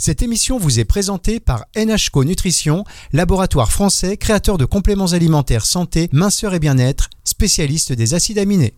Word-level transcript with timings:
Cette 0.00 0.22
émission 0.22 0.58
vous 0.58 0.78
est 0.78 0.84
présentée 0.84 1.40
par 1.40 1.64
NHCO 1.76 2.22
Nutrition, 2.22 2.84
laboratoire 3.12 3.72
français 3.72 4.16
créateur 4.16 4.56
de 4.56 4.64
compléments 4.64 5.06
alimentaires 5.06 5.66
santé, 5.66 6.08
minceur 6.12 6.54
et 6.54 6.60
bien-être, 6.60 7.10
spécialiste 7.24 7.92
des 7.92 8.14
acides 8.14 8.38
aminés. 8.38 8.74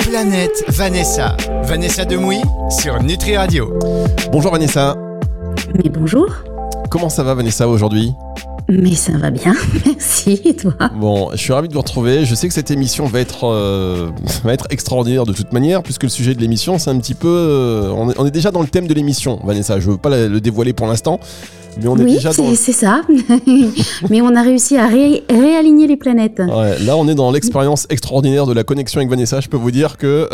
Planète 0.00 0.62
Vanessa. 0.68 1.38
Vanessa 1.62 2.04
Demouy 2.04 2.42
sur 2.68 3.02
Nutri 3.02 3.38
Radio. 3.38 3.78
Bonjour 4.30 4.52
Vanessa. 4.52 4.98
Mais 5.74 5.88
bonjour. 5.88 6.26
Comment 6.90 7.08
ça 7.08 7.22
va 7.22 7.32
Vanessa 7.32 7.66
aujourd'hui? 7.66 8.12
Mais 8.70 8.94
ça 8.94 9.12
va 9.16 9.30
bien, 9.30 9.54
merci. 9.86 10.40
Et 10.44 10.54
toi 10.54 10.74
Bon, 10.98 11.30
je 11.32 11.36
suis 11.36 11.52
ravi 11.52 11.68
de 11.68 11.74
vous 11.74 11.80
retrouver. 11.80 12.24
Je 12.24 12.34
sais 12.34 12.48
que 12.48 12.54
cette 12.54 12.70
émission 12.70 13.06
va 13.06 13.20
être, 13.20 13.44
euh, 13.44 14.10
va 14.44 14.52
être 14.52 14.66
extraordinaire 14.70 15.24
de 15.24 15.32
toute 15.32 15.52
manière, 15.52 15.82
puisque 15.82 16.04
le 16.04 16.08
sujet 16.08 16.34
de 16.34 16.40
l'émission, 16.40 16.78
c'est 16.78 16.90
un 16.90 16.98
petit 16.98 17.14
peu. 17.14 17.28
Euh, 17.28 17.90
on, 17.90 18.26
est, 18.26 18.30
déjà 18.30 18.50
dans 18.50 18.62
le 18.62 18.68
thème 18.68 18.86
de 18.86 18.94
l'émission, 18.94 19.40
Vanessa. 19.44 19.80
Je 19.80 19.86
ne 19.86 19.92
veux 19.92 19.98
pas 19.98 20.10
le 20.10 20.40
dévoiler 20.40 20.72
pour 20.72 20.86
l'instant. 20.86 21.20
Mais 21.78 21.88
on 21.88 21.96
est 21.96 22.04
oui, 22.04 22.56
c'est 22.56 22.72
ça. 22.72 23.02
mais 24.10 24.20
on 24.20 24.34
a 24.34 24.42
réussi 24.42 24.76
à 24.76 24.86
réaligner 24.86 25.86
les 25.86 25.96
planètes. 25.96 26.38
là, 26.38 26.96
on 26.96 27.08
est 27.08 27.14
dans 27.14 27.30
l'expérience 27.30 27.86
extraordinaire 27.90 28.46
de 28.46 28.52
la 28.52 28.64
connexion 28.64 28.98
avec 28.98 29.10
Vanessa. 29.10 29.40
Je 29.40 29.48
peux 29.48 29.56
vous 29.56 29.70
dire 29.70 29.96
que. 29.96 30.28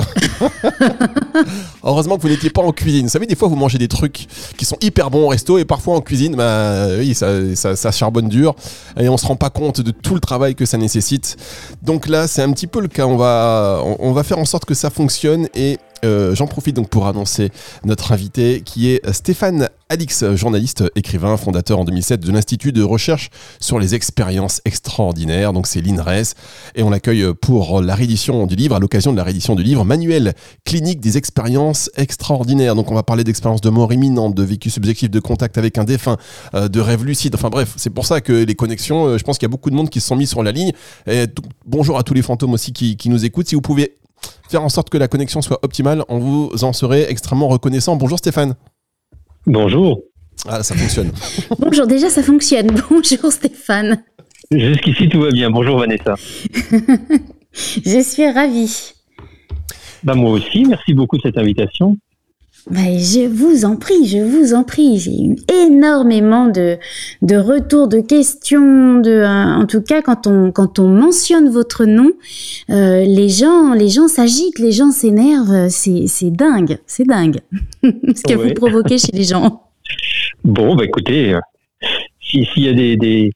Heureusement 1.86 2.16
que 2.16 2.22
vous 2.22 2.28
n'étiez 2.28 2.50
pas 2.50 2.62
en 2.62 2.72
cuisine. 2.72 3.06
Vous 3.06 3.12
savez, 3.12 3.26
des 3.26 3.36
fois, 3.36 3.48
vous 3.48 3.56
mangez 3.56 3.78
des 3.78 3.88
trucs 3.88 4.26
qui 4.56 4.64
sont 4.64 4.76
hyper 4.80 5.10
bons 5.10 5.24
au 5.24 5.28
resto 5.28 5.58
et 5.58 5.64
parfois 5.64 5.96
en 5.96 6.00
cuisine, 6.00 6.34
bah, 6.34 6.88
oui, 6.98 7.14
ça, 7.14 7.76
ça, 7.76 7.92
charbonne 7.92 8.28
dur 8.28 8.54
et 8.98 9.08
on 9.08 9.16
se 9.16 9.24
rend 9.24 9.36
pas 9.36 9.50
compte 9.50 9.80
de 9.80 9.92
tout 9.92 10.14
le 10.14 10.20
travail 10.20 10.54
que 10.54 10.66
ça 10.66 10.78
nécessite. 10.78 11.36
Donc 11.82 12.08
là, 12.08 12.26
c'est 12.26 12.42
un 12.42 12.52
petit 12.52 12.66
peu 12.66 12.80
le 12.80 12.88
cas. 12.88 13.06
On 13.06 13.16
va, 13.16 13.82
on 14.00 14.12
va 14.12 14.24
faire 14.24 14.38
en 14.38 14.44
sorte 14.44 14.64
que 14.64 14.74
ça 14.74 14.90
fonctionne 14.90 15.48
et 15.54 15.78
euh, 16.04 16.34
j'en 16.34 16.46
profite 16.46 16.76
donc 16.76 16.88
pour 16.88 17.06
annoncer 17.06 17.50
notre 17.84 18.12
invité 18.12 18.62
qui 18.64 18.90
est 18.90 19.10
Stéphane 19.12 19.68
Alix, 19.88 20.24
journaliste, 20.34 20.84
écrivain, 20.96 21.36
fondateur 21.36 21.78
en 21.78 21.84
2007 21.84 22.20
de 22.20 22.32
l'Institut 22.32 22.72
de 22.72 22.82
recherche 22.82 23.30
sur 23.60 23.78
les 23.78 23.94
expériences 23.94 24.60
extraordinaires. 24.64 25.52
Donc 25.52 25.66
c'est 25.66 25.80
l'INRES 25.80 26.34
et 26.74 26.82
on 26.82 26.90
l'accueille 26.90 27.32
pour 27.40 27.80
la 27.80 27.94
réédition 27.94 28.46
du 28.46 28.56
livre, 28.56 28.74
à 28.74 28.80
l'occasion 28.80 29.12
de 29.12 29.16
la 29.16 29.22
réédition 29.22 29.54
du 29.54 29.62
livre 29.62 29.84
Manuel 29.84 30.34
clinique 30.64 31.00
des 31.00 31.16
expériences 31.16 31.90
extraordinaires. 31.96 32.74
Donc 32.74 32.90
on 32.90 32.94
va 32.94 33.02
parler 33.02 33.22
d'expériences 33.22 33.60
de 33.60 33.70
mort 33.70 33.92
imminente, 33.92 34.34
de 34.34 34.42
vécu 34.42 34.70
subjectif, 34.70 35.10
de 35.10 35.20
contact 35.20 35.56
avec 35.56 35.78
un 35.78 35.84
défunt, 35.84 36.16
euh, 36.54 36.68
de 36.68 36.80
rêve 36.80 37.04
lucide. 37.04 37.34
Enfin 37.34 37.48
bref, 37.48 37.74
c'est 37.76 37.90
pour 37.90 38.06
ça 38.06 38.20
que 38.20 38.32
les 38.32 38.54
connexions, 38.54 39.06
euh, 39.06 39.18
je 39.18 39.24
pense 39.24 39.38
qu'il 39.38 39.46
y 39.46 39.50
a 39.50 39.54
beaucoup 39.54 39.70
de 39.70 39.76
monde 39.76 39.90
qui 39.90 40.00
se 40.00 40.08
sont 40.08 40.16
mis 40.16 40.26
sur 40.26 40.42
la 40.42 40.52
ligne. 40.52 40.72
Et 41.06 41.26
bonjour 41.64 41.98
à 41.98 42.02
tous 42.02 42.14
les 42.14 42.22
fantômes 42.22 42.54
aussi 42.54 42.72
qui, 42.72 42.96
qui 42.96 43.08
nous 43.08 43.24
écoutent. 43.24 43.48
Si 43.48 43.54
vous 43.54 43.60
pouvez 43.60 43.96
faire 44.48 44.62
en 44.62 44.68
sorte 44.68 44.90
que 44.90 44.98
la 44.98 45.08
connexion 45.08 45.42
soit 45.42 45.58
optimale. 45.62 46.04
On 46.08 46.18
vous 46.18 46.64
en 46.64 46.72
serait 46.72 47.10
extrêmement 47.10 47.48
reconnaissant. 47.48 47.96
Bonjour 47.96 48.18
Stéphane. 48.18 48.54
Bonjour. 49.46 50.02
Ah, 50.48 50.62
ça 50.62 50.74
fonctionne. 50.74 51.12
Bonjour, 51.58 51.86
déjà 51.86 52.10
ça 52.10 52.22
fonctionne. 52.22 52.70
Bonjour 52.90 53.32
Stéphane. 53.32 54.02
Jusqu'ici 54.50 55.08
tout 55.08 55.20
va 55.20 55.30
bien. 55.30 55.50
Bonjour 55.50 55.78
Vanessa. 55.78 56.14
Je 57.52 58.02
suis 58.02 58.30
ravie. 58.30 58.92
Bah, 60.02 60.14
moi 60.14 60.30
aussi, 60.30 60.64
merci 60.64 60.94
beaucoup 60.94 61.16
de 61.16 61.22
cette 61.22 61.38
invitation. 61.38 61.96
Bah, 62.68 62.80
je 62.98 63.28
vous 63.28 63.64
en 63.64 63.76
prie, 63.76 64.06
je 64.06 64.18
vous 64.18 64.52
en 64.52 64.64
prie. 64.64 64.98
J'ai 64.98 65.12
eu 65.12 65.36
énormément 65.66 66.48
de, 66.48 66.78
de 67.22 67.36
retours, 67.36 67.86
de 67.86 68.00
questions. 68.00 69.00
De, 69.00 69.10
euh, 69.10 69.26
en 69.26 69.66
tout 69.66 69.82
cas, 69.82 70.02
quand 70.02 70.26
on, 70.26 70.50
quand 70.50 70.80
on 70.80 70.88
mentionne 70.88 71.48
votre 71.48 71.84
nom, 71.84 72.10
euh, 72.70 73.04
les 73.04 73.28
gens, 73.28 73.72
les 73.72 73.88
gens 73.88 74.08
s'agitent, 74.08 74.58
les 74.58 74.72
gens 74.72 74.90
s'énervent. 74.90 75.68
C'est, 75.68 76.08
c'est 76.08 76.32
dingue, 76.32 76.78
c'est 76.86 77.06
dingue. 77.06 77.38
Ce 77.84 78.22
que 78.22 78.34
vous 78.34 78.52
provoquez 78.52 78.98
chez 78.98 79.12
les 79.12 79.24
gens. 79.24 79.62
Bon, 80.42 80.74
bah 80.74 80.84
écoutez, 80.84 81.34
euh, 81.34 81.40
s'il 82.20 82.64
y 82.64 82.68
a 82.68 82.72
des, 82.72 82.96
des, 82.96 83.30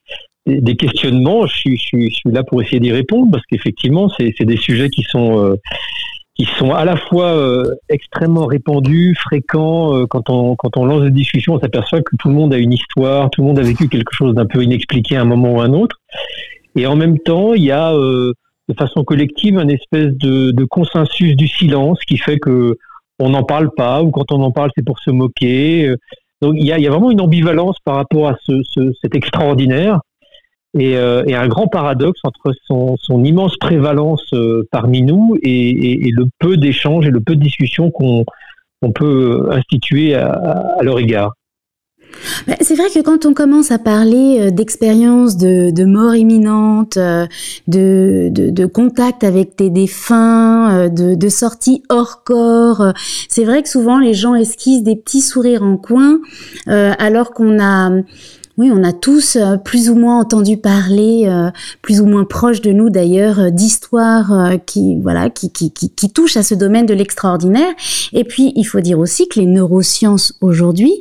des 0.45 0.75
questionnements, 0.75 1.45
je 1.45 1.55
suis, 1.55 1.77
je, 1.77 1.83
suis, 1.83 2.09
je 2.09 2.15
suis, 2.15 2.31
là 2.31 2.43
pour 2.43 2.61
essayer 2.61 2.81
d'y 2.81 2.91
répondre 2.91 3.31
parce 3.31 3.45
qu'effectivement, 3.45 4.09
c'est, 4.17 4.33
c'est 4.37 4.45
des 4.45 4.57
sujets 4.57 4.89
qui 4.89 5.03
sont 5.03 5.39
euh, 5.39 5.55
qui 6.41 6.47
sont 6.57 6.71
à 6.71 6.85
la 6.85 6.97
fois 6.97 7.27
euh, 7.27 7.63
extrêmement 7.89 8.47
répandus, 8.47 9.15
fréquents. 9.15 9.95
Euh, 9.95 10.07
quand, 10.07 10.29
on, 10.29 10.85
lance 10.85 11.03
des 11.03 11.11
discussions, 11.11 11.53
on 11.53 11.59
s'aperçoit 11.59 12.01
que 12.01 12.15
tout 12.17 12.29
le 12.29 12.33
monde 12.33 12.51
a 12.51 12.57
une 12.57 12.73
histoire, 12.73 13.29
tout 13.29 13.41
le 13.41 13.47
monde 13.47 13.59
a 13.59 13.61
vécu 13.61 13.87
quelque 13.87 14.11
chose 14.11 14.33
d'un 14.33 14.47
peu 14.47 14.63
inexpliqué 14.63 15.17
à 15.17 15.21
un 15.21 15.25
moment 15.25 15.53
ou 15.53 15.61
à 15.61 15.65
un 15.65 15.73
autre. 15.73 15.97
Et 16.75 16.87
en 16.87 16.95
même 16.95 17.19
temps, 17.19 17.53
il 17.53 17.63
y 17.63 17.71
a 17.71 17.93
euh, 17.93 18.33
de 18.69 18.73
façon 18.73 19.03
collective 19.03 19.59
un 19.59 19.67
espèce 19.67 20.13
de, 20.17 20.65
consensus 20.65 21.35
du 21.35 21.47
silence 21.47 21.99
qui 22.07 22.17
fait 22.17 22.39
que 22.39 22.75
on 23.19 23.29
n'en 23.29 23.43
parle 23.43 23.69
pas, 23.77 24.01
ou 24.01 24.09
quand 24.09 24.31
on 24.31 24.41
en 24.41 24.51
parle, 24.51 24.71
c'est 24.75 24.85
pour 24.85 24.97
se 24.97 25.11
moquer. 25.11 25.93
Donc 26.41 26.55
il 26.57 26.65
y 26.65 26.71
a, 26.71 26.89
vraiment 26.89 27.11
une 27.11 27.21
ambivalence 27.21 27.77
par 27.85 27.97
rapport 27.97 28.29
à 28.29 28.35
ce, 28.43 28.53
ce, 28.63 28.93
cet 28.99 29.13
extraordinaire 29.13 29.99
et, 30.77 30.95
euh, 30.97 31.23
et, 31.27 31.35
un 31.35 31.47
grand 31.47 31.67
paradoxe 31.67 32.19
entre 32.23 32.53
son, 32.65 33.23
immense 33.23 33.57
prévalence 33.57 34.23
euh, 34.33 34.67
parmi 34.71 35.01
nous 35.01 35.35
et, 35.43 36.09
le 36.15 36.25
peu 36.39 36.57
d'échanges 36.57 37.05
et 37.07 37.11
le 37.11 37.19
peu 37.19 37.35
de 37.35 37.41
discussions 37.41 37.91
qu'on 37.91 38.23
peut 38.93 39.49
instituer 39.51 40.15
à, 40.15 40.77
leur 40.81 40.99
égard. 40.99 41.33
C'est 42.59 42.75
vrai 42.75 42.89
que 42.93 43.01
quand 43.01 43.25
on 43.25 43.33
commence 43.33 43.71
à 43.71 43.79
parler 43.79 44.37
euh, 44.39 44.51
d'expérience 44.51 45.37
de, 45.37 45.85
mort 45.85 46.15
imminente, 46.15 46.97
de, 47.67 48.65
contact 48.65 49.23
avec 49.23 49.57
des 49.57 49.69
défunts, 49.69 50.89
de, 50.89 51.15
de 51.15 51.29
sortie 51.29 51.83
hors 51.89 52.23
corps, 52.23 52.93
c'est 53.29 53.43
vrai 53.43 53.61
que 53.61 53.69
souvent 53.69 53.99
les 53.99 54.13
gens 54.13 54.35
esquissent 54.35 54.83
des 54.83 54.95
petits 54.95 55.21
sourires 55.21 55.63
en 55.63 55.77
coin, 55.77 56.19
alors 56.67 57.31
qu'on 57.31 57.61
a 57.61 57.91
oui, 58.57 58.69
on 58.73 58.83
a 58.83 58.91
tous 58.91 59.37
euh, 59.37 59.57
plus 59.57 59.89
ou 59.89 59.95
moins 59.95 60.19
entendu 60.19 60.57
parler, 60.57 61.23
euh, 61.25 61.49
plus 61.81 62.01
ou 62.01 62.05
moins 62.05 62.25
proche 62.25 62.61
de 62.61 62.71
nous 62.71 62.89
d'ailleurs, 62.89 63.39
euh, 63.39 63.49
d'histoires 63.49 64.31
qui 64.65 64.99
voilà 64.99 65.29
qui, 65.29 65.51
qui, 65.51 65.71
qui, 65.71 65.89
qui, 65.89 66.09
touchent 66.11 66.37
à 66.37 66.43
ce 66.43 66.53
domaine 66.53 66.85
de 66.85 66.93
l'extraordinaire. 66.93 67.73
Et 68.13 68.23
puis, 68.23 68.51
il 68.55 68.63
faut 68.65 68.81
dire 68.81 68.99
aussi 68.99 69.27
que 69.27 69.39
les 69.39 69.45
neurosciences 69.45 70.33
aujourd'hui 70.41 70.93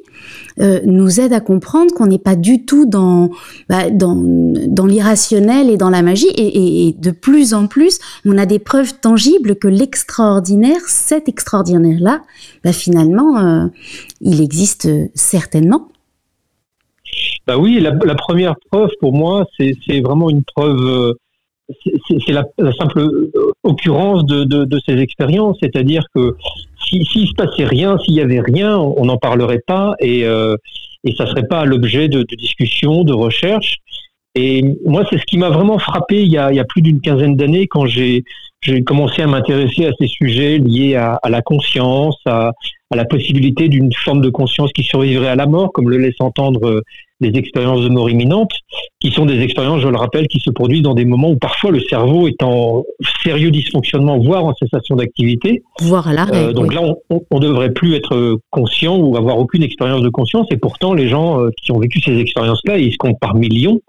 nous 0.84 1.20
aident 1.20 1.32
à 1.32 1.40
comprendre 1.40 1.94
qu'on 1.94 2.06
n'est 2.06 2.18
pas 2.18 2.36
du 2.36 2.66
tout 2.66 2.84
dans 2.84 3.30
bah, 3.70 3.88
dans, 3.90 4.14
dans 4.14 4.84
l'irrationnel 4.84 5.70
et 5.70 5.78
dans 5.78 5.88
la 5.88 6.02
magie. 6.02 6.28
Et, 6.36 6.94
de 6.98 7.10
plus 7.10 7.54
en 7.54 7.66
plus, 7.66 7.98
on 8.26 8.36
a 8.36 8.44
des 8.44 8.58
preuves 8.58 8.92
tangibles 9.00 9.56
que 9.56 9.68
l'extraordinaire, 9.68 10.82
cet 10.86 11.28
extraordinaire-là, 11.28 12.20
bah, 12.62 12.72
finalement, 12.72 13.70
il 14.20 14.42
existe 14.42 14.88
certainement. 15.14 15.88
Bah 17.46 17.56
oui, 17.58 17.80
la, 17.80 18.14
première 18.14 18.54
preuve 18.70 18.90
pour 19.00 19.12
moi, 19.12 19.46
c'est 19.58 20.00
vraiment 20.00 20.30
une 20.30 20.44
preuve, 20.44 20.86
euh, 20.86 21.14
c'est 22.08 22.32
la, 22.32 22.44
simple 22.78 23.00
euh, 23.00 23.52
occurrence 23.64 24.24
de, 24.24 24.44
de, 24.44 24.80
ces 24.86 24.98
expériences, 24.98 25.56
c'est-à-dire 25.62 26.04
que 26.14 26.36
s'il 26.84 27.06
si, 27.06 27.26
se 27.26 27.34
passait 27.34 27.64
rien, 27.64 27.98
s'il 27.98 28.14
y 28.14 28.20
avait 28.20 28.40
rien, 28.40 28.78
on 28.78 29.04
n'en 29.04 29.16
parlerait 29.16 29.62
pas 29.66 29.94
et, 30.00 30.24
euh, 30.24 30.56
et 31.04 31.14
ça 31.16 31.26
serait 31.26 31.46
pas 31.46 31.64
l'objet 31.64 32.08
de, 32.08 32.20
de 32.20 32.36
discussion, 32.36 33.04
de 33.04 33.12
recherche. 33.12 33.78
Et 34.36 34.62
moi, 34.86 35.04
c'est 35.10 35.18
ce 35.18 35.24
qui 35.24 35.38
m'a 35.38 35.50
vraiment 35.50 35.78
frappé 35.78 36.22
il 36.22 36.30
y 36.30 36.38
a, 36.38 36.52
il 36.52 36.56
y 36.56 36.60
a 36.60 36.64
plus 36.64 36.82
d'une 36.82 37.00
quinzaine 37.00 37.36
d'années 37.36 37.66
quand 37.66 37.86
j'ai 37.86 38.22
commencé 38.84 39.22
à 39.22 39.26
m'intéresser 39.26 39.86
à 39.86 39.90
ces 39.98 40.06
sujets 40.06 40.58
liés 40.58 40.96
à, 40.96 41.14
à 41.22 41.30
la 41.30 41.42
conscience, 41.42 42.16
à, 42.26 42.52
à 42.90 42.96
la 42.96 43.04
possibilité 43.04 43.68
d'une 43.68 43.92
forme 43.92 44.20
de 44.20 44.30
conscience 44.30 44.72
qui 44.72 44.82
survivrait 44.82 45.28
à 45.28 45.36
la 45.36 45.46
mort, 45.46 45.72
comme 45.72 45.88
le 45.88 45.98
laisse 45.98 46.20
entendre 46.20 46.82
des 47.20 47.38
expériences 47.38 47.82
de 47.82 47.88
mort 47.88 48.08
imminente, 48.08 48.50
qui 48.98 49.10
sont 49.10 49.26
des 49.26 49.40
expériences, 49.40 49.82
je 49.82 49.88
le 49.88 49.96
rappelle, 49.96 50.26
qui 50.26 50.40
se 50.40 50.50
produisent 50.50 50.82
dans 50.82 50.94
des 50.94 51.04
moments 51.04 51.30
où 51.30 51.36
parfois 51.36 51.70
le 51.70 51.80
cerveau 51.80 52.28
est 52.28 52.42
en 52.42 52.82
sérieux 53.22 53.50
dysfonctionnement, 53.50 54.18
voire 54.18 54.44
en 54.44 54.54
cessation 54.54 54.96
d'activité. 54.96 55.62
Voire 55.82 56.08
à 56.08 56.14
l'arrêt. 56.14 56.46
Euh, 56.46 56.52
donc 56.52 56.72
là, 56.74 56.80
on, 56.82 57.20
on 57.30 57.38
devrait 57.38 57.72
plus 57.72 57.94
être 57.94 58.38
conscient 58.50 58.96
ou 58.96 59.16
avoir 59.16 59.38
aucune 59.38 59.62
expérience 59.62 60.02
de 60.02 60.08
conscience. 60.08 60.46
Et 60.50 60.56
pourtant, 60.56 60.94
les 60.94 61.08
gens 61.08 61.40
euh, 61.40 61.50
qui 61.62 61.72
ont 61.72 61.78
vécu 61.78 62.00
ces 62.00 62.18
expériences-là, 62.18 62.78
ils 62.78 62.92
se 62.92 62.96
comptent 62.96 63.20
par 63.20 63.34
millions, 63.34 63.80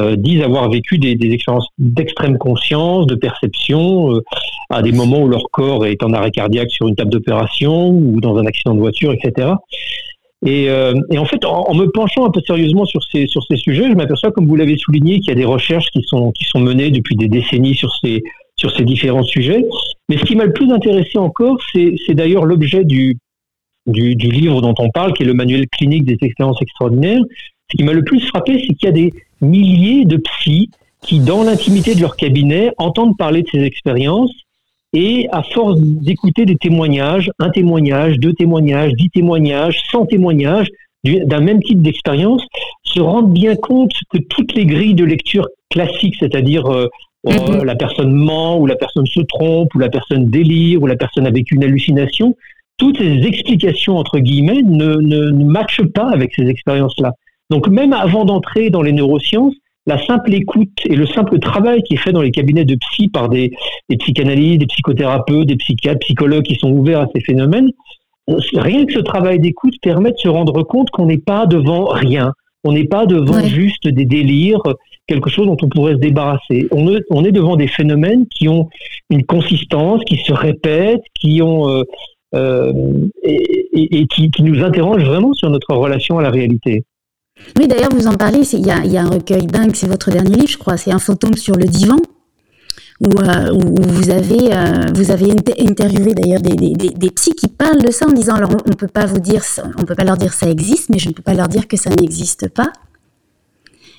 euh, 0.00 0.16
disent 0.16 0.42
avoir 0.42 0.70
vécu 0.70 0.98
des, 0.98 1.16
expériences 1.32 1.68
d'extrême 1.78 2.38
conscience, 2.38 3.06
de 3.06 3.14
perception, 3.14 4.14
euh, 4.14 4.22
à 4.70 4.82
des 4.82 4.92
moments 4.92 5.22
où 5.22 5.28
leur 5.28 5.50
corps 5.50 5.86
est 5.86 6.02
en 6.02 6.12
arrêt 6.12 6.30
cardiaque 6.30 6.70
sur 6.70 6.88
une 6.88 6.94
table 6.94 7.10
d'opération 7.10 7.90
ou 7.90 8.20
dans 8.20 8.36
un 8.36 8.46
accident 8.46 8.74
de 8.74 8.80
voiture, 8.80 9.12
etc. 9.12 9.54
Et, 10.46 10.70
euh, 10.70 10.94
et, 11.10 11.18
en 11.18 11.24
fait, 11.24 11.44
en, 11.44 11.74
me 11.74 11.86
penchant 11.86 12.24
un 12.24 12.30
peu 12.30 12.40
sérieusement 12.40 12.84
sur 12.84 13.02
ces, 13.02 13.26
sur 13.26 13.42
ces 13.42 13.56
sujets, 13.56 13.88
je 13.90 13.94
m'aperçois, 13.94 14.30
comme 14.30 14.46
vous 14.46 14.54
l'avez 14.54 14.76
souligné, 14.76 15.18
qu'il 15.18 15.30
y 15.30 15.32
a 15.32 15.34
des 15.34 15.44
recherches 15.44 15.90
qui 15.90 16.02
sont, 16.06 16.30
qui 16.30 16.44
sont 16.44 16.60
menées 16.60 16.90
depuis 16.90 17.16
des 17.16 17.26
décennies 17.26 17.74
sur 17.74 17.92
ces, 17.96 18.22
sur 18.56 18.70
ces 18.76 18.84
différents 18.84 19.24
sujets. 19.24 19.64
Mais 20.08 20.16
ce 20.16 20.24
qui 20.24 20.36
m'a 20.36 20.44
le 20.44 20.52
plus 20.52 20.70
intéressé 20.70 21.18
encore, 21.18 21.58
c'est 21.72 22.14
d'ailleurs 22.14 22.44
l'objet 22.44 22.84
du, 22.84 23.16
du, 23.86 24.14
livre 24.14 24.60
dont 24.60 24.74
on 24.78 24.90
parle, 24.90 25.12
qui 25.12 25.24
est 25.24 25.26
le 25.26 25.34
manuel 25.34 25.66
clinique 25.68 26.04
des 26.04 26.18
expériences 26.20 26.62
extraordinaires. 26.62 27.22
Ce 27.70 27.76
qui 27.76 27.82
m'a 27.82 27.92
le 27.92 28.04
plus 28.04 28.20
frappé, 28.28 28.64
c'est 28.66 28.74
qu'il 28.74 28.86
y 28.86 28.88
a 28.88 28.92
des 28.92 29.12
milliers 29.40 30.04
de 30.04 30.16
psys 30.16 30.70
qui, 31.02 31.20
dans 31.20 31.44
l'intimité 31.44 31.94
de 31.94 32.00
leur 32.00 32.16
cabinet, 32.16 32.72
entendent 32.78 33.16
parler 33.16 33.42
de 33.42 33.48
ces 33.48 33.62
expériences 33.62 34.32
Et 34.92 35.28
à 35.32 35.42
force 35.42 35.78
d'écouter 35.80 36.46
des 36.46 36.56
témoignages, 36.56 37.30
un 37.38 37.50
témoignage, 37.50 38.18
deux 38.18 38.32
témoignages, 38.32 38.92
dix 38.94 39.10
témoignages, 39.10 39.82
cent 39.90 40.06
témoignages 40.06 40.68
d'un 41.04 41.40
même 41.40 41.62
type 41.62 41.82
d'expérience, 41.82 42.42
se 42.84 43.00
rendent 43.00 43.32
bien 43.32 43.54
compte 43.54 43.92
que 44.10 44.18
toutes 44.18 44.54
les 44.54 44.66
grilles 44.66 44.94
de 44.94 45.04
lecture 45.04 45.46
classiques, 45.70 46.16
c'est-à-dire 46.18 46.66
euh, 46.66 46.88
oh, 47.24 47.30
mm-hmm. 47.30 47.64
la 47.64 47.76
personne 47.76 48.12
ment, 48.12 48.58
ou 48.58 48.66
la 48.66 48.76
personne 48.76 49.06
se 49.06 49.20
trompe, 49.20 49.74
ou 49.74 49.78
la 49.78 49.90
personne 49.90 50.26
délire, 50.26 50.82
ou 50.82 50.86
la 50.86 50.96
personne 50.96 51.26
a 51.26 51.30
vécu 51.30 51.54
une 51.54 51.64
hallucination, 51.64 52.34
toutes 52.78 52.98
ces 52.98 53.26
explications, 53.26 53.96
entre 53.96 54.18
guillemets, 54.18 54.62
ne, 54.62 54.94
ne, 54.96 55.30
ne 55.30 55.44
matchent 55.44 55.86
pas 55.94 56.08
avec 56.10 56.32
ces 56.34 56.46
expériences-là. 56.48 57.12
Donc 57.50 57.68
même 57.68 57.92
avant 57.92 58.24
d'entrer 58.24 58.70
dans 58.70 58.82
les 58.82 58.92
neurosciences, 58.92 59.54
la 59.86 60.04
simple 60.06 60.34
écoute 60.34 60.68
et 60.84 60.96
le 60.96 61.06
simple 61.06 61.38
travail 61.38 61.82
qui 61.82 61.94
est 61.94 61.98
fait 61.98 62.12
dans 62.12 62.20
les 62.20 62.30
cabinets 62.30 62.66
de 62.66 62.74
psy 62.74 63.08
par 63.08 63.30
des, 63.30 63.52
des 63.88 63.96
psychanalystes, 63.96 64.60
des 64.60 64.66
psychothérapeutes, 64.66 65.46
des 65.46 65.56
psychiatres, 65.56 66.00
psychologues 66.00 66.44
qui 66.44 66.56
sont 66.56 66.70
ouverts 66.70 67.00
à 67.00 67.06
ces 67.14 67.20
phénomènes, 67.22 67.70
rien 68.54 68.84
que 68.84 68.92
ce 68.92 68.98
travail 68.98 69.38
d'écoute 69.40 69.74
permet 69.80 70.12
de 70.12 70.18
se 70.18 70.28
rendre 70.28 70.62
compte 70.62 70.90
qu'on 70.90 71.06
n'est 71.06 71.18
pas 71.18 71.46
devant 71.46 71.86
rien. 71.86 72.32
On 72.64 72.72
n'est 72.72 72.86
pas 72.86 73.06
devant 73.06 73.40
juste 73.40 73.86
des 73.86 74.04
délires, 74.04 74.60
quelque 75.06 75.30
chose 75.30 75.46
dont 75.46 75.56
on 75.62 75.68
pourrait 75.68 75.94
se 75.94 75.98
débarrasser. 75.98 76.68
On 76.70 76.92
est, 76.92 77.02
on 77.10 77.24
est 77.24 77.32
devant 77.32 77.56
des 77.56 77.68
phénomènes 77.68 78.26
qui 78.26 78.48
ont 78.48 78.68
une 79.10 79.24
consistance, 79.24 80.02
qui 80.04 80.16
se 80.16 80.32
répètent, 80.32 81.04
qui 81.18 81.40
ont 81.40 81.70
euh, 81.70 81.82
euh, 82.34 82.72
et, 83.22 84.06
qui, 84.08 84.30
qui, 84.30 84.42
nous 84.42 84.62
interrogent 84.62 85.04
vraiment 85.04 85.32
sur 85.32 85.48
notre 85.48 85.74
relation 85.74 86.18
à 86.18 86.22
la 86.22 86.30
réalité. 86.30 86.84
Oui, 87.58 87.66
d'ailleurs, 87.66 87.90
vous 87.92 88.06
en 88.06 88.14
parlez, 88.14 88.40
il 88.52 88.66
y 88.66 88.70
a, 88.70 88.84
y 88.84 88.96
a, 88.96 89.02
un 89.02 89.08
recueil 89.08 89.46
dingue, 89.46 89.74
c'est 89.74 89.88
votre 89.88 90.10
dernier 90.10 90.34
livre, 90.34 90.48
je 90.48 90.58
crois, 90.58 90.76
c'est 90.76 90.92
Un 90.92 90.98
fantôme 90.98 91.36
sur 91.36 91.56
le 91.56 91.64
divan, 91.64 91.96
où, 93.00 93.08
euh, 93.20 93.52
où 93.52 93.82
vous 93.82 94.10
avez, 94.10 94.52
euh, 94.52 94.86
vous 94.94 95.10
avez 95.10 95.30
interviewé 95.60 96.14
d'ailleurs 96.14 96.40
des, 96.40 96.54
des, 96.54 96.72
des, 96.72 96.90
des, 96.90 97.10
psys 97.10 97.34
qui 97.34 97.48
parlent 97.48 97.82
de 97.82 97.90
ça 97.90 98.06
en 98.06 98.12
disant, 98.12 98.34
alors 98.34 98.50
on, 98.50 98.70
ne 98.70 98.74
peut 98.74 98.88
pas 98.88 99.06
vous 99.06 99.20
dire, 99.20 99.42
on 99.78 99.84
peut 99.84 99.94
pas 99.94 100.04
leur 100.04 100.16
dire 100.16 100.32
ça 100.32 100.48
existe, 100.48 100.90
mais 100.90 100.98
je 100.98 101.08
ne 101.08 101.14
peux 101.14 101.22
pas 101.22 101.34
leur 101.34 101.48
dire 101.48 101.68
que 101.68 101.76
ça 101.76 101.90
n'existe 101.90 102.48
pas. 102.48 102.72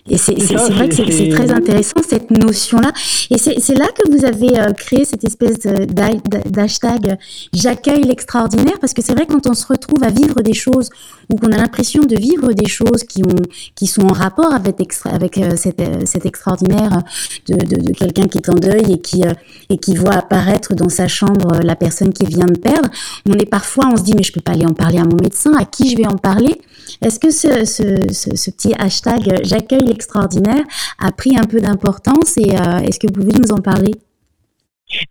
Et 0.10 0.18
c'est 0.18 0.34
vrai 0.34 0.90
que 0.90 0.96
c'est 0.96 1.30
très 1.30 1.52
intéressant 1.52 2.02
cette 2.08 2.32
notion-là. 2.32 2.92
Et 3.30 3.38
c'est 3.38 3.78
là 3.78 3.88
que 3.88 4.10
vous 4.10 4.26
avez 4.26 4.60
euh, 4.60 4.72
créé 4.74 5.06
cette 5.06 5.24
espèce 5.24 5.60
d'hashtag 5.60 7.18
j'accueille 7.54 8.04
l'extraordinaire, 8.04 8.80
parce 8.80 8.94
que 8.94 9.02
c'est 9.02 9.14
vrai 9.14 9.28
quand 9.28 9.48
on 9.48 9.54
se 9.54 9.68
retrouve 9.68 10.04
à 10.04 10.10
vivre 10.10 10.42
des 10.42 10.54
choses 10.54 10.90
ou 11.30 11.36
qu'on 11.36 11.52
a 11.52 11.58
l'impression 11.58 12.04
de 12.04 12.16
vivre 12.16 12.54
des 12.54 12.68
choses 12.68 13.04
qui, 13.04 13.24
ont, 13.24 13.42
qui 13.76 13.88
sont 13.88 14.04
en 14.04 14.14
rapport 14.14 14.54
avec, 14.54 14.80
euh, 14.82 15.56
cet, 15.56 15.80
euh, 15.80 16.26
extraordinaire 16.26 17.02
de, 17.48 17.56
de, 17.56 17.94
quelqu'un 17.94 18.28
qui 18.28 18.40
est 18.40 18.50
en 18.50 18.56
deuil 18.56 18.94
et 18.94 19.78
qui, 19.78 19.96
voit 19.96 20.14
apparaître 20.14 20.76
dans 20.76 20.90
sa 20.90 21.08
chambre 21.08 21.60
la 21.64 21.76
personne 21.76 22.14
qui 22.14 22.26
vient 22.26 22.46
de 22.46 22.58
perdre, 22.58 22.90
on 23.28 23.34
est 23.34 23.50
parfois, 23.50 23.90
on 23.92 23.98
se 23.98 24.04
dit 24.04 24.14
mais 24.16 24.24
je 24.24 24.32
peux 24.32 24.42
pas 24.42 24.54
aller 24.54 24.66
en 24.66 24.74
parler 24.74 25.00
à 25.00 25.04
mon 25.04 25.18
médecin, 25.22 25.54
à 25.58 25.66
qui 25.66 25.90
je 25.90 25.98
vais 25.98 26.08
en 26.08 26.18
parler? 26.18 26.56
Est-ce 27.02 27.20
que 27.20 27.32
ce, 27.32 28.52
petit 28.52 28.74
hashtag 28.78 29.42
j'accueille 29.44 29.86
l'extraordinaire 29.86 30.64
a 31.00 31.12
pris 31.12 31.38
un 31.38 31.44
peu 31.44 31.60
d'importance 31.60 32.38
et 32.38 32.56
euh, 32.56 32.80
est-ce 32.80 33.00
que 33.00 33.08
vous 33.08 33.14
pouvez 33.14 33.40
nous 33.40 33.52
en 33.52 33.62
parler? 33.62 33.94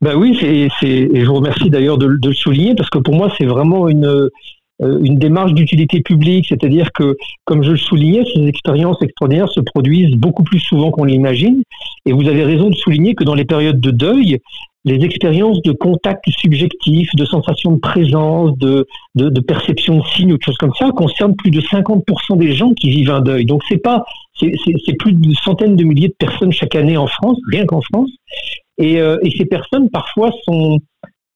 Ben 0.01 0.17
oui, 0.17 0.37
et 0.43 0.69
je 0.83 1.25
vous 1.25 1.37
remercie 1.37 1.71
d'ailleurs 1.71 1.99
de, 1.99 2.07
le 2.07 2.33
souligner 2.33 2.75
parce 2.75 2.91
que 2.91 2.99
pour 2.99 3.15
moi 3.15 3.33
c'est 3.39 3.47
vraiment 3.47 3.89
une, 3.89 4.07
euh, 4.07 4.29
une 4.81 5.19
démarche 5.19 5.55
d'utilité 5.55 6.01
publique, 6.03 6.47
c'est-à-dire 6.49 6.93
que, 6.93 7.17
comme 7.45 7.63
je 7.63 7.73
le 7.73 7.77
soulignais, 7.77 8.25
ces 8.35 8.47
expériences 8.47 9.03
extraordinaires 9.03 9.51
se 9.51 9.61
produisent 9.61 10.15
beaucoup 10.15 10.45
plus 10.45 10.61
souvent 10.61 10.91
qu'on 10.91 11.05
l'imagine. 11.05 11.63
Et 12.07 12.13
vous 12.13 12.29
avez 12.29 12.45
raison 12.45 12.71
de 12.71 12.75
souligner 12.75 13.15
que 13.15 13.25
dans 13.25 13.35
les 13.35 13.45
périodes 13.45 13.81
de 13.81 13.91
deuil, 13.91 14.39
les 14.85 15.05
expériences 15.05 15.61
de 15.63 15.73
contact 15.73 16.25
subjectif, 16.31 17.15
de 17.15 17.25
sensation 17.25 17.73
de 17.73 17.79
présence, 17.79 18.57
de, 18.59 18.87
de, 19.17 19.41
perception 19.41 19.99
de 19.99 20.05
signes, 20.15 20.33
ou 20.33 20.39
de 20.39 20.43
choses 20.43 20.57
comme 20.57 20.75
ça, 20.79 20.91
concernent 20.93 21.37
plus 21.37 21.51
de 21.51 21.61
50% 21.61 22.39
des 22.39 22.53
gens 22.53 22.73
qui 22.73 22.91
vivent 22.91 23.11
un 23.11 23.21
deuil. 23.21 23.45
Donc 23.45 23.63
c'est 23.69 23.79
pas, 23.79 24.05
c'est 24.39 24.97
plus 24.99 25.13
de 25.13 25.35
centaines 25.35 25.77
de 25.77 25.85
milliers 25.85 26.09
de 26.09 26.17
personnes 26.19 26.53
chaque 26.53 26.75
année 26.75 26.97
en 26.97 27.07
France, 27.07 27.39
rien 27.51 27.67
qu'en 27.67 27.83
France. 27.83 28.11
Et, 28.79 29.01
euh, 29.01 29.19
et, 29.23 29.31
ces 29.37 29.45
personnes 29.45 29.91
parfois 29.91 30.31
sont 30.45 30.79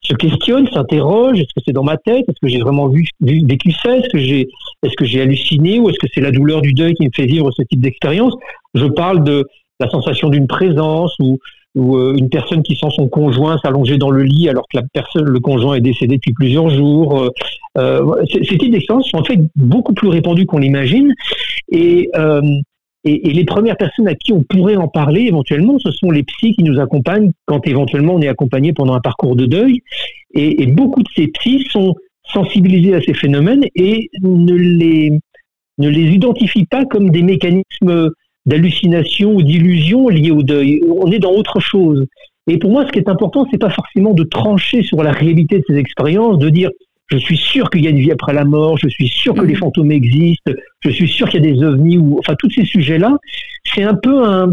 se 0.02 0.14
questionnent, 0.14 0.68
s'interrogent 0.68 1.40
est-ce 1.40 1.54
que 1.54 1.62
c'est 1.64 1.72
dans 1.72 1.84
ma 1.84 1.96
tête 1.96 2.24
Est-ce 2.28 2.40
que 2.40 2.48
j'ai 2.48 2.60
vraiment 2.60 2.88
vu, 2.88 3.06
vécu 3.20 3.72
ça 3.72 3.96
Est-ce 3.96 4.08
que 4.08 4.18
j'ai 4.18 4.48
est-ce 4.82 4.96
que 4.96 5.04
j'ai 5.04 5.20
halluciné 5.20 5.78
ou 5.78 5.88
est-ce 5.88 5.98
que 5.98 6.08
c'est 6.12 6.20
la 6.20 6.32
douleur 6.32 6.60
du 6.60 6.72
deuil 6.72 6.94
qui 6.94 7.06
me 7.06 7.12
fait 7.14 7.26
vivre 7.26 7.50
ce 7.52 7.62
type 7.62 7.80
d'expérience? 7.80 8.34
Je 8.74 8.86
parle 8.86 9.22
de 9.22 9.46
la 9.78 9.88
sensation 9.88 10.28
d'une 10.28 10.46
présence 10.46 11.14
ou 11.20 11.38
ou 11.74 11.96
euh, 11.96 12.14
une 12.14 12.28
personne 12.28 12.62
qui 12.62 12.76
sent 12.76 12.90
son 12.94 13.08
conjoint 13.08 13.56
s'allonger 13.58 13.96
dans 13.96 14.10
le 14.10 14.24
lit 14.24 14.48
alors 14.48 14.66
que 14.70 14.76
la 14.76 14.84
personne, 14.92 15.24
le 15.24 15.40
conjoint 15.40 15.74
est 15.74 15.80
décédé 15.80 16.16
depuis 16.16 16.34
plusieurs 16.34 16.68
jours. 16.68 17.18
Euh, 17.18 17.30
euh 17.78 18.24
ces 18.30 18.58
types 18.58 18.70
d'expériences 18.70 19.08
sont 19.08 19.18
en 19.18 19.24
fait 19.24 19.40
beaucoup 19.56 19.94
plus 19.94 20.08
répandues 20.08 20.44
qu'on 20.44 20.58
l'imagine. 20.58 21.14
Et, 21.70 22.10
et, 23.04 23.32
les 23.32 23.44
premières 23.44 23.76
personnes 23.76 24.06
à 24.06 24.14
qui 24.14 24.32
on 24.32 24.42
pourrait 24.42 24.76
en 24.76 24.88
parler 24.88 25.22
éventuellement, 25.22 25.78
ce 25.78 25.90
sont 25.90 26.10
les 26.10 26.22
psys 26.22 26.54
qui 26.54 26.62
nous 26.62 26.80
accompagnent 26.80 27.32
quand 27.46 27.66
éventuellement 27.66 28.14
on 28.14 28.20
est 28.20 28.28
accompagné 28.28 28.72
pendant 28.72 28.94
un 28.94 29.00
parcours 29.00 29.34
de 29.34 29.46
deuil. 29.46 29.80
Et, 30.34 30.66
beaucoup 30.66 31.02
de 31.02 31.08
ces 31.14 31.28
psys 31.28 31.66
sont 31.70 31.96
sensibilisés 32.24 32.94
à 32.94 33.00
ces 33.00 33.14
phénomènes 33.14 33.64
et 33.74 34.08
ne 34.22 34.54
les, 34.54 35.18
ne 35.78 35.88
les 35.88 36.14
identifient 36.14 36.66
pas 36.66 36.84
comme 36.84 37.10
des 37.10 37.22
mécanismes 37.22 38.10
d'hallucination 38.46 39.34
ou 39.34 39.42
d'illusion 39.42 40.08
liées 40.08 40.30
au 40.30 40.42
deuil. 40.42 40.80
On 40.88 41.10
est 41.10 41.18
dans 41.18 41.32
autre 41.32 41.60
chose. 41.60 42.06
Et 42.46 42.58
pour 42.58 42.70
moi, 42.70 42.86
ce 42.86 42.92
qui 42.92 42.98
est 42.98 43.08
important, 43.08 43.46
c'est 43.50 43.58
pas 43.58 43.70
forcément 43.70 44.14
de 44.14 44.24
trancher 44.24 44.82
sur 44.82 45.02
la 45.02 45.12
réalité 45.12 45.58
de 45.58 45.64
ces 45.68 45.76
expériences, 45.76 46.38
de 46.38 46.48
dire 46.48 46.70
je 47.08 47.18
suis 47.18 47.36
sûr 47.36 47.68
qu'il 47.70 47.84
y 47.84 47.86
a 47.86 47.90
une 47.90 47.98
vie 47.98 48.12
après 48.12 48.32
la 48.32 48.44
mort, 48.44 48.78
je 48.78 48.88
suis 48.88 49.08
sûr 49.08 49.34
que 49.34 49.42
les 49.42 49.54
mhm. 49.54 49.60
fantômes 49.60 49.92
existent, 49.92 50.52
je 50.80 50.90
suis 50.90 51.08
sûr 51.08 51.28
qu'il 51.28 51.44
y 51.44 51.48
a 51.48 51.52
des 51.52 51.62
ovnis 51.62 51.98
ou 51.98 52.18
enfin 52.18 52.34
tous 52.38 52.50
ces 52.50 52.64
sujets-là, 52.64 53.16
c'est 53.64 53.82
un 53.82 53.94
peu 53.94 54.24
un 54.24 54.52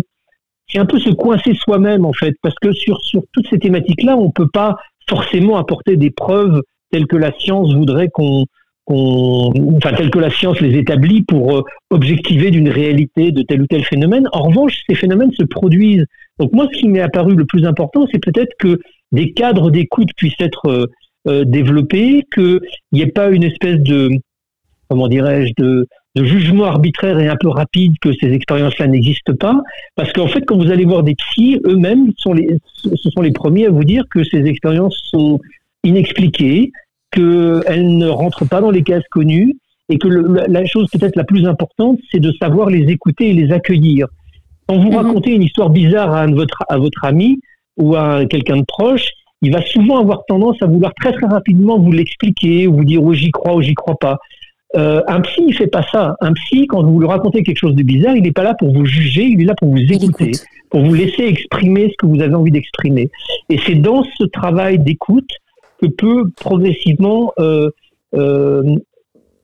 c'est 0.68 0.80
un 0.80 0.86
peu 0.86 1.00
se 1.00 1.10
coincer 1.10 1.54
soi-même 1.56 2.06
en 2.06 2.14
fait 2.14 2.36
parce 2.42 2.56
que 2.62 2.72
sur 2.72 3.00
sur 3.02 3.24
toutes 3.34 3.48
ces 3.50 3.60
thématiques-là, 3.60 4.18
on 4.18 4.32
peut 4.32 4.50
pas 4.52 4.78
forcément 5.08 5.58
apporter 5.58 5.98
des 5.98 6.12
preuves 6.12 6.62
telles 6.92 7.08
que 7.08 7.18
la 7.18 7.32
science 7.40 7.74
voudrait 7.74 8.10
qu'on 8.10 8.46
enfin 8.88 9.94
telles 9.94 10.10
que 10.10 10.20
la 10.20 10.32
science 10.32 10.60
les 10.62 10.78
établit 10.78 11.22
pour 11.24 11.58
euh, 11.58 11.64
objectiver 11.92 12.52
d'une 12.52 12.70
réalité 12.70 13.32
de 13.32 13.44
tel 13.44 13.62
ou 13.62 13.68
tel 13.68 13.84
phénomène. 13.84 14.28
En 14.32 14.44
revanche, 14.44 14.82
ces 14.90 14.96
phénomènes 14.96 15.32
se 15.32 15.44
produisent. 15.44 16.06
Donc 16.40 16.52
moi, 16.54 16.68
ce 16.72 16.80
qui 16.80 16.88
m'est 16.88 17.02
apparu 17.02 17.36
le 17.36 17.46
plus 17.46 17.66
important, 17.66 18.08
c'est 18.12 18.24
peut-être 18.24 18.54
que 18.58 18.80
des 19.12 19.32
cadres 19.34 19.70
d'écoute 19.70 20.10
puissent 20.16 20.40
être 20.40 20.90
euh, 21.28 21.44
développés, 21.46 22.26
qu'il 22.34 22.60
n'y 22.92 23.02
ait 23.02 23.08
pas 23.08 23.30
une 23.30 23.44
espèce 23.44 23.80
de, 23.80 24.10
comment 24.90 25.08
dirais-je, 25.08 25.54
de, 25.58 25.88
de 26.16 26.24
jugement 26.24 26.66
arbitraire 26.66 27.20
et 27.20 27.28
un 27.28 27.36
peu 27.36 27.50
rapide 27.50 27.94
que 28.02 28.12
ces 28.14 28.28
expériences-là 28.28 28.88
n'existent 28.88 29.36
pas, 29.36 29.62
parce 29.96 30.12
qu'en 30.14 30.28
fait, 30.28 30.42
quand 30.46 30.58
vous 30.58 30.72
allez 30.72 30.86
voir 30.86 31.04
des 31.04 31.16
psys, 31.16 31.60
eux-mêmes 31.66 32.12
sont 32.18 32.34
les, 32.34 32.48
ce 32.74 33.10
sont 33.10 33.22
les 33.22 33.32
premiers 33.32 33.68
à 33.68 33.70
vous 33.70 33.84
dire 33.84 34.04
que 34.10 34.24
ces 34.24 34.46
expériences 34.46 35.00
sont 35.06 35.40
inexpliquées, 35.84 36.72
qu'elles 37.12 37.98
ne 37.98 38.08
rentrent 38.08 38.48
pas 38.48 38.62
dans 38.62 38.72
les 38.72 38.84
cases 38.84 39.08
connues 39.12 39.56
et 39.90 39.98
que 39.98 40.08
la 40.08 40.66
chose 40.66 40.88
peut-être 40.92 41.16
la 41.16 41.24
plus 41.24 41.48
importante, 41.48 42.00
c'est 42.12 42.20
de 42.20 42.32
savoir 42.34 42.70
les 42.70 42.92
écouter 42.92 43.30
et 43.30 43.34
les 43.34 43.52
accueillir. 43.52 44.08
Quand 44.68 44.78
vous 44.78 44.92
mhm. 44.92 44.98
racontez 44.98 45.32
une 45.32 45.44
histoire 45.44 45.70
bizarre 45.70 46.14
à, 46.14 46.28
votre, 46.28 46.64
à 46.70 46.78
votre 46.78 47.04
ami 47.04 47.40
ou 47.78 47.96
à 47.96 48.26
quelqu'un 48.26 48.58
de 48.58 48.66
proche, 48.68 49.10
il 49.42 49.52
va 49.54 49.62
souvent 49.66 50.00
avoir 50.00 50.26
tendance 50.26 50.62
à 50.62 50.66
vouloir 50.66 50.94
très 50.96 51.12
très 51.12 51.28
rapidement 51.28 51.80
vous 51.80 51.92
l'expliquer, 51.92 52.68
ou 52.68 52.78
vous 52.78 52.84
dire 52.86 53.02
oui 53.04 53.16
j'y 53.18 53.32
crois 53.32 53.56
ou 53.56 53.62
j'y 53.62 53.74
crois 53.74 53.98
pas. 53.98 54.18
Euh, 54.76 55.02
un 55.08 55.22
psy, 55.22 55.42
il 55.48 55.54
fait 55.54 55.68
pas 55.68 55.84
ça. 55.92 56.16
Un 56.22 56.34
psy, 56.34 56.68
quand 56.68 56.84
vous 56.84 57.00
lui 57.00 57.08
racontez 57.08 57.42
quelque 57.42 57.58
chose 57.58 57.76
de 57.76 57.84
bizarre, 57.84 58.16
il 58.16 58.24
n'est 58.24 58.32
pas 58.32 58.44
là 58.44 58.54
pour 58.54 58.72
vous 58.72 58.86
juger, 58.86 59.24
il 59.24 59.42
est 59.42 59.46
là 59.46 59.56
pour 59.56 59.70
vous 59.70 59.78
écouter, 59.78 60.32
pour 60.70 60.82
vous 60.82 60.94
laisser 60.94 61.24
exprimer 61.24 61.90
ce 61.90 61.96
que 61.98 62.06
vous 62.06 62.22
avez 62.22 62.36
envie 62.36 62.52
d'exprimer. 62.52 63.10
Et 63.50 63.60
c'est 63.66 63.76
dans 63.76 64.04
ce 64.04 64.26
travail 64.26 64.78
d'écoute 64.78 65.30
que 65.82 65.88
peut 65.88 66.30
progressivement 66.36 67.34
euh, 67.40 67.70
euh, 68.14 68.76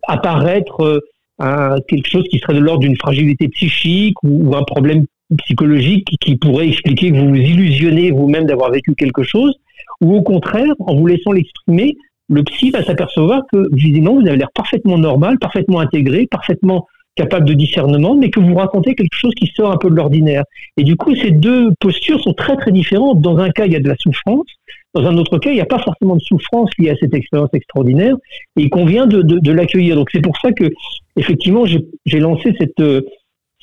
apparaître 0.07 1.01
un, 1.39 1.77
quelque 1.87 2.07
chose 2.07 2.27
qui 2.29 2.37
serait 2.39 2.53
de 2.53 2.59
l'ordre 2.59 2.81
d'une 2.81 2.97
fragilité 2.97 3.47
psychique 3.47 4.15
ou, 4.23 4.55
un 4.55 4.63
problème 4.63 5.05
psychologique 5.39 6.07
qui 6.21 6.35
pourrait 6.35 6.67
expliquer 6.67 7.11
que 7.11 7.17
vous 7.17 7.29
vous 7.29 7.35
illusionnez 7.35 8.11
vous-même 8.11 8.45
d'avoir 8.45 8.69
vécu 8.71 8.93
quelque 8.93 9.23
chose, 9.23 9.55
ou 10.01 10.15
au 10.15 10.21
contraire, 10.21 10.73
en 10.79 10.95
vous 10.95 11.07
laissant 11.07 11.31
l'exprimer, 11.31 11.95
le 12.29 12.43
psy 12.43 12.71
va 12.71 12.83
s'apercevoir 12.83 13.43
que 13.51 13.67
visiblement 13.71 14.19
vous 14.19 14.27
avez 14.27 14.37
l'air 14.37 14.51
parfaitement 14.53 14.97
normal, 14.97 15.37
parfaitement 15.39 15.79
intégré, 15.79 16.27
parfaitement 16.27 16.87
capable 17.15 17.47
de 17.47 17.53
discernement, 17.53 18.15
mais 18.15 18.29
que 18.29 18.39
vous 18.39 18.55
racontez 18.55 18.93
quelque 18.93 19.15
chose 19.15 19.33
qui 19.35 19.47
sort 19.47 19.71
un 19.71 19.77
peu 19.77 19.89
de 19.89 19.95
l'ordinaire. 19.95 20.43
Et 20.75 20.83
du 20.83 20.97
coup, 20.97 21.15
ces 21.15 21.31
deux 21.31 21.71
postures 21.79 22.21
sont 22.21 22.33
très 22.33 22.57
très 22.57 22.71
différentes. 22.71 23.21
Dans 23.21 23.37
un 23.37 23.49
cas, 23.51 23.65
il 23.65 23.71
y 23.71 23.75
a 23.75 23.79
de 23.79 23.87
la 23.87 23.95
souffrance. 23.97 24.45
Dans 24.93 25.05
un 25.05 25.17
autre 25.17 25.37
cas, 25.37 25.51
il 25.51 25.55
n'y 25.55 25.61
a 25.61 25.65
pas 25.65 25.79
forcément 25.79 26.15
de 26.15 26.21
souffrance 26.21 26.69
liée 26.77 26.89
à 26.89 26.95
cette 26.97 27.13
expérience 27.13 27.49
extraordinaire. 27.53 28.15
Et 28.57 28.63
il 28.63 28.69
convient 28.69 29.07
de, 29.07 29.21
de, 29.21 29.51
l'accueillir. 29.51 29.95
Donc 29.95 30.09
c'est 30.11 30.21
pour 30.21 30.37
ça 30.37 30.51
que, 30.51 30.69
effectivement, 31.15 31.65
j'ai 31.65 32.19
lancé 32.19 32.53
cette, 32.59 32.79
euh, 32.81 33.01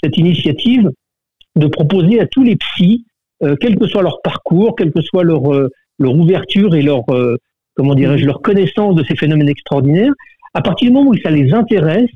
cette 0.03 0.17
initiative 0.17 0.91
de 1.57 1.67
proposer 1.67 2.21
à 2.21 2.27
tous 2.27 2.43
les 2.43 2.57
psys, 2.57 3.05
euh, 3.43 3.55
quel 3.61 3.77
que 3.77 3.87
soit 3.87 4.03
leur 4.03 4.23
parcours, 4.23 4.75
quel 4.77 4.93
que 4.93 5.03
soit 5.03 5.25
leur, 5.25 5.53
euh, 5.53 5.69
leur 6.03 6.15
ouverture 6.15 6.75
et 6.75 6.83
leur, 6.83 7.05
euh, 7.11 7.37
comment 7.75 7.95
dirais-je, 7.95 8.27
leur 8.27 8.43
connaissance 8.43 8.95
de 8.95 9.05
ces 9.05 9.17
phénomènes 9.17 9.49
extraordinaires, 9.49 10.13
à 10.55 10.61
partir 10.61 10.89
du 10.89 10.93
moment 10.93 11.11
où 11.11 11.17
ça 11.17 11.31
les 11.31 11.53
intéresse, 11.55 12.11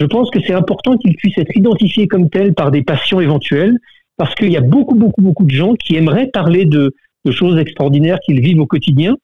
je 0.00 0.06
pense 0.06 0.30
que 0.30 0.40
c'est 0.40 0.54
important 0.54 0.96
qu'ils 0.96 1.16
puissent 1.16 1.38
être 1.38 1.56
identifiés 1.56 2.08
comme 2.08 2.30
tels 2.30 2.54
par 2.54 2.70
des 2.70 2.82
patients 2.82 3.20
éventuels, 3.20 3.76
parce 4.16 4.34
qu'il 4.34 4.50
y 4.50 4.56
a 4.56 4.60
beaucoup, 4.60 4.94
beaucoup, 4.94 5.22
beaucoup 5.22 5.44
de 5.44 5.50
gens 5.50 5.74
qui 5.74 5.96
aimeraient 5.96 6.28
parler 6.28 6.64
de, 6.64 6.94
de 7.24 7.30
choses 7.30 7.58
extraordinaires 7.58 8.18
qu'ils 8.24 8.40
vivent 8.40 8.60
au 8.60 8.66
quotidien 8.66 9.16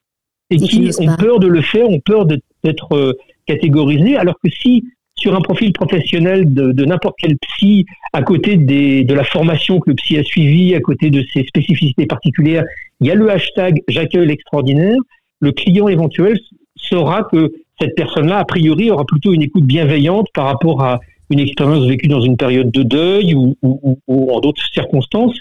et 0.51 0.57
qui 0.57 0.91
ont 0.99 1.17
peur 1.17 1.39
de 1.39 1.47
le 1.47 1.63
faire, 1.63 1.89
ont 1.89 2.01
peur 2.01 2.27
d'être 2.27 2.93
euh, 2.95 3.13
catégorisés, 3.47 4.17
alors 4.17 4.35
que 4.43 4.51
si 4.51 4.85
sur 5.21 5.35
un 5.37 5.41
profil 5.41 5.73
professionnel 5.73 6.53
de, 6.53 6.85
n'importe 6.85 7.17
quel 7.19 7.37
psy, 7.39 7.85
à 8.13 8.23
côté 8.23 8.57
de 8.57 9.15
la 9.15 9.25
formation 9.25 9.79
que 9.79 9.91
le 9.91 9.97
psy 9.97 10.19
a 10.19 10.25
suivie, 10.25 10.75
à 10.75 10.81
côté 10.81 11.11
de 11.11 11.23
ses 11.33 11.45
spécificités 11.45 12.07
particulières, 12.07 12.65
il 13.01 13.07
y 13.07 13.11
a 13.11 13.15
le 13.15 13.31
hashtag 13.31 13.83
j'accueille 13.87 14.27
l'extraordinaire, 14.27 14.97
le 15.41 15.53
client 15.53 15.89
éventuel 15.89 16.39
saura 16.77 17.25
que 17.31 17.53
cette 17.81 17.95
personne-là, 17.95 18.39
a 18.39 18.45
priori, 18.45 18.91
aura 18.91 19.05
plutôt 19.05 19.33
une 19.33 19.43
écoute 19.43 19.65
bienveillante 19.65 20.29
par 20.35 20.47
rapport 20.47 20.83
à 20.83 21.01
une 21.31 21.39
expérience 21.39 21.87
vécue 21.87 22.09
dans 22.09 22.21
une 22.21 22.37
période 22.37 22.71
de 22.71 22.83
deuil 22.83 23.35
ou, 23.35 23.57
en 23.63 24.41
d'autres 24.41 24.63
circonstances. 24.73 25.39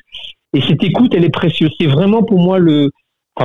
Et 0.53 0.61
cette 0.61 0.83
écoute, 0.83 1.13
elle 1.15 1.25
est 1.25 1.29
précieuse. 1.29 1.71
C'est 1.79 1.87
vraiment 1.87 2.23
pour 2.23 2.39
moi 2.39 2.59
le, 2.59 2.91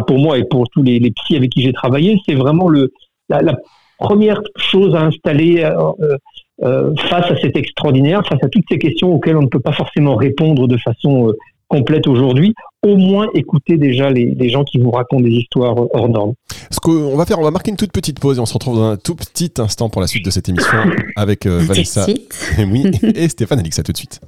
pour 0.07 0.19
moi 0.19 0.39
et 0.39 0.45
pour 0.45 0.69
tous 0.71 0.83
les, 0.83 0.99
les 0.99 1.11
psys 1.11 1.37
avec 1.37 1.51
qui 1.51 1.63
j'ai 1.63 1.73
travaillé, 1.73 2.19
c'est 2.27 2.35
vraiment 2.35 2.69
le, 2.69 2.93
la, 3.29 3.41
première 4.07 4.41
chose 4.57 4.95
à 4.95 5.03
installer 5.03 5.65
euh, 5.65 5.93
euh, 6.01 6.17
euh, 6.63 6.95
face 7.11 7.31
à 7.31 7.37
cet 7.41 7.57
extraordinaire, 7.57 8.23
face 8.29 8.39
à 8.43 8.49
toutes 8.49 8.65
ces 8.71 8.79
questions 8.79 9.13
auxquelles 9.13 9.37
on 9.37 9.43
ne 9.43 9.49
peut 9.49 9.61
pas 9.61 9.73
forcément 9.73 10.15
répondre 10.15 10.69
de 10.69 10.77
façon 10.77 11.29
euh, 11.29 11.33
complète 11.67 12.07
aujourd'hui, 12.07 12.55
au 12.85 12.97
moins 12.97 13.27
écouter 13.35 13.77
déjà 13.77 14.11
les, 14.11 14.27
les, 14.27 14.51
gens 14.51 14.63
qui 14.63 14.79
vous 14.79 14.93
racontent 14.93 15.23
des 15.23 15.31
histoires 15.31 15.75
hors 15.77 16.09
normes. 16.09 16.35
Ce 16.71 16.79
qu'on 16.79 17.17
va 17.17 17.27
faire, 17.27 17.41
on 17.41 17.43
va 17.43 17.51
marquer 17.51 17.71
une 17.71 17.77
toute 17.77 17.93
petite 17.93 18.21
pause 18.21 18.39
et 18.39 18.41
on 18.41 18.47
se 18.47 18.55
retrouve 18.55 18.77
dans 18.77 18.91
un 18.91 18.97
tout 18.97 19.17
petit 19.17 19.53
instant 19.59 19.89
pour 19.89 20.01
la 20.01 20.07
suite 20.07 20.25
de 20.25 20.31
cette 20.31 20.49
émission 20.49 20.79
avec 21.17 21.47
euh, 21.47 21.59
Vanessa 21.59 22.07
et, 22.09 22.65
oui, 22.65 22.85
et 23.03 23.29
Stéphane 23.29 23.59
Alix. 23.59 23.79
À 23.79 23.83
tout 23.83 23.93
de 23.93 23.97
suite. 23.97 24.21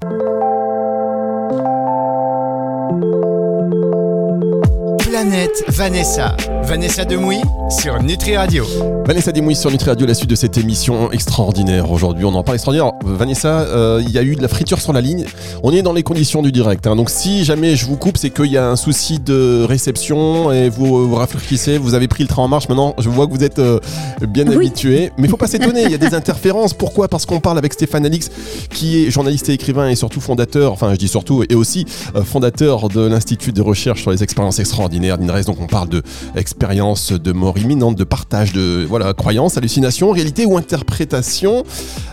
Planète 5.28 5.64
Vanessa. 5.66 6.36
Vanessa 6.62 7.04
Demouy 7.04 7.40
sur 7.68 8.00
Nutri 8.00 8.36
Radio. 8.36 8.64
Vanessa 9.04 9.32
Demouy 9.32 9.56
sur 9.56 9.72
Nutri 9.72 9.90
Radio, 9.90 10.06
la 10.06 10.14
suite 10.14 10.30
de 10.30 10.36
cette 10.36 10.56
émission 10.56 11.10
extraordinaire. 11.10 11.90
Aujourd'hui, 11.90 12.24
on 12.24 12.34
en 12.34 12.44
parle 12.44 12.54
extraordinaire. 12.54 12.92
Vanessa, 13.04 13.62
euh, 13.62 14.00
il 14.06 14.12
y 14.12 14.18
a 14.18 14.22
eu 14.22 14.36
de 14.36 14.42
la 14.42 14.46
friture 14.46 14.80
sur 14.80 14.92
la 14.92 15.00
ligne. 15.00 15.24
On 15.64 15.72
est 15.72 15.82
dans 15.82 15.92
les 15.92 16.04
conditions 16.04 16.42
du 16.42 16.52
direct. 16.52 16.86
Hein. 16.86 16.94
Donc, 16.94 17.10
si 17.10 17.44
jamais 17.44 17.74
je 17.74 17.86
vous 17.86 17.96
coupe, 17.96 18.18
c'est 18.18 18.30
qu'il 18.30 18.52
y 18.52 18.56
a 18.56 18.68
un 18.68 18.76
souci 18.76 19.18
de 19.18 19.64
réception 19.68 20.52
et 20.52 20.68
vous, 20.68 21.08
vous 21.08 21.14
rafraîchissez, 21.16 21.76
vous 21.76 21.94
avez 21.94 22.06
pris 22.06 22.22
le 22.22 22.28
train 22.28 22.42
en 22.42 22.48
marche. 22.48 22.68
Maintenant, 22.68 22.94
je 22.98 23.08
vois 23.08 23.26
que 23.26 23.32
vous 23.32 23.42
êtes 23.42 23.58
euh, 23.58 23.80
bien 24.28 24.46
oui. 24.46 24.54
habitué. 24.54 25.10
Mais 25.18 25.24
il 25.26 25.30
faut 25.30 25.36
pas 25.36 25.48
s'étonner, 25.48 25.82
il 25.82 25.90
y 25.90 25.94
a 25.96 25.98
des 25.98 26.14
interférences. 26.14 26.72
Pourquoi? 26.72 27.08
Parce 27.08 27.26
qu'on 27.26 27.40
parle 27.40 27.58
avec 27.58 27.72
Stéphane 27.72 28.06
Alix, 28.06 28.30
qui 28.70 29.04
est 29.04 29.10
journaliste 29.10 29.48
et 29.48 29.54
écrivain 29.54 29.88
et 29.88 29.96
surtout 29.96 30.20
fondateur, 30.20 30.72
enfin, 30.72 30.92
je 30.92 30.98
dis 30.98 31.08
surtout, 31.08 31.42
et 31.48 31.56
aussi 31.56 31.84
euh, 32.14 32.22
fondateur 32.22 32.88
de 32.88 33.00
l'Institut 33.00 33.52
de 33.52 33.62
recherche 33.62 34.02
sur 34.02 34.12
les 34.12 34.22
expériences 34.22 34.60
extraordinaires 34.60 35.15
Donc, 35.16 35.60
on 35.60 35.66
parle 35.66 35.88
de 35.88 36.02
expérience 36.34 37.12
de 37.12 37.32
mort 37.32 37.58
imminente, 37.58 37.96
de 37.96 38.04
partage 38.04 38.52
de 38.52 38.84
voilà, 38.88 39.12
croyances, 39.14 39.56
hallucinations, 39.56 40.10
réalité 40.10 40.46
ou 40.46 40.56
interprétation. 40.56 41.64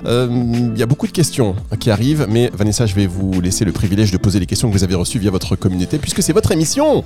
Il 0.03 0.07
euh, 0.07 0.69
y 0.75 0.83
a 0.83 0.85
beaucoup 0.85 1.07
de 1.07 1.11
questions 1.11 1.55
qui 1.79 1.91
arrivent, 1.91 2.27
mais 2.29 2.51
Vanessa, 2.53 2.85
je 2.85 2.95
vais 2.95 3.07
vous 3.07 3.41
laisser 3.41 3.65
le 3.65 3.71
privilège 3.71 4.11
de 4.11 4.17
poser 4.17 4.39
les 4.39 4.45
questions 4.45 4.69
que 4.69 4.73
vous 4.73 4.83
avez 4.83 4.95
reçues 4.95 5.19
via 5.19 5.31
votre 5.31 5.55
communauté, 5.55 5.97
puisque 5.97 6.23
c'est 6.23 6.33
votre 6.33 6.51
émission. 6.51 7.03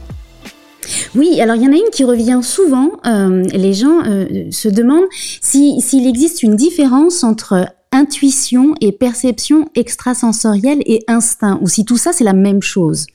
Oui, 1.16 1.40
alors 1.42 1.56
il 1.56 1.64
y 1.64 1.68
en 1.68 1.74
a 1.74 1.76
une 1.76 1.90
qui 1.92 2.04
revient 2.04 2.40
souvent. 2.42 2.92
Euh, 3.06 3.44
les 3.52 3.74
gens 3.74 4.04
euh, 4.06 4.50
se 4.52 4.70
demandent 4.70 5.08
s'il 5.42 5.82
si, 5.82 6.08
existe 6.08 6.44
une 6.44 6.56
différence 6.56 7.24
entre 7.24 7.68
intuition 7.92 8.76
et 8.82 8.92
perception 8.92 9.70
extrasensorielle 9.76 10.82
et 10.86 11.04
instinct, 11.08 11.60
ou 11.62 11.68
si 11.68 11.86
tout 11.86 11.98
ça 11.98 12.14
c'est 12.14 12.24
la 12.24 12.34
même 12.34 12.62
chose. 12.62 13.08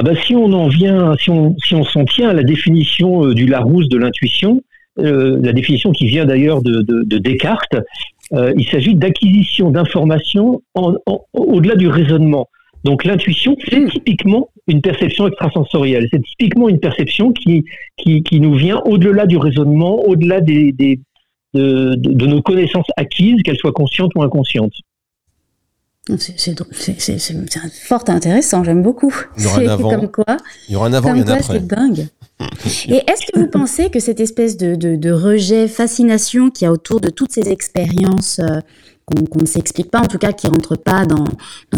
Ah 0.00 0.02
bah, 0.02 0.14
si 0.26 0.34
on 0.34 0.50
en 0.54 0.68
vient, 0.68 1.14
si 1.18 1.28
on 1.28 1.54
si 1.58 1.74
on 1.74 1.84
s'en 1.84 2.06
tient 2.06 2.30
à 2.30 2.32
la 2.32 2.42
définition 2.42 3.26
euh, 3.26 3.34
du 3.34 3.44
Larousse 3.46 3.86
de 3.90 3.98
l'intuition, 3.98 4.62
euh, 4.98 5.38
la 5.42 5.52
définition 5.52 5.92
qui 5.92 6.06
vient 6.06 6.24
d'ailleurs 6.24 6.62
de, 6.62 6.80
de, 6.80 7.02
de, 7.02 7.18
Descartes, 7.18 7.76
euh, 8.32 8.54
il 8.56 8.66
s'agit 8.66 8.94
d'acquisition 8.94 9.70
d'informations 9.70 10.62
au-delà 11.34 11.74
du 11.74 11.88
raisonnement. 11.88 12.48
Donc 12.82 13.04
l'intuition, 13.04 13.58
c'est 13.68 13.78
mmh. 13.78 13.90
typiquement 13.90 14.48
une 14.68 14.80
perception 14.80 15.28
extrasensorielle. 15.28 16.08
C'est 16.10 16.22
typiquement 16.22 16.70
une 16.70 16.80
perception 16.80 17.34
qui, 17.34 17.66
qui, 17.98 18.22
qui 18.22 18.40
nous 18.40 18.54
vient 18.54 18.80
au-delà 18.86 19.26
du 19.26 19.36
raisonnement, 19.36 20.02
au-delà 20.06 20.40
des, 20.40 20.72
des 20.72 20.98
de, 21.52 21.94
de, 21.96 22.14
de, 22.14 22.26
nos 22.26 22.40
connaissances 22.40 22.88
acquises, 22.96 23.42
qu'elles 23.42 23.58
soient 23.58 23.72
conscientes 23.72 24.12
ou 24.14 24.22
inconscientes. 24.22 24.72
C'est 26.18 26.56
fort 27.84 28.04
intéressant, 28.08 28.64
j'aime 28.64 28.82
beaucoup. 28.82 29.14
Il 29.36 29.44
y 29.44 29.46
aura 29.46 29.58
un 29.60 29.68
avant. 29.68 29.90
Comme 29.90 30.10
quoi, 30.10 30.36
il 30.68 30.72
y 30.72 30.76
aura 30.76 30.86
un 30.86 30.92
avant 30.92 31.14
et 31.14 31.20
un 31.20 31.28
après. 31.28 31.42
C'est 31.42 31.66
dingue. 31.66 32.08
Et 32.88 33.02
est-ce 33.06 33.30
que 33.30 33.38
vous 33.38 33.48
pensez 33.48 33.90
que 33.90 34.00
cette 34.00 34.18
espèce 34.18 34.56
de, 34.56 34.74
de, 34.74 34.96
de 34.96 35.10
rejet, 35.10 35.68
fascination 35.68 36.50
qu'il 36.50 36.64
y 36.64 36.68
a 36.68 36.72
autour 36.72 37.00
de 37.00 37.10
toutes 37.10 37.32
ces 37.32 37.50
expériences 37.50 38.38
euh, 38.38 38.60
qu'on 39.10 39.24
qu 39.24 39.38
ne 39.40 39.46
s'explique 39.46 39.90
pas, 39.90 40.00
en 40.00 40.06
tout 40.06 40.18
cas 40.18 40.32
qui 40.32 40.46
rentre 40.46 40.76
pas 40.76 41.04
dans, 41.04 41.24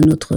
notre 0.07 0.37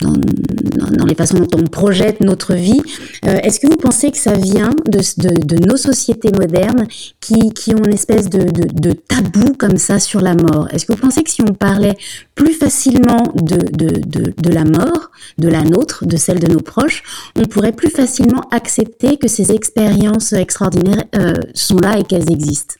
dans, 0.00 0.12
dans, 0.12 1.06
les 1.06 1.14
façons 1.14 1.38
dont 1.38 1.58
on 1.58 1.64
projette 1.64 2.20
notre 2.20 2.54
vie. 2.54 2.80
Euh, 3.26 3.38
Est-ce 3.42 3.60
que 3.60 3.66
vous 3.66 3.76
pensez 3.76 4.10
que 4.10 4.18
ça 4.18 4.34
vient 4.34 4.70
de, 4.86 5.66
nos 5.66 5.76
sociétés 5.76 6.32
modernes 6.32 6.86
qui, 7.20 7.50
qui, 7.50 7.74
ont 7.74 7.84
une 7.84 7.94
espèce 7.94 8.28
de, 8.28 8.44
de, 8.44 8.92
tabou 8.92 9.54
comme 9.58 9.76
ça 9.76 9.98
sur 9.98 10.20
la 10.20 10.34
mort? 10.34 10.68
Est-ce 10.72 10.86
que 10.86 10.92
vous 10.92 11.00
pensez 11.00 11.22
que 11.22 11.30
si 11.30 11.42
on 11.42 11.54
parlait 11.54 11.96
plus 12.34 12.54
facilement 12.54 13.22
de, 13.34 13.56
de, 13.56 14.50
la 14.50 14.64
mort, 14.64 15.10
de 15.38 15.48
la 15.48 15.62
nôtre, 15.62 16.06
de 16.06 16.16
celle 16.16 16.40
de 16.40 16.52
nos 16.52 16.60
proches, 16.60 17.02
on 17.36 17.44
pourrait 17.44 17.72
plus 17.72 17.90
facilement 17.90 18.42
accepter 18.50 19.16
que 19.16 19.28
ces 19.28 19.52
expériences 19.52 20.32
extraordinaires 20.32 21.04
euh, 21.16 21.34
sont 21.54 21.78
là 21.78 21.98
et 21.98 22.04
qu'elles 22.04 22.30
existent? 22.30 22.74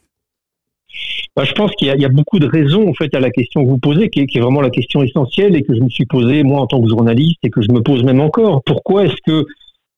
Bah, 1.37 1.43
je 1.45 1.53
pense 1.53 1.73
qu'il 1.73 1.89
y, 1.89 2.05
a 2.05 2.09
beaucoup 2.09 2.39
de 2.39 2.47
raisons 2.47 2.89
en 2.89 2.95
fait 2.95 3.13
à 3.15 3.19
la 3.19 3.31
question 3.31 3.65
que 3.65 3.69
vous 3.69 3.79
posez, 3.79 4.09
qui 4.09 4.21
est, 4.21 4.41
vraiment 4.41 4.61
la 4.61 4.71
question 4.71 5.03
essentielle 5.03 5.57
et 5.57 5.63
que 5.63 5.75
je 5.75 5.81
me 5.81 5.89
suis 5.89 6.07
posée 6.07 6.45
moi 6.45 6.61
en 6.61 6.67
tant 6.69 6.81
que 6.81 6.89
journaliste 6.89 7.39
et 7.43 7.51
que 7.51 7.61
je 7.61 7.73
me 7.73 7.81
pose 7.81 8.05
même 8.05 8.21
encore. 8.21 8.63
Pourquoi 8.65 9.07
est-ce 9.07 9.17
que 9.27 9.45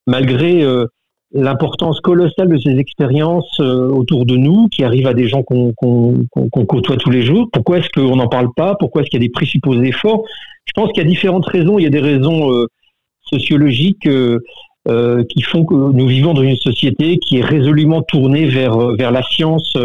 malgré 0.06 0.62
euh, 0.62 0.86
l'importance 1.32 2.00
colossale 2.00 2.48
de 2.48 2.58
ces 2.58 2.78
expériences 2.78 3.60
euh, 3.60 3.88
autour 3.90 4.24
de 4.24 4.34
nous, 4.36 4.68
qui 4.68 4.82
arrivent 4.82 5.08
à 5.08 5.12
des 5.12 5.28
gens 5.28 5.42
qu'on 5.42 5.72
qu 5.72 6.50
qu 6.50 6.66
côtoie 6.66 6.96
tous 6.96 7.10
les 7.10 7.22
jours, 7.22 7.48
pourquoi 7.52 7.78
est-ce 7.78 7.90
qu'on 7.90 8.16
n'en 8.16 8.28
parle 8.28 8.48
pas? 8.56 8.74
Pourquoi 8.78 9.02
est-ce 9.02 9.10
qu'il 9.10 9.20
y 9.20 9.24
a 9.24 9.26
des 9.26 9.32
présupposés 9.32 9.92
forts? 9.92 10.24
Je 10.64 10.72
pense 10.72 10.90
qu'il 10.92 11.02
y 11.02 11.06
a 11.06 11.08
différentes 11.08 11.46
raisons. 11.46 11.78
Il 11.78 11.82
y 11.82 11.86
a 11.86 11.90
des 11.90 12.00
raisons 12.00 12.50
euh, 12.50 12.66
sociologiques. 13.30 14.08
qui 15.28 15.42
font 15.42 15.64
que 15.64 15.74
nous 15.74 16.06
vivons 16.06 16.32
dans 16.32 16.44
une 16.44 16.56
société 16.56 17.18
qui 17.18 17.38
est 17.38 17.44
résolument 17.44 18.02
tournée 18.02 18.46
vers 18.46 19.10
la 19.10 19.22
science 19.22 19.76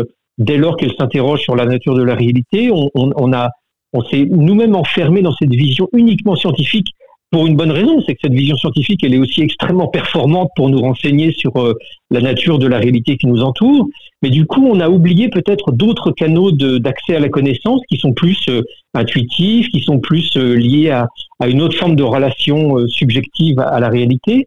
dès 0.42 0.58
lors 0.58 0.76
qu'elle 0.76 0.94
s'interroge 0.98 1.42
sur 1.42 1.56
la 1.56 1.66
nature 1.66 1.96
de 1.96 2.04
la 2.04 2.16
réalité, 2.16 2.72
on, 2.72 2.90
on, 2.96 4.02
s'est 4.04 4.26
nous-mêmes 4.26 4.76
enfermés 4.76 5.22
dans 5.22 5.34
cette 5.34 5.54
vision 5.54 5.88
uniquement 5.94 6.36
scientifique 6.36 6.88
pour 7.32 7.48
une 7.48 7.56
bonne 7.56 7.72
raison, 7.72 8.02
c'est 8.06 8.16
que 8.16 8.20
cette 8.24 8.34
vision 8.34 8.58
scientifique, 8.58 9.06
elle 9.06 9.14
est 9.14 9.18
aussi 9.18 9.42
extrêmement 9.42 9.88
performante 9.88 10.50
pour 10.56 10.70
nous 10.70 10.82
renseigner 10.82 11.32
sur 11.32 11.56
euh, 11.58 11.76
la 12.10 12.20
nature 12.20 12.60
de 12.60 12.68
la 12.68 12.78
réalité 12.78 13.16
qui 13.16 13.28
nous 13.28 13.42
entoure. 13.42 13.88
Mais 14.22 14.30
du 14.30 14.46
coup, 14.46 14.68
on 14.68 14.82
a 14.82 14.90
oublié 14.90 15.30
peut-être 15.30 15.72
d'autres 15.72 16.12
canaux 16.12 16.52
d'accès 16.52 17.16
à 17.16 17.20
la 17.20 17.30
connaissance 17.30 17.80
qui 17.88 17.98
sont 17.98 18.12
plus 18.12 18.38
euh, 18.50 18.64
intuitifs, 18.94 19.70
qui 19.70 19.80
sont 19.80 20.00
plus 20.00 20.36
euh, 20.36 20.56
liés 20.56 20.90
à, 20.90 21.08
une 21.48 21.62
autre 21.62 21.78
forme 21.78 21.96
de 21.96 22.04
relation 22.04 22.86
subjective 22.88 23.60
à, 23.60 23.80
la 23.80 23.88
réalité. 23.88 24.46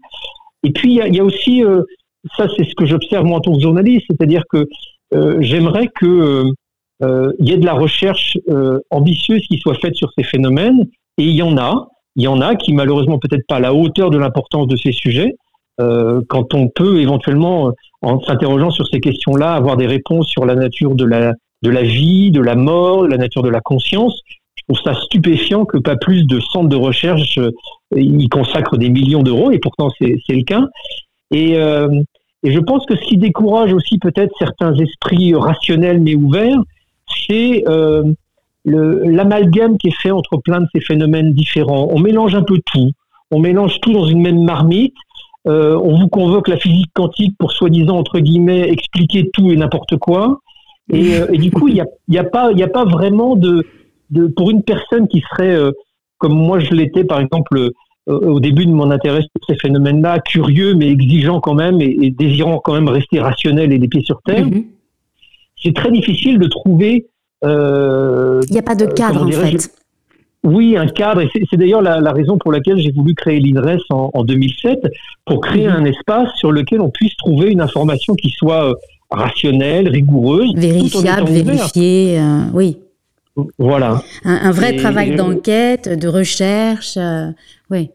Et 0.62 0.70
puis, 0.70 0.90
il 0.90 0.96
y 0.96 1.00
a, 1.00 1.08
y 1.08 1.18
a, 1.18 1.24
aussi, 1.24 1.62
ça 2.36 2.46
c'est 2.56 2.62
ce 2.62 2.74
que 2.76 2.86
j'observe 2.86 3.24
moi 3.24 3.38
en 3.38 3.40
tant 3.40 3.52
que 3.52 3.60
journaliste, 3.60 4.06
c'est-à-dire 4.08 4.44
que 4.48 4.68
j'aimerais 5.12 5.88
que 5.88 6.06
euh, 6.06 6.44
euh, 7.02 7.32
il 7.38 7.49
y 7.49 7.52
ait 7.52 7.58
de 7.58 7.66
la 7.66 7.75
recherche 7.75 8.38
ambitieuse 8.90 9.42
qui 9.46 9.58
soit 9.58 9.75
faite 9.75 9.94
sur 9.94 10.11
ces 10.16 10.25
phénomènes, 10.25 10.87
et 11.18 11.25
il 11.25 11.34
y 11.34 11.42
en 11.42 11.56
a. 11.56 11.88
Il 12.16 12.23
y 12.23 12.28
en 12.28 12.40
a 12.40 12.54
qui 12.54 12.73
malheureusement 12.73 13.18
peut-être 13.18 13.46
pas 13.49 13.56
à 13.56 13.61
la 13.61 13.75
hauteur 13.75 14.11
de 14.11 14.18
l'importance 14.18 14.68
de 14.68 14.76
ces 14.76 14.92
sujets. 14.92 15.34
Euh, 15.80 16.20
quand 16.28 16.54
on 16.54 16.68
peut 16.68 17.00
éventuellement, 17.00 17.73
en 18.02 18.20
s'interrogeant 18.20 18.70
sur 18.70 18.87
ces 18.87 19.00
questions-là, 19.00 19.54
avoir 19.54 19.76
des 19.76 19.87
réponses 19.87 20.28
sur 20.28 20.44
la 20.44 20.54
nature 20.54 20.94
de 20.94 21.04
la, 21.04 21.32
de 21.62 21.70
la 21.70 21.82
vie, 21.82 22.30
de 22.30 22.40
la 22.40 22.54
mort, 22.54 23.02
de 23.02 23.08
la 23.08 23.16
nature 23.16 23.42
de 23.42 23.49
la 23.49 23.61
conscience, 23.61 24.20
je 24.56 24.62
trouve 24.68 24.82
ça 24.84 24.94
stupéfiant 25.00 25.64
que 25.64 25.78
pas 25.78 25.96
plus 25.96 26.25
de 26.26 26.38
centres 26.38 26.68
de 26.68 26.76
recherche 26.76 27.38
euh, 27.38 27.50
y 27.96 28.28
consacrent 28.28 28.78
des 28.78 28.88
millions 28.88 29.23
d'euros, 29.23 29.50
et 29.50 29.58
pourtant 29.58 29.90
c'est 29.99 30.16
le 30.28 30.44
cas. 30.44 30.62
Et, 31.32 31.56
euh, 31.56 31.88
et 32.44 32.52
je 32.52 32.60
pense 32.60 32.84
que 32.86 32.94
ce 32.94 33.00
qui 33.02 33.16
décourage 33.16 33.72
aussi 33.72 33.98
peut-être 33.98 34.32
certains 34.38 34.74
esprits 34.74 35.34
rationnels 35.34 36.00
mais 36.00 36.14
ouverts, 36.14 36.62
c'est 37.26 37.64
euh, 37.66 38.04
l'amalgame 38.64 39.78
qui 39.78 39.88
est 39.88 40.02
fait 40.02 40.10
entre 40.10 40.36
plein 40.36 40.60
de 40.60 40.66
ces 40.74 40.80
phénomènes 40.80 41.32
différents. 41.32 41.88
On 41.90 41.98
mélange 41.98 42.34
un 42.34 42.42
peu 42.42 42.60
tout. 42.72 42.90
On 43.30 43.38
mélange 43.40 43.80
tout 43.80 43.92
dans 43.92 44.06
une 44.06 44.20
même 44.20 44.44
marmite. 44.44 44.94
on 45.46 45.98
vous 45.98 46.08
convoque 46.08 46.48
la 46.48 46.58
physique 46.58 46.90
quantique 46.94 47.34
pour 47.38 47.52
soi-disant 47.52 47.96
entre 47.96 48.20
guillemets 48.20 48.68
expliquer 48.70 49.30
tout 49.32 49.50
et 49.50 49.56
n'importe 49.56 49.96
quoi. 49.96 50.40
Et, 50.90 51.38
du 51.38 51.50
coup, 51.50 51.68
il 51.68 51.82
n'y 52.08 52.18
a, 52.18 52.24
pas, 52.24 52.84
vraiment 52.84 53.36
de 53.36 53.66
pour 54.36 54.50
une 54.50 54.62
personne 54.62 55.08
qui 55.08 55.22
serait 55.30 55.58
comme 56.18 56.34
moi 56.34 56.58
je 56.58 56.72
l'étais 56.72 57.04
par 57.04 57.20
exemple 57.20 57.70
au 58.06 58.40
début 58.40 58.66
de 58.66 58.70
mon 58.70 58.90
intérêt 58.90 59.23
sur 59.23 59.46
ces 59.46 59.56
phénomènes-là, 59.56 60.20
curieux 60.20 60.75
mais 60.75 60.90
exigeant 60.90 61.40
quand 61.40 61.54
même 61.54 61.80
et, 61.80 62.11
désirant 62.11 62.58
quand 62.58 62.75
même 62.75 62.88
rester 62.88 63.20
rationnel 63.20 63.73
et 63.73 63.78
les 63.78 63.88
pieds 63.88 64.02
sur 64.02 64.20
terre. 64.23 64.46
Mm-hmm. 64.46 64.64
C'est 65.62 65.75
très 65.75 65.90
difficile 65.90 66.38
de 66.38 66.46
trouver. 66.46 67.06
Il 67.42 68.50
n'y 68.50 68.58
a 68.58 68.62
pas 68.62 68.75
de 68.75 68.87
cadre 68.87 69.23
en 69.26 69.30
fait. 69.30 69.70
Oui, 70.44 70.76
un 70.76 70.87
cadre, 70.87 71.23
et 71.23 71.30
c'est 71.32 71.56
d'ailleurs 71.56 71.80
la, 71.80 72.12
raison 72.12 72.37
pour 72.37 72.52
laquelle 72.52 72.78
j'ai 72.78 72.92
voulu 72.92 73.14
créer 73.14 73.40
l'INRES 73.40 73.80
en, 73.88 74.25
2007, 74.25 74.78
pour 75.25 75.40
créer 75.40 75.66
mhm. 75.66 75.76
un 75.76 75.84
espace 75.87 76.28
sur 76.37 76.52
lequel 76.52 76.82
on 76.82 76.90
puisse 76.90 77.16
trouver 77.16 77.50
une 77.50 77.62
information 77.62 78.14
qui 78.14 78.28
soit 78.28 78.68
euh, 78.70 78.75
rationnelle, 79.11 79.88
rigoureuse. 79.88 80.54
Vérifiable, 80.54 81.30
vérifiée, 81.30 82.18
euh, 82.20 82.42
oui. 82.52 82.76
Voilà. 83.58 84.02
Un, 84.24 84.50
vrai 84.52 84.76
travail 84.76 85.16
d'enquête, 85.16 85.88
de 85.88 86.08
recherche, 86.08 86.96
euh, 86.96 87.30
oui. 87.70 87.90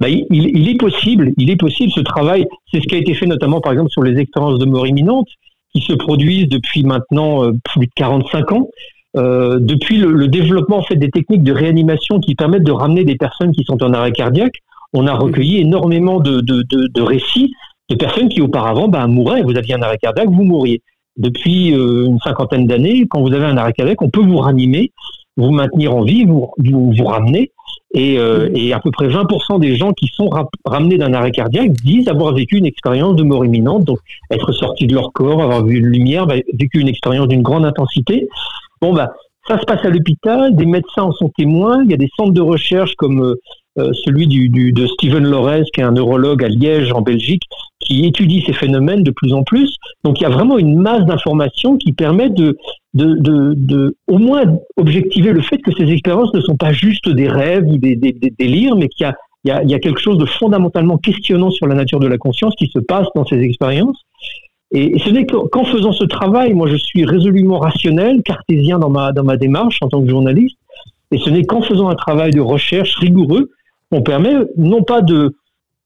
Bah, 0.00 0.08
il, 0.08 0.26
il, 0.30 0.68
est 0.68 0.76
possible, 0.76 1.32
il 1.38 1.50
est 1.50 1.56
possible 1.56 1.92
ce 1.92 2.00
travail. 2.00 2.46
C'est 2.70 2.80
ce 2.80 2.86
qui 2.86 2.94
a 2.94 2.98
été 2.98 3.14
fait 3.14 3.26
notamment, 3.26 3.60
par 3.60 3.72
exemple, 3.72 3.90
sur 3.90 4.02
les 4.02 4.18
expériences 4.18 4.58
de 4.58 4.64
mort 4.64 4.86
imminente, 4.86 5.28
qui 5.72 5.80
se 5.80 5.92
produisent 5.92 6.48
depuis 6.48 6.84
maintenant 6.84 7.50
plus 7.64 7.86
de 7.86 7.90
45 7.96 8.52
ans. 8.52 8.68
Euh, 9.16 9.58
depuis 9.58 9.96
le, 9.96 10.28
développement 10.28 10.78
en 10.78 10.82
fait 10.82 10.96
des 10.96 11.10
techniques 11.10 11.42
de 11.42 11.52
réanimation 11.52 12.20
qui 12.20 12.34
permettent 12.34 12.64
de 12.64 12.72
ramener 12.72 13.04
des 13.04 13.16
personnes 13.16 13.52
qui 13.52 13.64
sont 13.64 13.82
en 13.82 13.94
arrêt 13.94 14.12
cardiaque, 14.12 14.56
on 14.92 15.06
a 15.06 15.14
recueilli 15.14 15.60
énormément 15.60 16.20
de, 16.20 16.40
de, 16.40 16.62
de, 16.62 17.02
récits 17.02 17.52
de 17.88 17.96
personnes 17.96 18.28
qui 18.28 18.42
auparavant 18.42 18.88
bah, 18.88 19.06
mouraient. 19.06 19.42
Vous 19.42 19.56
aviez 19.56 19.74
un 19.74 19.82
arrêt 19.82 19.98
cardiaque, 19.98 20.28
vous 20.28 20.44
mouriez. 20.44 20.82
Depuis 21.18 21.74
euh, 21.74 22.06
une 22.06 22.18
cinquantaine 22.20 22.66
d'années, 22.66 23.06
quand 23.10 23.20
vous 23.20 23.32
avez 23.32 23.44
un 23.44 23.56
arrêt 23.56 23.72
cardiaque, 23.72 24.00
on 24.02 24.08
peut 24.08 24.22
vous 24.22 24.38
ranimer, 24.38 24.92
vous 25.36 25.50
maintenir 25.50 25.94
en 25.94 26.02
vie, 26.02 26.24
vous 26.24 26.50
vous, 26.58 27.04
ramener. 27.04 27.50
Et, 27.94 28.18
euh, 28.18 28.50
et, 28.54 28.72
à 28.72 28.80
peu 28.80 28.90
près 28.90 29.08
20% 29.08 29.58
des 29.60 29.74
gens 29.76 29.92
qui 29.92 30.08
sont 30.08 30.28
ramenés 30.64 30.98
d'un 30.98 31.14
arrêt 31.14 31.30
cardiaque 31.30 31.72
disent 31.72 32.08
avoir 32.08 32.34
vécu 32.34 32.58
une 32.58 32.66
expérience 32.66 33.16
de 33.16 33.22
mort 33.22 33.44
imminente, 33.44 33.84
donc 33.84 33.98
être 34.30 34.52
sortis 34.52 34.86
de 34.86 34.94
leur 34.94 35.12
corps, 35.12 35.42
avoir 35.42 35.64
vu 35.64 35.78
une 35.78 35.86
lumière, 35.86 36.26
bah, 36.26 36.34
vécu 36.52 36.80
une 36.80 36.88
expérience 36.88 37.28
d'une 37.28 37.42
grande 37.42 37.64
intensité. 37.64 38.28
Bon, 38.82 38.92
bah, 38.92 39.12
ça 39.48 39.58
se 39.58 39.64
passe 39.64 39.84
à 39.84 39.88
l'hôpital, 39.88 40.54
des 40.54 40.66
médecins 40.66 41.02
en 41.02 41.12
sont 41.12 41.30
témoins, 41.30 41.82
il 41.82 41.90
y 41.90 41.94
a 41.94 41.96
des 41.96 42.10
centres 42.16 42.32
de 42.32 42.42
recherche 42.42 42.94
comme 42.96 43.24
euh, 43.24 43.40
celui 43.92 44.26
du, 44.26 44.48
de 44.72 44.86
Steven 44.86 45.24
Lorez, 45.24 45.64
qui 45.72 45.80
est 45.80 45.84
un 45.84 45.92
neurologue 45.92 46.44
à 46.44 46.48
Liège, 46.48 46.92
en 46.92 47.02
Belgique, 47.02 47.42
qui 47.80 48.04
étudie 48.04 48.42
ces 48.46 48.52
phénomènes 48.52 49.02
de 49.02 49.10
plus 49.10 49.32
en 49.32 49.42
plus. 49.42 49.76
Donc 50.04 50.20
il 50.20 50.24
y 50.24 50.26
a 50.26 50.30
vraiment 50.30 50.58
une 50.58 50.76
masse 50.80 51.04
d'informations 51.06 51.76
qui 51.76 51.92
permet 51.92 52.28
de, 52.28 52.56
de, 52.94 53.54
de, 53.56 53.96
au 54.06 54.18
moins 54.18 54.44
objectiver 54.76 55.32
le 55.32 55.40
fait 55.40 55.58
que 55.58 55.72
ces 55.72 55.90
expériences 55.90 56.32
ne 56.34 56.40
sont 56.40 56.56
pas 56.56 56.72
juste 56.72 57.08
des 57.08 57.28
rêves 57.28 57.64
ou 57.66 57.78
des, 57.78 57.96
des, 57.96 58.14
délires, 58.38 58.76
mais 58.76 58.88
qu'il 58.88 59.04
y 59.04 59.08
a, 59.08 59.14
y, 59.44 59.50
a, 59.50 59.62
il 59.62 59.70
y 59.70 59.74
a 59.74 59.78
quelque 59.78 60.00
chose 60.00 60.18
de 60.18 60.26
fondamentalement 60.26 60.98
questionnant 60.98 61.50
sur 61.50 61.66
la 61.66 61.74
nature 61.74 62.00
de 62.00 62.08
la 62.08 62.18
conscience 62.18 62.54
qui 62.56 62.66
se 62.68 62.78
passe 62.78 63.06
dans 63.14 63.24
ces 63.24 63.38
expériences. 63.40 63.98
Et 64.70 64.98
ce 64.98 65.08
n'est 65.08 65.24
qu'en 65.24 65.64
faisant 65.64 65.92
ce 65.92 66.04
travail, 66.04 66.52
moi 66.52 66.68
je 66.68 66.76
suis 66.76 67.06
résolument 67.06 67.58
rationnel, 67.58 68.22
cartésien 68.22 68.78
dans 68.78 68.90
ma, 68.90 69.12
dans 69.12 69.24
ma 69.24 69.38
démarche 69.38 69.78
en 69.80 69.88
tant 69.88 70.02
que 70.02 70.10
journaliste, 70.10 70.58
et 71.10 71.18
ce 71.18 71.30
n'est 71.30 71.44
qu'en 71.44 71.62
faisant 71.62 71.88
un 71.88 71.94
travail 71.94 72.32
de 72.32 72.40
recherche 72.40 72.94
rigoureux 72.96 73.50
qu'on 73.90 74.02
permet 74.02 74.34
non 74.56 74.82
pas 74.82 75.00
de 75.02 75.34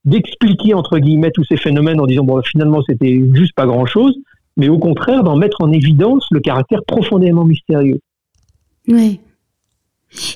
d'expliquer 0.04 0.74
entre 0.74 0.98
guillemets 0.98 1.30
tous 1.32 1.44
ces 1.44 1.56
phénomènes 1.56 2.00
en 2.00 2.06
disant 2.06 2.24
bon 2.24 2.42
finalement 2.42 2.82
c'était 2.88 3.22
juste 3.34 3.54
pas 3.54 3.66
grand 3.66 3.86
chose, 3.86 4.16
mais 4.56 4.68
au 4.68 4.78
contraire 4.78 5.22
d'en 5.22 5.36
mettre 5.36 5.60
en 5.60 5.70
évidence 5.70 6.26
le 6.30 6.40
caractère 6.40 6.80
profondément 6.84 7.44
mystérieux. 7.44 8.00
Oui. 8.88 9.20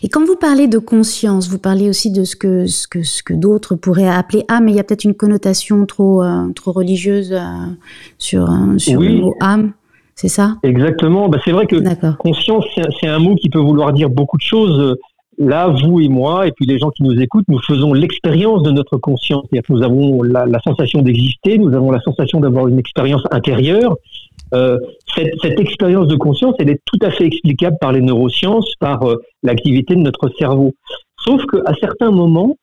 Et 0.03 0.09
quand 0.09 0.25
vous 0.25 0.37
parlez 0.37 0.69
de 0.69 0.79
conscience, 0.79 1.49
vous 1.49 1.59
parlez 1.59 1.89
aussi 1.89 2.11
de 2.11 2.25
ce 2.25 2.35
que, 2.35 2.67
ce 2.67 2.89
que, 2.89 3.03
ce 3.03 3.23
que 3.23 3.35
d'autres 3.35 3.75
pourraient 3.75 4.09
appeler 4.09 4.45
âme, 4.49 4.65
mais 4.65 4.73
il 4.73 4.77
y 4.77 4.81
a 4.81 4.85
peut-être 4.85 5.05
une 5.05 5.15
connotation 5.15 5.85
trop, 5.85 6.23
euh, 6.23 6.51
trop 6.55 6.73
religieuse 6.73 7.33
euh, 7.33 7.43
sur, 8.17 8.51
euh, 8.51 8.79
sur 8.79 9.01
le 9.01 9.21
mot 9.21 9.35
âme. 9.41 9.73
C'est 10.15 10.29
ça? 10.29 10.57
Exactement. 10.63 11.29
Bah, 11.29 11.39
c'est 11.45 11.53
vrai 11.53 11.67
que 11.67 11.77
conscience, 12.17 12.65
c'est 13.01 13.07
un 13.07 13.19
mot 13.19 13.35
qui 13.35 13.51
peut 13.51 13.59
vouloir 13.59 13.93
dire 13.93 14.09
beaucoup 14.09 14.39
de 14.39 14.43
choses. 14.43 14.97
Là, 15.39 15.69
vous 15.69 16.01
et 16.01 16.09
moi, 16.09 16.47
et 16.47 16.53
puis 16.53 16.65
les 16.65 16.79
gens 16.79 16.91
qui 16.91 17.03
nous 17.03 17.21
écoutent, 17.21 17.47
nous 17.49 17.61
faisons 17.61 17.93
l'expérience 17.93 18.63
de 18.63 18.71
notre 18.71 18.97
conscience. 18.97 19.45
C'est-à-dire 19.51 19.67
que 19.67 19.73
nous 19.75 19.83
avons 19.83 20.23
la, 20.23 20.61
sensation 20.61 21.03
d'exister, 21.03 21.59
nous 21.59 21.75
avons 21.75 21.91
la 21.91 22.01
sensation 22.01 22.41
d'avoir 22.41 22.69
une 22.69 22.79
expérience 22.79 23.23
intérieure, 23.31 23.97
euh, 24.55 24.79
cette, 25.15 25.35
cette, 25.43 25.61
expérience 25.61 26.07
de 26.07 26.17
conscience, 26.17 26.55
elle 26.59 26.71
est 26.71 26.81
tout 26.85 26.99
à 27.03 27.11
fait 27.11 27.25
explicable 27.25 27.77
par 27.81 27.93
les 27.93 28.01
neurosciences, 28.01 28.75
par 28.79 29.03
euh, 29.03 29.17
l'activité 29.43 29.95
de 29.95 30.01
notre 30.01 30.31
cerveau. 30.39 30.73
Sauf 31.19 31.45
qu'à 31.47 31.75
certains 31.81 32.13
moments, 32.13 32.57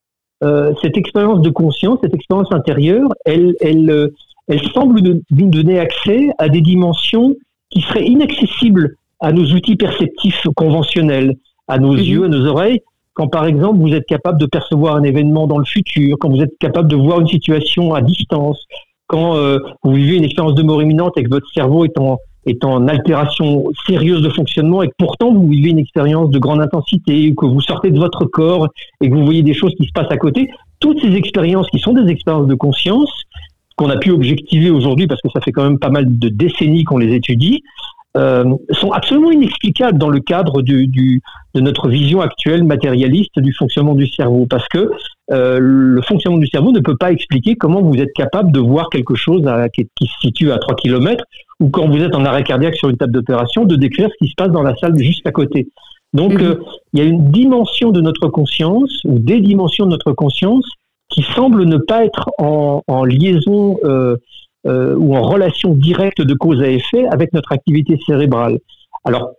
euh, 0.44 0.74
cette 0.82 0.98
expérience 0.98 1.42
de 1.42 1.50
conscience, 1.50 2.00
cette 2.04 2.14
expérience 2.14 2.52
intérieure, 2.52 3.08
elle, 3.26 3.56
elle, 3.62 3.90
euh, 3.90 4.08
elle 4.48 4.62
semble 4.72 5.00
nous 5.02 5.50
donner 5.50 5.80
accès 5.80 6.30
à 6.38 6.50
des 6.50 6.62
dimensions 6.62 7.36
qui 7.70 7.82
seraient 7.82 8.06
inaccessibles 8.06 8.96
à 9.22 9.32
nos 9.32 9.46
outils 9.54 9.78
perceptifs 9.78 10.46
conventionnels, 10.56 11.36
à 11.68 11.80
nos 11.80 11.94
mhm. 11.94 12.00
yeux, 12.00 12.24
à 12.26 12.28
nos 12.28 12.46
oreilles. 12.46 12.82
Quand 13.14 13.28
par 13.28 13.46
exemple 13.46 13.80
vous 13.80 13.94
êtes 13.94 14.06
capable 14.06 14.40
de 14.40 14.46
percevoir 14.48 14.96
un 14.96 15.04
événement 15.04 15.46
dans 15.46 15.60
le 15.60 15.66
futur, 15.66 16.18
quand 16.20 16.30
vous 16.30 16.42
êtes 16.42 16.58
capable 16.60 16.88
de 16.88 16.96
voir 16.96 17.22
une 17.22 17.28
situation 17.28 17.94
à 17.94 18.02
distance, 18.02 18.66
quand 19.08 19.36
euh, 19.36 19.60
vous 19.84 19.94
vivez 19.94 20.18
une 20.18 20.24
expérience 20.24 20.56
de 20.56 20.64
mort 20.64 20.82
imminente 20.82 21.14
et 21.18 21.24
que 21.24 21.30
votre 21.30 21.48
cerveau 21.54 21.86
est 21.86 21.98
en, 22.00 22.18
est 22.46 22.64
en 22.66 22.88
altération 22.88 23.66
sérieuse 23.86 24.22
de 24.22 24.30
fonctionnement 24.30 24.82
et 24.82 24.88
que 24.88 24.94
pourtant 24.98 25.32
vous 25.32 25.48
vivez 25.48 25.70
une 25.70 25.80
expérience 25.80 26.30
de 26.32 26.40
grande 26.40 26.62
intensité, 26.62 27.34
que 27.38 27.46
vous 27.46 27.62
sortez 27.62 27.92
de 27.92 28.00
votre 28.00 28.26
corps 28.26 28.68
et 29.02 29.10
que 29.10 29.14
vous 29.14 29.24
voyez 29.24 29.44
des 29.44 29.54
choses 29.54 29.74
qui 29.76 29.86
se 29.86 29.92
passent 29.94 30.12
à 30.12 30.18
côté, 30.18 30.50
toutes 30.80 31.00
ces 31.00 31.14
expériences 31.14 31.70
qui 31.70 31.80
sont 31.80 31.94
des 31.94 32.12
expériences 32.12 32.48
de 32.48 32.56
conscience, 32.56 33.12
qu'on 33.76 33.90
a 33.90 33.98
pu 33.98 34.12
objectiver 34.12 34.70
aujourd'hui 34.70 35.08
parce 35.08 35.22
que 35.22 35.30
ça 35.34 35.42
fait 35.42 35.52
quand 35.52 35.64
même 35.64 35.80
pas 35.80 35.90
mal 35.90 36.06
de 36.20 36.30
décennies 36.30 36.84
qu'on 36.84 36.98
les 36.98 37.14
étudie, 37.16 37.64
euh, 38.16 38.44
sont 38.72 38.92
absolument 38.92 39.32
inexplicables 39.32 39.98
dans 39.98 40.10
le 40.10 40.20
cadre 40.20 40.62
du, 40.62 40.88
du, 40.88 41.22
de 41.56 41.62
notre 41.62 41.90
vision 41.90 42.22
actuelle 42.22 42.64
matérialiste 42.64 43.40
du 43.40 43.54
fonctionnement 43.54 43.96
du 43.96 44.08
cerveau, 44.08 44.46
parce 44.48 44.68
que 44.68 44.92
euh, 45.32 45.58
le 45.60 46.02
fonctionnement 46.04 46.38
du 46.38 46.48
cerveau 46.48 46.72
ne 46.72 46.80
peut 46.80 46.96
pas 46.96 47.12
expliquer 47.12 47.56
comment 47.56 47.82
vous 47.82 47.98
êtes 47.98 48.14
capable 48.14 48.52
de 48.52 48.60
voir 48.60 48.90
quelque 48.90 49.16
chose 49.16 49.48
à, 49.48 49.68
qui, 49.70 49.88
qui, 49.96 50.06
se 50.06 50.14
situe 50.22 50.52
à 50.52 50.60
3 50.60 50.76
km, 50.76 51.24
ou 51.60 51.70
quand 51.70 51.88
vous 51.90 52.04
êtes 52.04 52.14
en 52.14 52.24
arrêt 52.26 52.44
cardiaque 52.44 52.76
sur 52.76 52.90
une 52.90 52.98
table 52.98 53.14
d'opération, 53.14 53.66
de 53.66 53.76
décrire 53.76 54.10
ce 54.10 54.24
qui 54.24 54.30
se 54.30 54.36
passe 54.36 54.52
dans 54.52 54.64
la 54.64 54.76
salle 54.76 54.98
juste 54.98 55.26
à 55.26 55.32
côté. 55.32 55.70
Donc, 56.14 56.34
mhm. 56.34 56.42
euh, 56.44 56.56
il 56.94 57.00
y 57.00 57.02
a 57.04 57.06
une 57.06 57.32
dimension 57.32 57.92
de 57.92 58.02
notre 58.02 58.28
conscience, 58.28 59.00
ou 59.06 59.18
des 59.18 59.42
dimensions 59.42 59.86
de 59.86 59.92
notre 59.92 60.14
conscience, 60.14 60.66
qui 61.10 61.24
semblent 61.36 61.66
ne 61.66 61.78
pas 61.78 62.06
être 62.06 62.30
en, 62.38 62.84
en 62.88 63.06
liaison 63.06 63.78
euh, 64.66 64.96
ou 64.96 65.16
en 65.16 65.22
relation 65.22 65.74
directe 65.74 66.22
de 66.22 66.34
cause 66.34 66.62
à 66.62 66.70
effet 66.70 67.06
avec 67.08 67.34
notre 67.34 67.52
activité 67.52 67.98
cérébrale. 68.06 68.60
Alors, 69.04 69.32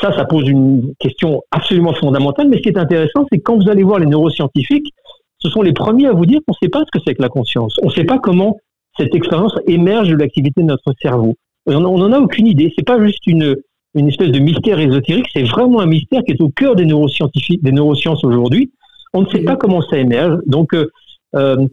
ça, 0.00 0.12
ça 0.14 0.24
pose 0.24 0.48
une 0.48 0.92
question 0.98 1.42
absolument 1.50 1.94
fondamentale, 1.94 2.48
mais 2.48 2.58
ce 2.58 2.62
qui 2.62 2.68
est 2.68 2.78
intéressant, 2.78 3.26
c'est 3.30 3.38
que 3.38 3.42
quand 3.42 3.56
vous 3.56 3.70
allez 3.70 3.82
voir 3.82 3.98
les 3.98 4.06
neuroscientifiques, 4.06 4.92
ce 5.38 5.48
sont 5.48 5.62
les 5.62 5.72
premiers 5.72 6.06
à 6.06 6.12
vous 6.12 6.26
dire 6.26 6.40
qu'on 6.46 6.52
ne 6.52 6.66
sait 6.66 6.70
pas 6.70 6.80
ce 6.84 6.98
que 6.98 7.02
c'est 7.06 7.14
que 7.14 7.22
la 7.22 7.28
conscience. 7.28 7.76
On 7.82 7.86
ne 7.86 7.92
sait 7.92 8.04
pas 8.04 8.18
comment 8.18 8.56
cette 8.96 9.14
expérience 9.14 9.54
émerge 9.66 10.08
de 10.08 10.16
l'activité 10.16 10.60
de 10.60 10.66
notre 10.66 10.92
cerveau. 11.00 11.36
On 11.66 11.80
n'en 11.80 12.12
a 12.12 12.18
aucune 12.18 12.46
idée. 12.46 12.72
C'est 12.76 12.84
pas 12.84 13.02
juste 13.04 13.26
une, 13.26 13.56
une 13.94 14.08
espèce 14.08 14.30
de 14.30 14.38
mystère 14.38 14.78
ésotérique, 14.78 15.26
c'est 15.32 15.44
vraiment 15.44 15.80
un 15.80 15.86
mystère 15.86 16.22
qui 16.24 16.32
est 16.32 16.40
au 16.40 16.50
cœur 16.50 16.76
des 16.76 16.84
neuroscientifiques, 16.84 17.62
des 17.62 17.72
neurosciences 17.72 18.24
aujourd'hui. 18.24 18.72
On 19.14 19.22
ne 19.22 19.28
sait 19.28 19.42
pas 19.42 19.56
comment 19.56 19.80
ça 19.82 19.96
émerge. 19.96 20.38
Donc, 20.46 20.74
euh, 20.74 20.90
euh 21.34 21.66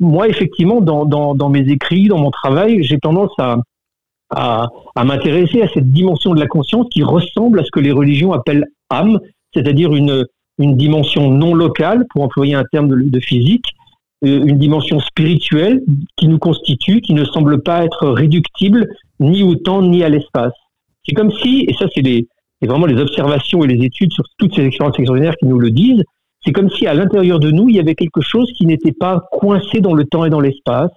moi, 0.00 0.28
effectivement, 0.28 0.80
dans, 0.80 1.04
dans, 1.04 1.48
mes 1.48 1.70
écrits, 1.70 2.08
dans 2.08 2.18
mon 2.18 2.30
travail, 2.30 2.82
j'ai 2.82 2.98
tendance 2.98 3.32
à, 3.38 3.56
à, 4.30 5.04
m'intéresser 5.04 5.62
à 5.62 5.68
cette 5.68 5.90
dimension 5.90 6.34
de 6.34 6.40
la 6.40 6.46
conscience 6.46 6.86
qui 6.90 7.02
ressemble 7.02 7.60
à 7.60 7.64
ce 7.64 7.70
que 7.70 7.80
les 7.80 7.92
religions 7.92 8.32
appellent 8.32 8.66
âme, 8.90 9.18
c'est-à-dire 9.52 9.94
une, 9.94 10.26
une 10.58 10.76
dimension 10.76 11.30
non 11.30 11.54
locale, 11.54 12.06
pour 12.10 12.22
employer 12.22 12.54
un 12.54 12.64
terme 12.64 12.88
de, 12.88 13.20
physique, 13.20 13.66
euh, 14.24 14.44
une 14.44 14.58
dimension 14.58 14.98
spirituelle 15.00 15.82
qui 16.16 16.28
nous 16.28 16.38
constitue, 16.38 17.00
qui 17.00 17.14
ne 17.14 17.24
semble 17.24 17.62
pas 17.62 17.84
être 17.84 18.08
réductible 18.08 18.88
ni 19.20 19.42
au 19.42 19.54
temps 19.54 19.82
ni 19.82 20.02
à 20.02 20.08
l'espace. 20.08 20.52
C'est 21.06 21.14
comme 21.14 21.30
si, 21.30 21.66
et 21.68 21.74
ça 21.74 21.86
c'est 21.94 22.26
vraiment 22.66 22.86
les 22.86 23.00
observations 23.00 23.62
et 23.62 23.66
les 23.66 23.84
études 23.84 24.12
sur 24.12 24.24
toutes 24.38 24.54
ces 24.54 24.62
expériences 24.62 24.98
extraordinaires 24.98 25.36
qui 25.36 25.46
nous 25.46 25.58
le 25.58 25.70
disent, 25.70 26.02
c'est 26.44 26.52
comme 26.52 26.70
si 26.70 26.86
à 26.86 26.94
l'intérieur 26.94 27.40
de 27.40 27.50
nous, 27.50 27.68
il 27.68 27.76
y 27.76 27.80
avait 27.80 27.94
quelque 27.94 28.20
chose 28.20 28.50
qui 28.56 28.66
n'était 28.66 28.92
pas 28.92 29.26
coincé 29.32 29.80
dans 29.80 29.94
le 29.94 30.04
temps 30.04 30.24
et 30.24 30.30
dans 30.30 30.40
l'espace, 30.40 30.90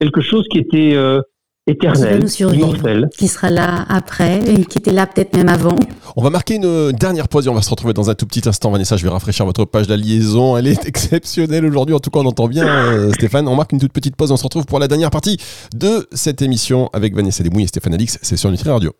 quelque 0.00 0.20
chose 0.20 0.46
qui 0.50 0.58
était 0.58 0.92
euh, 0.94 1.20
éternel, 1.66 2.24
immortel. 2.38 3.08
Qui 3.16 3.28
sera 3.28 3.50
là 3.50 3.84
après, 3.88 4.38
et 4.48 4.64
qui 4.64 4.78
était 4.78 4.92
là 4.92 5.06
peut-être 5.06 5.36
même 5.36 5.48
avant. 5.48 5.76
On 6.16 6.22
va 6.22 6.30
marquer 6.30 6.56
une 6.56 6.92
dernière 6.92 7.28
pause 7.28 7.46
et 7.46 7.50
on 7.50 7.54
va 7.54 7.62
se 7.62 7.70
retrouver 7.70 7.94
dans 7.94 8.10
un 8.10 8.14
tout 8.14 8.26
petit 8.26 8.48
instant. 8.48 8.70
Vanessa, 8.70 8.96
je 8.96 9.04
vais 9.04 9.10
rafraîchir 9.10 9.44
votre 9.46 9.64
page 9.64 9.86
de 9.86 9.92
la 9.92 9.96
liaison. 9.96 10.56
Elle 10.56 10.66
est 10.68 10.84
exceptionnelle 10.86 11.64
aujourd'hui. 11.64 11.94
En 11.94 12.00
tout 12.00 12.10
cas, 12.10 12.20
on 12.20 12.26
entend 12.26 12.48
bien 12.48 12.66
euh, 12.66 13.12
Stéphane. 13.12 13.48
On 13.48 13.56
marque 13.56 13.72
une 13.72 13.80
toute 13.80 13.92
petite 13.92 14.16
pause. 14.16 14.30
On 14.30 14.36
se 14.36 14.44
retrouve 14.44 14.66
pour 14.66 14.78
la 14.78 14.88
dernière 14.88 15.10
partie 15.10 15.38
de 15.74 16.08
cette 16.12 16.42
émission 16.42 16.90
avec 16.92 17.14
Vanessa 17.14 17.42
Desmouilles 17.42 17.64
et 17.64 17.68
Stéphane 17.68 17.94
Alix. 17.94 18.18
C'est 18.22 18.36
sur 18.36 18.50
Nutri 18.50 18.70
Radio. 18.70 18.92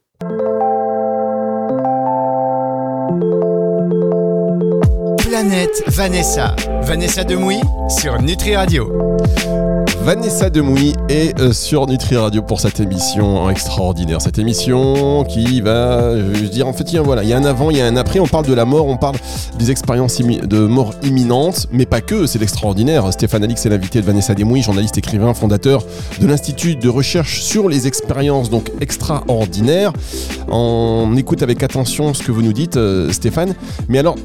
Vanessa. 5.88 6.54
Vanessa 6.82 7.24
Demouy 7.24 7.60
sur 7.88 8.22
Nutri 8.22 8.54
Radio. 8.54 8.86
Vanessa 10.04 10.50
Demouy 10.50 10.94
est 11.08 11.38
euh, 11.38 11.52
sur 11.52 11.86
Nutri 11.86 12.16
Radio 12.16 12.42
pour 12.42 12.60
cette 12.60 12.80
émission 12.80 13.48
extraordinaire. 13.48 14.20
Cette 14.20 14.38
émission 14.38 15.24
qui 15.24 15.60
va, 15.60 16.16
je 16.16 16.42
veux 16.42 16.48
dire, 16.48 16.66
en 16.66 16.72
fait, 16.72 16.90
il 16.90 16.96
y 16.96 16.98
a, 16.98 17.02
voilà, 17.02 17.22
il 17.22 17.28
y 17.28 17.32
a 17.32 17.36
un 17.36 17.44
avant, 17.44 17.70
il 17.70 17.76
y 17.76 17.80
a 17.80 17.86
un 17.86 17.96
après. 17.96 18.18
On 18.18 18.26
parle 18.26 18.46
de 18.46 18.52
la 18.52 18.64
mort, 18.64 18.86
on 18.86 18.96
parle 18.96 19.16
des 19.58 19.70
expériences 19.70 20.20
de 20.20 20.58
mort 20.66 20.94
imminente, 21.04 21.68
mais 21.70 21.86
pas 21.86 22.00
que, 22.00 22.26
c'est 22.26 22.38
l'extraordinaire. 22.38 23.12
Stéphane 23.12 23.44
Alix 23.44 23.64
est 23.64 23.68
l'invité 23.68 24.00
de 24.00 24.06
Vanessa 24.06 24.34
Demouy, 24.34 24.62
journaliste, 24.62 24.98
écrivain, 24.98 25.34
fondateur 25.34 25.84
de 26.20 26.26
l'Institut 26.26 26.74
de 26.74 26.88
recherche 26.88 27.40
sur 27.40 27.68
les 27.68 27.86
expériences 27.86 28.50
donc 28.50 28.70
extraordinaires. 28.80 29.92
On 30.48 31.14
écoute 31.16 31.42
avec 31.42 31.62
attention 31.62 32.12
ce 32.12 32.22
que 32.22 32.32
vous 32.32 32.42
nous 32.42 32.52
dites, 32.52 32.76
euh, 32.76 33.12
Stéphane. 33.12 33.54
Mais 33.88 33.98
alors, 33.98 34.16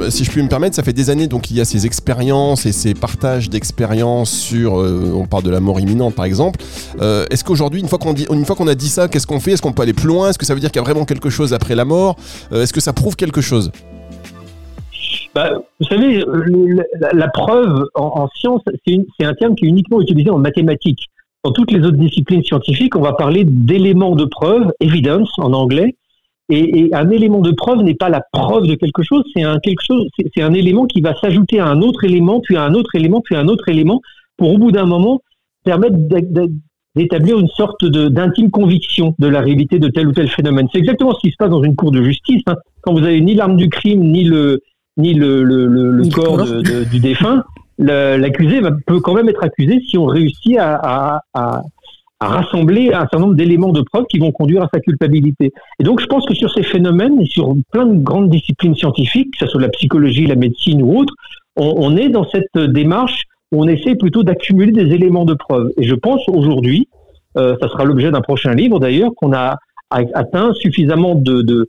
euh, 0.00 0.10
si 0.10 0.24
je 0.24 0.30
puis 0.30 0.42
me 0.42 0.48
permettre, 0.48 0.76
ça 0.76 0.82
fait 0.82 0.92
des 0.92 1.10
années 1.10 1.26
donc 1.26 1.50
il 1.50 1.56
y 1.56 1.60
a 1.60 1.64
ces 1.64 1.86
expériences 1.86 2.66
et 2.66 2.72
ces 2.72 2.94
partages 2.94 3.48
d'expériences 3.50 4.30
sur 4.30 4.78
on 5.02 5.26
parle 5.26 5.42
de 5.42 5.50
la 5.50 5.60
mort 5.60 5.80
imminente 5.80 6.14
par 6.14 6.24
exemple. 6.24 6.60
Euh, 7.00 7.24
est-ce 7.30 7.44
qu'aujourd'hui, 7.44 7.80
une 7.80 7.88
fois 7.88 7.98
qu'on 7.98 8.66
a 8.66 8.74
dit 8.74 8.88
ça, 8.88 9.08
qu'est-ce 9.08 9.26
qu'on 9.26 9.40
fait? 9.40 9.52
Est-ce 9.52 9.62
qu'on 9.62 9.72
peut 9.72 9.82
aller 9.82 9.92
plus 9.92 10.08
loin? 10.08 10.30
Est-ce 10.30 10.38
que 10.38 10.46
ça 10.46 10.54
veut 10.54 10.60
dire 10.60 10.70
qu'il 10.70 10.80
y 10.80 10.84
a 10.84 10.88
vraiment 10.88 11.04
quelque 11.04 11.30
chose 11.30 11.52
après 11.54 11.74
la 11.74 11.84
mort? 11.84 12.16
Euh, 12.52 12.62
Est-ce 12.62 12.72
que 12.72 12.80
ça 12.80 12.92
prouve 12.92 13.16
quelque 13.16 13.40
chose? 13.40 13.72
Bah, 15.34 15.50
vous 15.80 15.86
savez, 15.86 16.22
la, 17.12 17.28
preuve 17.28 17.86
en, 17.94 18.28
science, 18.34 18.60
c'est 18.86 19.24
un 19.24 19.34
terme 19.34 19.54
qui 19.54 19.64
est 19.64 19.68
uniquement 19.68 20.00
utilisé 20.00 20.30
en 20.30 20.38
mathématiques. 20.38 21.08
Dans 21.42 21.52
toutes 21.52 21.72
les 21.72 21.80
autres 21.80 21.96
disciplines 21.96 22.42
scientifiques, 22.44 22.94
on 22.96 23.00
va 23.00 23.14
parler 23.14 23.44
d'éléments 23.44 24.14
de 24.14 24.26
preuve, 24.26 24.72
evidence 24.80 25.30
en 25.38 25.52
anglais, 25.54 25.96
et, 26.48 26.90
un 26.92 27.10
élément 27.10 27.40
de 27.40 27.52
preuve 27.52 27.82
n'est 27.82 27.94
pas 27.94 28.10
la 28.10 28.22
preuve 28.32 28.66
de 28.66 28.74
quelque 28.74 29.02
chose, 29.02 29.24
c'est 29.34 29.42
un 29.42 29.58
quelque 29.58 29.82
chose, 29.86 30.06
c'est 30.34 30.42
un 30.42 30.52
élément 30.52 30.86
qui 30.86 31.00
va 31.00 31.14
s'ajouter 31.18 31.60
à 31.60 31.66
un 31.66 31.80
autre 31.80 32.04
élément, 32.04 32.40
puis 32.40 32.56
à 32.56 32.64
un 32.64 32.74
autre 32.74 32.94
élément, 32.94 33.22
puis 33.22 33.36
à 33.36 33.40
un 33.40 33.48
autre 33.48 33.68
élément, 33.68 34.02
pour 34.42 34.54
au 34.54 34.58
bout 34.58 34.72
d'un 34.72 34.86
moment 34.86 35.20
permettre 35.64 35.96
d'établir 36.96 37.38
une 37.38 37.46
sorte 37.46 37.84
d'intime 37.84 38.50
conviction 38.50 39.14
de 39.20 39.28
la 39.28 39.40
réalité 39.40 39.78
de 39.78 39.86
tel 39.86 40.08
ou 40.08 40.12
tel 40.12 40.28
phénomène. 40.28 40.66
C'est 40.72 40.80
exactement 40.80 41.14
ce 41.14 41.20
qui 41.20 41.30
se 41.30 41.36
passe 41.38 41.50
dans 41.50 41.62
une 41.62 41.76
cour 41.76 41.92
de 41.92 42.02
justice. 42.02 42.42
Hein. 42.48 42.56
Quand 42.80 42.92
vous 42.92 43.04
avez 43.04 43.20
ni 43.20 43.36
l'arme 43.36 43.56
du 43.56 43.68
crime, 43.68 44.00
ni 44.00 44.24
le, 44.24 44.58
ni 44.96 45.14
le, 45.14 45.44
le, 45.44 45.66
le, 45.68 46.08
corps 46.10 46.44
du 46.90 46.98
défunt, 46.98 47.44
l'accusé 47.78 48.60
peut 48.84 48.98
quand 48.98 49.14
même 49.14 49.28
être 49.28 49.44
accusé 49.44 49.80
si 49.88 49.96
on 49.96 50.06
réussit 50.06 50.58
à, 50.58 50.74
à, 50.74 51.20
à, 51.34 51.62
à 52.18 52.26
rassembler 52.26 52.92
un 52.92 53.02
certain 53.02 53.20
nombre 53.20 53.34
d'éléments 53.34 53.70
de 53.70 53.82
preuve 53.82 54.06
qui 54.10 54.18
vont 54.18 54.32
conduire 54.32 54.64
à 54.64 54.68
sa 54.74 54.80
culpabilité. 54.80 55.52
Et 55.78 55.84
donc 55.84 56.00
je 56.00 56.06
pense 56.06 56.26
que 56.26 56.34
sur 56.34 56.52
ces 56.52 56.64
phénomènes 56.64 57.20
et 57.20 57.26
sur 57.26 57.54
plein 57.70 57.86
de 57.86 58.02
grandes 58.02 58.28
disciplines 58.28 58.74
scientifiques, 58.74 59.30
que 59.38 59.46
ce 59.46 59.52
soit 59.52 59.60
la 59.60 59.68
psychologie, 59.68 60.26
la 60.26 60.34
médecine 60.34 60.82
ou 60.82 60.98
autre, 60.98 61.14
on, 61.54 61.74
on 61.76 61.96
est 61.96 62.08
dans 62.08 62.26
cette 62.28 62.58
démarche 62.58 63.22
on 63.52 63.68
essaie 63.68 63.94
plutôt 63.94 64.22
d'accumuler 64.22 64.72
des 64.72 64.94
éléments 64.94 65.24
de 65.24 65.34
preuve. 65.34 65.70
Et 65.76 65.84
je 65.84 65.94
pense 65.94 66.22
aujourd'hui, 66.28 66.88
euh, 67.36 67.54
ça 67.60 67.68
sera 67.68 67.84
l'objet 67.84 68.10
d'un 68.10 68.20
prochain 68.20 68.54
livre 68.54 68.80
d'ailleurs, 68.80 69.12
qu'on 69.16 69.32
a 69.32 69.58
atteint 69.90 70.54
suffisamment 70.54 71.14
de, 71.14 71.68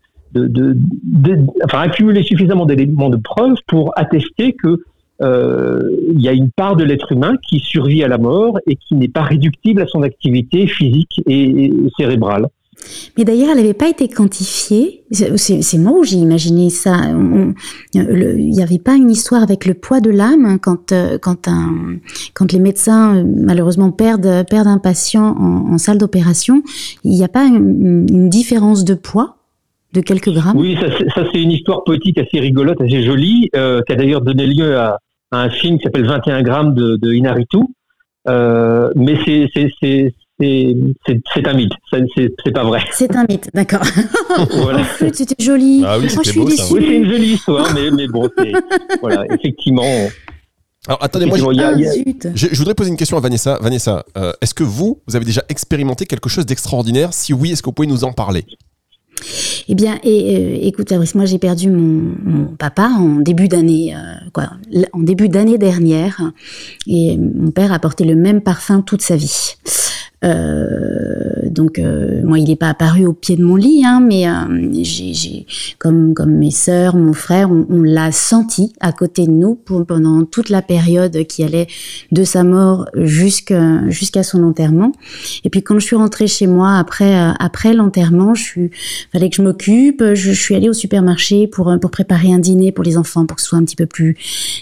enfin 1.66 1.82
accumulé 1.82 2.24
suffisamment 2.24 2.66
d'éléments 2.66 3.10
de 3.10 3.18
preuve 3.18 3.56
pour 3.68 3.92
attester 3.98 4.54
que 4.54 4.80
euh, 5.22 5.90
il 6.10 6.22
y 6.22 6.28
a 6.28 6.32
une 6.32 6.50
part 6.50 6.76
de 6.76 6.84
l'être 6.84 7.12
humain 7.12 7.36
qui 7.48 7.60
survit 7.60 8.04
à 8.04 8.08
la 8.08 8.18
mort 8.18 8.60
et 8.66 8.76
qui 8.76 8.96
n'est 8.96 9.10
pas 9.10 9.22
réductible 9.22 9.82
à 9.82 9.88
son 9.88 10.02
activité 10.04 10.68
physique 10.68 11.22
et 11.28 11.72
cérébrale. 11.98 12.48
Mais 13.18 13.24
d'ailleurs, 13.24 13.50
elle 13.52 13.58
n'avait 13.58 13.74
pas 13.74 13.90
été 13.90 14.08
quantifiée. 14.08 15.04
C'est 15.12 15.78
moi 15.78 16.00
où 16.00 16.04
j'ai 16.04 16.18
imaginé 16.18 16.70
ça. 16.70 16.96
Il 17.94 18.50
n'y 18.50 18.64
avait 18.64 18.80
pas 18.80 18.96
une 18.96 19.12
histoire 19.12 19.44
avec 19.44 19.66
le 19.66 19.74
poids 19.74 20.00
de 20.00 20.10
l'âme 20.10 20.46
hein, 20.46 20.58
quand, 20.58 20.92
euh, 20.92 21.18
quand, 21.20 22.52
les 22.52 22.60
médecins 22.60 23.18
euh, 23.18 23.24
malheureusement 23.26 23.92
perdent, 23.92 24.46
perdent 24.50 24.68
un 24.68 24.78
patient 24.78 25.36
en, 25.38 25.78
salle 25.78 25.98
d'opération. 25.98 26.64
Il 27.04 27.12
n'y 27.12 27.24
a 27.24 27.28
pas 27.28 27.46
une, 27.46 28.30
différence 28.30 28.84
de 28.84 28.96
poids 28.96 29.38
de 29.94 30.02
quelques 30.02 30.30
grammes? 30.30 30.58
Oui, 30.58 30.76
ça 31.14 31.24
c'est 31.32 31.42
une 31.42 31.52
histoire 31.52 31.84
poétique 31.84 32.18
assez 32.18 32.40
rigolote, 32.40 32.82
assez 32.82 33.04
jolie, 33.04 33.50
euh, 33.56 33.82
qui 33.86 33.94
a 33.94 33.96
d'ailleurs 33.96 34.22
donné 34.22 34.48
lieu 34.48 34.78
à, 34.78 34.98
un 35.32 35.50
film 35.50 35.78
qui 35.78 35.84
s'appelle 35.84 36.06
21 36.06 36.44
grammes 36.44 36.76
de, 36.76 36.96
de 36.96 37.12
Inaritu. 37.12 37.58
mais 38.26 39.18
c'est 39.26 40.14
c'est 41.06 41.48
un 41.48 41.54
mythe, 41.54 41.72
c'est 41.92 42.52
pas 42.52 42.64
vrai. 42.64 42.82
C'est 42.92 43.16
un 43.16 43.26
mythe, 43.28 43.50
d'accord. 43.54 43.84
voilà. 44.52 44.84
C'était 45.14 45.36
joli. 45.44 45.84
Ah 45.86 45.98
oui, 46.00 46.10
c'est 46.10 46.36
une 46.36 47.10
jolie 47.10 47.34
histoire, 47.34 47.74
mais, 47.74 47.92
mais 47.92 48.08
bon, 48.08 48.30
voilà, 49.02 49.26
effectivement. 49.34 49.84
Alors 50.88 51.02
attendez, 51.02 51.26
moi, 51.26 51.38
je, 51.38 52.56
voudrais 52.56 52.76
poser 52.76 52.90
une 52.90 52.98
question 52.98 53.18
à 53.18 53.22
Vanessa. 53.22 53.58
Vanessa, 53.62 54.04
euh, 54.18 54.34
est-ce 54.42 54.54
que 54.54 54.66
vous, 54.66 55.02
vous 55.08 55.16
avez 55.16 55.24
déjà 55.24 55.42
expérimenté 55.48 56.06
quelque 56.06 56.28
chose 56.28 56.46
d'extraordinaire? 56.46 57.14
Si 57.14 57.34
oui, 57.34 57.54
est-ce 57.54 57.62
que 57.62 57.68
vous 57.68 57.74
pouvez 57.74 57.88
nous 57.88 58.04
en 58.04 58.12
parler? 58.12 58.46
Eh 59.70 59.76
bien, 59.76 60.00
et, 60.04 60.36
euh, 60.36 60.58
écoute 60.62 60.90
Fabrice, 60.90 61.16
moi 61.16 61.24
j'ai 61.24 61.38
perdu 61.38 61.70
mon, 61.70 62.16
mon, 62.26 62.46
papa 62.48 62.88
en 62.88 63.20
début 63.20 63.48
d'année, 63.48 63.96
euh, 63.96 64.16
quoi, 64.34 64.50
en 64.92 65.00
début 65.00 65.30
d'année 65.30 65.58
dernière, 65.58 66.20
et 66.88 67.18
mon 67.18 67.52
père 67.52 67.72
a 67.72 67.80
porté 67.80 68.04
le 68.04 68.16
même 68.16 68.42
parfum 68.42 68.82
toute 68.82 69.02
sa 69.02 69.16
vie. 69.16 69.56
Euh, 70.24 71.50
donc 71.50 71.80
euh, 71.80 72.22
moi, 72.24 72.40
il 72.40 72.48
n'est 72.48 72.56
pas 72.56 72.70
apparu 72.70 73.06
au 73.06 73.14
pied 73.14 73.36
de 73.36 73.44
mon 73.44 73.56
lit, 73.56 73.84
hein, 73.86 74.00
mais 74.02 74.28
euh, 74.28 74.34
j'ai, 74.84 75.46
comme 75.80 76.14
comme 76.14 76.32
mes 76.32 76.52
sœurs, 76.52 76.96
mon 76.96 77.14
frère, 77.14 77.52
on, 77.52 77.82
l'a 77.84 78.12
senti 78.12 78.74
à 78.80 78.94
côté 78.94 79.26
de 79.28 79.32
nous 79.32 79.56
pendant 79.56 80.24
toute 80.24 80.50
la 80.50 80.62
période 80.62 81.26
qui 81.28 81.44
allait 81.44 81.68
de 82.12 82.24
sa 82.24 82.44
mort 82.44 82.86
jusqu'à 82.96 83.90
jusqu'à 83.90 84.24
son 84.24 84.44
enterrement. 84.44 84.94
Et 85.44 85.50
puis 85.50 85.62
quand 85.62 85.78
je 85.78 85.86
suis 85.86 85.96
rentrée 85.96 86.28
chez 86.28 86.48
moi 86.48 86.78
après 86.78 87.14
après 87.40 87.74
l'enterrement, 87.74 88.34
je 88.34 88.44
suis 88.44 88.72
fallait 89.12 89.30
que 89.30 89.36
je 89.36 89.42
m'occupe. 89.42 90.02
Je, 90.02 90.32
je, 90.32 90.32
suis 90.32 90.56
allée 90.56 90.70
au 90.70 90.74
supermarché 90.74 91.48
pour 91.48 91.74
pour 91.82 91.92
préparer 91.92 92.32
un 92.32 92.40
dîner 92.40 92.72
pour 92.72 92.84
les 92.84 92.98
enfants 92.98 93.26
pour 93.26 93.36
que 93.36 93.42
ce 93.42 93.50
soit 93.50 93.60
un 93.60 93.66
petit 93.66 93.76
peu 93.76 93.86
plus 93.86 94.16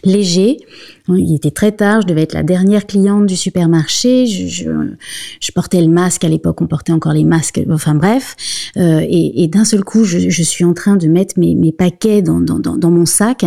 léger. 0.03 0.57
Il 1.17 1.35
était 1.35 1.51
très 1.51 1.71
tard, 1.71 2.01
je 2.01 2.07
devais 2.07 2.21
être 2.23 2.33
la 2.33 2.43
dernière 2.43 2.85
cliente 2.85 3.25
du 3.25 3.35
supermarché. 3.35 4.25
Je, 4.27 4.69
portais 5.53 5.81
le 5.81 5.89
masque 5.89 6.23
à 6.23 6.29
l'époque, 6.29 6.61
on 6.61 6.67
portait 6.67 6.93
encore 6.93 7.13
les 7.13 7.25
masques. 7.25 7.61
Enfin 7.69 7.93
bref, 7.93 8.35
euh, 8.77 9.05
et, 9.07 9.47
d'un 9.47 9.65
seul 9.65 9.83
coup, 9.83 10.05
je, 10.05 10.43
suis 10.43 10.63
en 10.63 10.73
train 10.73 10.95
de 10.95 11.07
mettre 11.07 11.39
mes, 11.39 11.71
paquets 11.71 12.21
dans, 12.21 12.39
mon 12.89 13.05
sac 13.05 13.43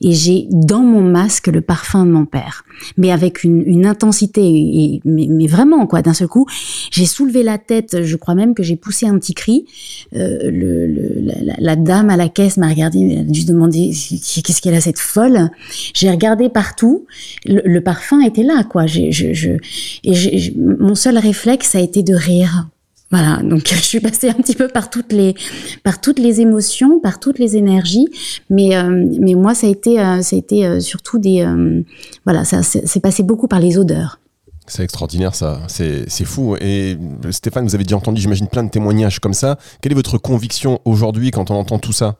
et 0.00 0.12
j'ai 0.12 0.46
dans 0.50 0.82
mon 0.82 1.02
masque 1.02 1.46
le 1.46 1.60
parfum 1.60 2.06
de 2.06 2.10
mon 2.10 2.26
père, 2.26 2.64
mais 2.96 3.10
avec 3.10 3.44
une, 3.44 3.86
intensité. 3.86 5.00
Mais, 5.04 5.46
vraiment 5.46 5.86
quoi, 5.86 6.02
d'un 6.02 6.14
seul 6.14 6.28
coup, 6.28 6.46
j'ai 6.90 7.06
soulevé 7.06 7.42
la 7.42 7.58
tête. 7.58 8.02
Je 8.02 8.16
crois 8.16 8.34
même 8.34 8.54
que 8.54 8.62
j'ai 8.62 8.76
poussé 8.76 9.06
un 9.06 9.18
petit 9.18 9.34
cri. 9.34 9.66
Euh, 10.16 10.50
la, 10.50 11.54
la, 11.58 11.76
dame 11.76 12.10
à 12.10 12.16
la 12.16 12.28
caisse 12.28 12.56
m'a 12.56 12.68
regardé, 12.68 13.00
elle 13.00 13.18
a 13.18 13.24
dû 13.24 13.44
demander 13.44 13.90
qu'est-ce 13.90 14.60
qu'elle 14.60 14.74
a 14.74 14.80
cette 14.80 14.98
folle? 14.98 15.50
J'ai 15.94 16.10
regardé 16.10 16.48
partout 16.48 17.03
le, 17.44 17.80
parfum 17.80 18.20
était 18.20 18.42
là, 18.42 18.64
quoi. 18.64 18.84
et 18.86 20.54
mon 20.56 20.94
seul 20.94 21.18
réflexe 21.18 21.74
a 21.74 21.80
été 21.80 22.02
de 22.02 22.14
rire. 22.14 22.68
Voilà, 23.14 23.40
donc 23.44 23.62
je 23.68 23.74
suis 23.76 24.00
passée 24.00 24.28
un 24.28 24.34
petit 24.34 24.56
peu 24.56 24.66
par 24.66 24.90
toutes 24.90 25.12
les, 25.12 25.34
par 25.84 26.00
toutes 26.00 26.18
les 26.18 26.40
émotions, 26.40 26.98
par 26.98 27.20
toutes 27.20 27.38
les 27.38 27.56
énergies, 27.56 28.08
mais, 28.50 28.76
euh, 28.76 29.06
mais 29.20 29.34
moi 29.34 29.54
ça 29.54 29.68
a 29.68 29.70
été, 29.70 30.00
euh, 30.00 30.20
ça 30.20 30.34
a 30.34 30.38
été 30.38 30.66
euh, 30.66 30.80
surtout 30.80 31.18
des, 31.18 31.46
voilà, 32.24 32.44
ça 32.44 32.64
s'est 32.64 33.00
passé 33.00 33.22
beaucoup 33.22 33.46
par 33.46 33.60
les 33.60 33.78
odeurs. 33.78 34.18
C'est 34.66 34.82
extraordinaire 34.82 35.34
ça, 35.34 35.60
c'est 35.68 36.24
fou. 36.24 36.56
Et 36.58 36.96
Stéphane, 37.30 37.66
vous 37.66 37.74
avez 37.74 37.84
déjà 37.84 37.96
entendu, 37.96 38.20
j'imagine, 38.20 38.48
plein 38.48 38.64
de 38.64 38.70
témoignages 38.70 39.20
comme 39.20 39.34
ça. 39.34 39.58
Quelle 39.80 39.92
est 39.92 39.94
votre 39.94 40.18
conviction 40.18 40.80
aujourd'hui 40.84 41.30
quand 41.30 41.50
on 41.50 41.54
entend 41.54 41.78
tout 41.78 41.92
ça? 41.92 42.16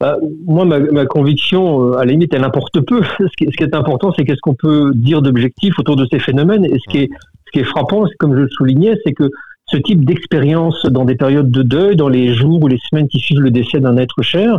Bah, 0.00 0.16
moi, 0.46 0.64
ma, 0.64 0.78
ma, 0.78 1.06
conviction, 1.06 1.82
euh, 1.82 1.98
à 1.98 2.04
la 2.04 2.12
limite, 2.12 2.34
elle 2.34 2.44
importe 2.44 2.80
peu. 2.80 3.02
Ce 3.18 3.24
qui, 3.36 3.46
ce 3.46 3.56
qui 3.56 3.62
est 3.62 3.74
important, 3.74 4.12
c'est 4.16 4.24
qu'est-ce 4.24 4.40
qu'on 4.40 4.54
peut 4.54 4.92
dire 4.94 5.22
d'objectif 5.22 5.78
autour 5.78 5.96
de 5.96 6.06
ces 6.10 6.18
phénomènes. 6.18 6.64
Et 6.64 6.78
ce 6.78 6.90
qui 6.90 6.98
est, 6.98 7.10
ce 7.46 7.50
qui 7.52 7.60
est 7.60 7.64
frappant, 7.64 8.04
comme 8.18 8.34
je 8.34 8.42
le 8.42 8.48
soulignais, 8.48 8.96
c'est 9.04 9.12
que 9.12 9.30
ce 9.66 9.76
type 9.76 10.04
d'expérience 10.04 10.86
dans 10.86 11.04
des 11.04 11.14
périodes 11.14 11.50
de 11.50 11.62
deuil, 11.62 11.96
dans 11.96 12.08
les 12.08 12.34
jours 12.34 12.62
ou 12.62 12.68
les 12.68 12.78
semaines 12.88 13.08
qui 13.08 13.18
suivent 13.18 13.40
le 13.40 13.50
décès 13.50 13.80
d'un 13.80 13.96
être 13.96 14.22
cher, 14.22 14.58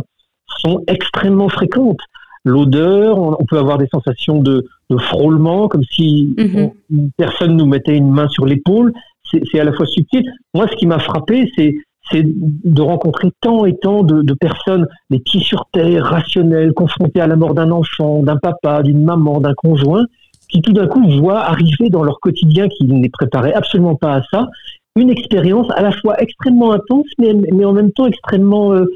sont 0.58 0.82
extrêmement 0.86 1.48
fréquentes. 1.48 2.00
L'odeur, 2.44 3.18
on, 3.18 3.44
peut 3.44 3.58
avoir 3.58 3.76
des 3.76 3.88
sensations 3.88 4.40
de, 4.40 4.66
de 4.88 4.96
frôlement, 4.96 5.68
comme 5.68 5.84
si 5.84 6.34
mm-hmm. 6.38 7.10
personne 7.16 7.56
nous 7.56 7.66
mettait 7.66 7.96
une 7.96 8.10
main 8.10 8.28
sur 8.28 8.46
l'épaule. 8.46 8.92
c'est 9.30 9.60
à 9.60 9.64
la 9.64 9.72
fois 9.72 9.86
subtil. 9.86 10.24
Moi, 10.54 10.66
ce 10.68 10.76
qui 10.76 10.86
m'a 10.86 10.98
frappé, 10.98 11.50
c'est 11.56 11.74
c'est 12.10 12.24
de 12.24 12.82
rencontrer 12.82 13.30
tant 13.40 13.64
et 13.64 13.76
tant 13.76 14.02
de, 14.02 14.34
personnes, 14.34 14.86
les 15.10 15.18
pieds 15.20 15.40
sur 15.40 15.66
terre, 15.72 16.04
rationnelles, 16.04 16.72
confrontées 16.72 17.20
à 17.20 17.26
la 17.26 17.36
mort 17.36 17.54
d'un 17.54 17.70
enfant, 17.70 18.22
d'un 18.22 18.36
papa, 18.36 18.82
d'une 18.82 19.04
maman, 19.04 19.40
d'un 19.40 19.54
conjoint, 19.54 20.04
qui 20.48 20.60
tout 20.62 20.72
d'un 20.72 20.86
coup 20.86 21.06
voient 21.18 21.40
arriver 21.40 21.88
dans 21.90 22.02
leur 22.02 22.18
quotidien, 22.20 22.68
qui 22.68 22.84
ne 22.84 23.00
les 23.00 23.10
absolument 23.54 23.94
pas 23.94 24.16
à 24.16 24.22
ça, 24.30 24.48
une 24.96 25.10
expérience 25.10 25.68
à 25.76 25.82
la 25.82 25.92
fois 25.92 26.20
extrêmement 26.20 26.72
intense, 26.72 27.06
mais, 27.18 27.32
mais 27.32 27.64
en 27.64 27.72
même 27.72 27.92
temps 27.92 28.06
extrêmement 28.06 28.72
euh, 28.72 28.86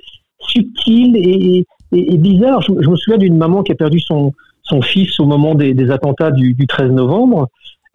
subtile 0.40 1.16
et, 1.16 1.66
bizarre. 1.92 2.60
Je, 2.62 2.72
me 2.72 2.96
souviens 2.96 3.18
d'une 3.18 3.36
maman 3.36 3.62
qui 3.62 3.70
a 3.70 3.76
perdu 3.76 4.00
son, 4.00 4.32
son 4.62 4.82
fils 4.82 5.20
au 5.20 5.26
moment 5.26 5.54
des, 5.54 5.90
attentats 5.92 6.32
du, 6.32 6.54
du, 6.54 6.66
13 6.66 6.90
novembre. 6.90 7.48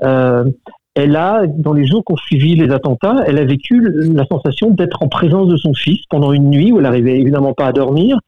Euh, 0.04 0.46
elle 0.96 1.16
a, 1.16 1.46
dans 1.48 1.74
les 1.74 1.86
jours 1.86 2.04
qui 2.06 2.14
ont 2.14 2.18
suivi 2.18 2.56
les 2.56 2.72
attentats, 2.72 3.24
elle 3.26 3.38
a 3.38 3.46
vécu 3.46 3.82
la 3.82 4.26
sensation 4.26 4.72
d'être 4.72 5.02
en 5.02 5.08
présence 5.08 5.48
de 5.48 5.58
son 5.58 5.74
fils 5.74 6.02
pendant 6.10 6.34
une 6.34 6.50
nuit 6.50 6.72
où 6.72 6.78
elle 6.78 6.84
n'arrivait 6.84 7.20
évidemment 7.20 7.54
pas 7.54 7.68
à 7.68 7.72
dormir. 7.72 8.20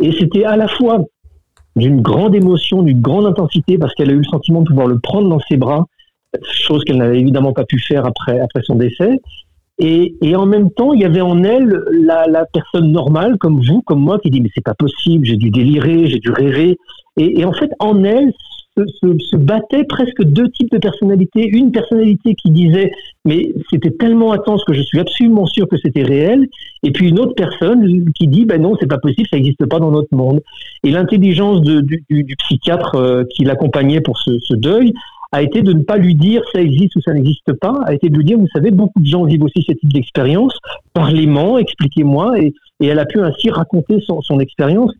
Et 0.00 0.12
c'était 0.12 0.44
à 0.44 0.56
la 0.56 0.68
fois 0.68 1.04
d'une 1.76 2.00
grande 2.00 2.34
émotion, 2.34 2.82
d'une 2.82 3.00
grande 3.00 3.26
intensité, 3.26 3.78
parce 3.78 3.94
qu'elle 3.94 4.10
a 4.10 4.12
eu 4.12 4.18
le 4.18 4.24
sentiment 4.24 4.62
de 4.62 4.66
pouvoir 4.66 4.86
le 4.86 4.98
prendre 4.98 5.28
dans 5.28 5.40
ses 5.48 5.56
bras, 5.56 5.86
chose 6.42 6.84
qu'elle 6.84 6.98
n'avait 6.98 7.20
évidemment 7.20 7.52
pas 7.52 7.64
pu 7.64 7.78
faire 7.78 8.06
après, 8.06 8.40
après 8.40 8.62
son 8.62 8.76
décès. 8.76 9.20
Et, 9.78 10.14
et, 10.20 10.36
en 10.36 10.44
même 10.44 10.70
temps, 10.70 10.92
il 10.92 11.00
y 11.00 11.06
avait 11.06 11.22
en 11.22 11.42
elle 11.42 11.82
la, 11.90 12.44
personne 12.52 12.92
normale, 12.92 13.38
comme 13.38 13.62
vous, 13.62 13.80
comme 13.82 14.00
moi, 14.00 14.18
qui 14.18 14.30
dit 14.30 14.42
mais 14.42 14.50
c'est 14.54 14.64
pas 14.64 14.74
possible, 14.74 15.24
j'ai 15.24 15.36
dû 15.36 15.50
délirer, 15.50 16.06
j'ai 16.06 16.18
dû 16.18 16.30
rêver. 16.30 16.76
Et, 17.16 17.44
en 17.44 17.52
fait, 17.52 17.70
en 17.78 18.04
elle 18.04 18.32
se, 18.76 18.84
se, 19.18 19.36
battaient 19.36 19.84
presque 19.84 20.22
deux 20.22 20.48
types 20.50 20.70
de 20.70 20.78
personnalités. 20.78 21.48
Une 21.48 21.72
personnalité 21.72 22.34
qui 22.34 22.50
disait 22.50 22.90
mais 23.24 23.52
c'était 23.70 23.90
tellement 23.90 24.32
intense 24.32 24.64
que 24.64 24.72
je 24.72 24.80
suis 24.80 24.98
absolument 24.98 25.46
sûr 25.46 25.68
que 25.68 25.76
c'était 25.76 26.02
réel. 26.02 26.48
Et 26.82 26.90
puis 26.90 27.08
une 27.08 27.18
autre 27.18 27.34
personne 27.34 28.10
qui 28.14 28.26
dit 28.28 28.46
ben 28.46 28.60
non, 28.60 28.76
c'est 28.80 28.86
pas 28.86 28.98
possible, 28.98 29.28
ça 29.30 29.36
n'existe 29.36 29.66
pas 29.66 29.78
dans 29.78 29.90
notre 29.90 30.14
monde. 30.14 30.40
Et 30.84 30.90
l'intelligence 30.90 31.60
du, 31.60 32.04
psychiatre 32.38 32.94
euh, 32.94 33.24
qui 33.34 33.44
l'accompagnait 33.44 34.00
pour 34.00 34.18
ce, 34.18 34.54
deuil 34.54 34.92
a 35.32 35.42
été 35.42 35.62
de 35.62 35.72
ne 35.72 35.82
pas 35.82 35.96
lui 35.96 36.14
dire 36.14 36.42
ça 36.52 36.60
existe 36.60 36.96
ou 36.96 37.02
ça 37.02 37.12
n'existe 37.12 37.52
pas, 37.60 37.74
a 37.84 37.94
été 37.94 38.08
de 38.08 38.16
lui 38.16 38.24
dire, 38.24 38.38
vous 38.38 38.48
savez, 38.52 38.70
beaucoup 38.70 39.00
de 39.00 39.06
gens 39.06 39.24
vivent 39.24 39.44
aussi 39.44 39.62
ce 39.62 39.72
type 39.72 39.92
d'expérience, 39.92 40.58
parlez-moi, 40.92 41.60
expliquez-moi, 41.60 42.40
et, 42.40 42.52
elle 42.80 42.98
a 42.98 43.04
pu 43.04 43.20
ainsi 43.20 43.50
raconter 43.50 44.00
son, 44.06 44.22
son 44.22 44.40
expérience. 44.40 44.92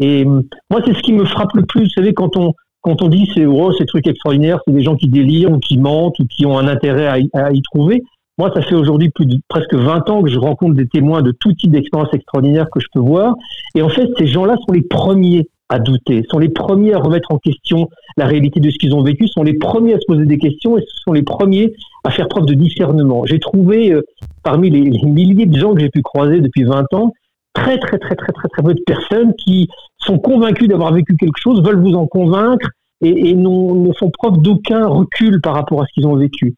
Et 0.00 0.24
moi, 0.24 0.80
c'est 0.84 0.94
ce 0.94 1.02
qui 1.02 1.12
me 1.12 1.26
frappe 1.26 1.54
le 1.54 1.64
plus, 1.64 1.84
vous 1.84 1.90
savez, 1.90 2.14
quand 2.14 2.36
on, 2.36 2.54
quand 2.82 3.02
on 3.02 3.08
dit 3.08 3.28
c'est 3.34 3.46
oh, 3.46 3.72
ces 3.72 3.86
trucs 3.86 4.06
extraordinaires, 4.06 4.60
c'est 4.66 4.74
des 4.74 4.82
gens 4.82 4.96
qui 4.96 5.08
délirent 5.08 5.52
ou 5.52 5.58
qui 5.58 5.78
mentent 5.78 6.18
ou 6.18 6.26
qui 6.26 6.46
ont 6.46 6.58
un 6.58 6.68
intérêt 6.68 7.06
à 7.06 7.52
y, 7.52 7.62
trouver. 7.62 8.02
Moi, 8.38 8.52
ça 8.54 8.62
fait 8.62 8.76
aujourd'hui 8.76 9.10
plus 9.10 9.26
de 9.26 9.38
presque 9.48 9.74
20 9.74 10.08
ans 10.10 10.22
que 10.22 10.30
je 10.30 10.38
rencontre 10.38 10.74
des 10.74 10.86
témoins 10.86 11.22
de 11.22 11.32
tout 11.32 11.52
type 11.52 11.72
d'expériences 11.72 12.14
extraordinaires 12.14 12.68
que 12.72 12.78
je 12.78 12.86
peux 12.92 13.00
voir. 13.00 13.34
Et 13.74 13.82
en 13.82 13.88
fait, 13.88 14.08
ces 14.16 14.28
gens-là 14.28 14.56
sont 14.64 14.72
les 14.72 14.82
premiers 14.82 15.48
à 15.68 15.78
douter, 15.78 16.24
sont 16.30 16.38
les 16.38 16.48
premiers 16.48 16.94
à 16.94 16.98
remettre 16.98 17.32
en 17.32 17.38
question 17.38 17.88
la 18.16 18.26
réalité 18.26 18.60
de 18.60 18.70
ce 18.70 18.78
qu'ils 18.78 18.94
ont 18.94 19.02
vécu, 19.02 19.28
sont 19.28 19.42
les 19.42 19.54
premiers 19.54 19.94
à 19.94 19.98
se 19.98 20.06
poser 20.06 20.24
des 20.24 20.38
questions 20.38 20.78
et 20.78 20.84
sont 21.04 21.12
les 21.12 21.22
premiers 21.22 21.72
à 22.04 22.10
faire 22.10 22.28
preuve 22.28 22.46
de 22.46 22.54
discernement. 22.54 23.24
J'ai 23.26 23.38
trouvé 23.38 23.92
euh, 23.92 24.02
parmi 24.42 24.70
les, 24.70 24.80
milliers 25.04 25.46
de 25.46 25.58
gens 25.58 25.74
que 25.74 25.80
j'ai 25.80 25.90
pu 25.90 26.00
croiser 26.00 26.40
depuis 26.40 26.64
20 26.64 26.94
ans, 26.94 27.12
très 27.60 27.78
très 27.78 27.98
très 27.98 28.14
très 28.14 28.32
très 28.32 28.48
très 28.48 28.62
peu 28.62 28.74
de 28.74 28.82
personnes 28.86 29.32
qui 29.34 29.68
sont 29.98 30.18
convaincus 30.18 30.68
d'avoir 30.68 30.92
vécu 30.92 31.16
quelque 31.16 31.38
chose, 31.38 31.62
veulent 31.62 31.80
vous 31.80 31.94
en 31.94 32.06
convaincre 32.06 32.68
et, 33.00 33.30
et 33.30 33.34
ne 33.34 33.92
font 33.98 34.10
preuve 34.10 34.38
d'aucun 34.38 34.86
recul 34.86 35.40
par 35.40 35.54
rapport 35.54 35.82
à 35.82 35.86
ce 35.86 35.92
qu'ils 35.92 36.06
ont 36.06 36.16
vécu. 36.16 36.54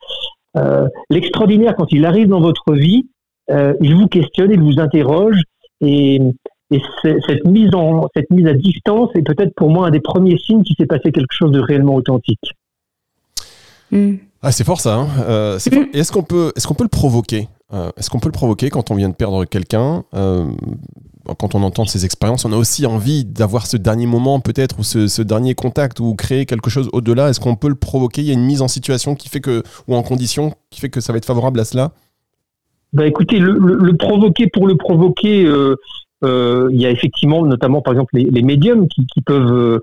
Euh, 0.56 0.88
L'extraordinaire, 1.10 1.74
quand 1.76 1.92
il 1.92 2.04
arrive 2.04 2.28
dans 2.28 2.40
votre 2.40 2.72
vie, 2.74 3.08
euh, 3.50 3.74
il 3.80 3.94
vous 3.94 4.08
questionne, 4.08 4.50
il 4.50 4.60
vous 4.60 4.78
interroge 4.80 5.40
et, 5.80 6.20
et 6.70 6.80
cette 7.02 7.46
mise, 7.46 7.74
en, 7.74 8.06
cette 8.14 8.30
mise 8.30 8.46
à 8.46 8.54
distance 8.54 9.10
est 9.14 9.22
peut-être 9.22 9.54
pour 9.54 9.70
moi 9.70 9.88
un 9.88 9.90
des 9.90 10.00
premiers 10.00 10.38
signes 10.38 10.62
qu'il 10.62 10.76
s'est 10.78 10.86
passé 10.86 11.12
quelque 11.12 11.32
chose 11.32 11.50
de 11.50 11.60
réellement 11.60 11.94
authentique. 11.96 12.54
Mm. 13.90 14.14
Ah, 14.42 14.52
c'est 14.52 14.64
fort 14.64 14.80
ça. 14.80 14.94
Hein 14.94 15.08
euh, 15.28 15.56
mm. 15.56 15.88
Est-ce 15.92 16.12
qu'on 16.12 16.22
peut, 16.22 16.52
est 16.56 16.64
qu'on 16.64 16.74
peut 16.74 16.84
le 16.84 16.88
provoquer? 16.88 17.48
Euh, 17.72 17.90
Est-ce 17.96 18.10
qu'on 18.10 18.18
peut 18.18 18.28
le 18.28 18.32
provoquer 18.32 18.70
quand 18.70 18.90
on 18.90 18.94
vient 18.94 19.08
de 19.08 19.14
perdre 19.14 19.44
quelqu'un 19.44 20.04
euh, 20.14 20.44
Quand 21.38 21.54
on 21.54 21.62
entend 21.62 21.84
ces 21.84 22.04
expériences, 22.04 22.44
on 22.44 22.52
a 22.52 22.56
aussi 22.56 22.86
envie 22.86 23.24
d'avoir 23.24 23.66
ce 23.66 23.76
dernier 23.76 24.06
moment 24.06 24.40
peut-être 24.40 24.78
ou 24.80 24.82
ce, 24.82 25.22
dernier 25.22 25.54
contact 25.54 26.00
ou 26.00 26.14
créer 26.14 26.46
quelque 26.46 26.70
chose 26.70 26.88
au-delà. 26.92 27.28
Est-ce 27.28 27.40
qu'on 27.40 27.56
peut 27.56 27.68
le 27.68 27.76
provoquer? 27.76 28.22
Il 28.22 28.26
y 28.26 28.30
a 28.30 28.34
une 28.34 28.44
mise 28.44 28.62
en 28.62 28.68
situation 28.68 29.14
qui 29.14 29.28
fait 29.28 29.40
que 29.40 29.62
ou 29.86 29.94
en 29.94 30.02
condition 30.02 30.54
qui 30.70 30.80
fait 30.80 30.90
que 30.90 31.00
ça 31.00 31.12
va 31.12 31.18
être 31.18 31.26
favorable 31.26 31.60
à 31.60 31.64
cela? 31.64 31.92
Bah 32.92 33.06
écoutez, 33.06 33.38
le, 33.38 33.52
le, 33.52 33.96
provoquer 33.96 34.48
pour 34.48 34.66
le 34.66 34.76
provoquer, 34.76 35.46
euh, 35.46 35.76
il 36.72 36.80
y 36.80 36.86
a 36.86 36.90
effectivement, 36.90 37.46
notamment 37.46 37.82
par 37.82 37.92
exemple, 37.92 38.16
les, 38.16 38.42
médiums 38.42 38.88
qui, 38.88 39.06
peuvent 39.24 39.80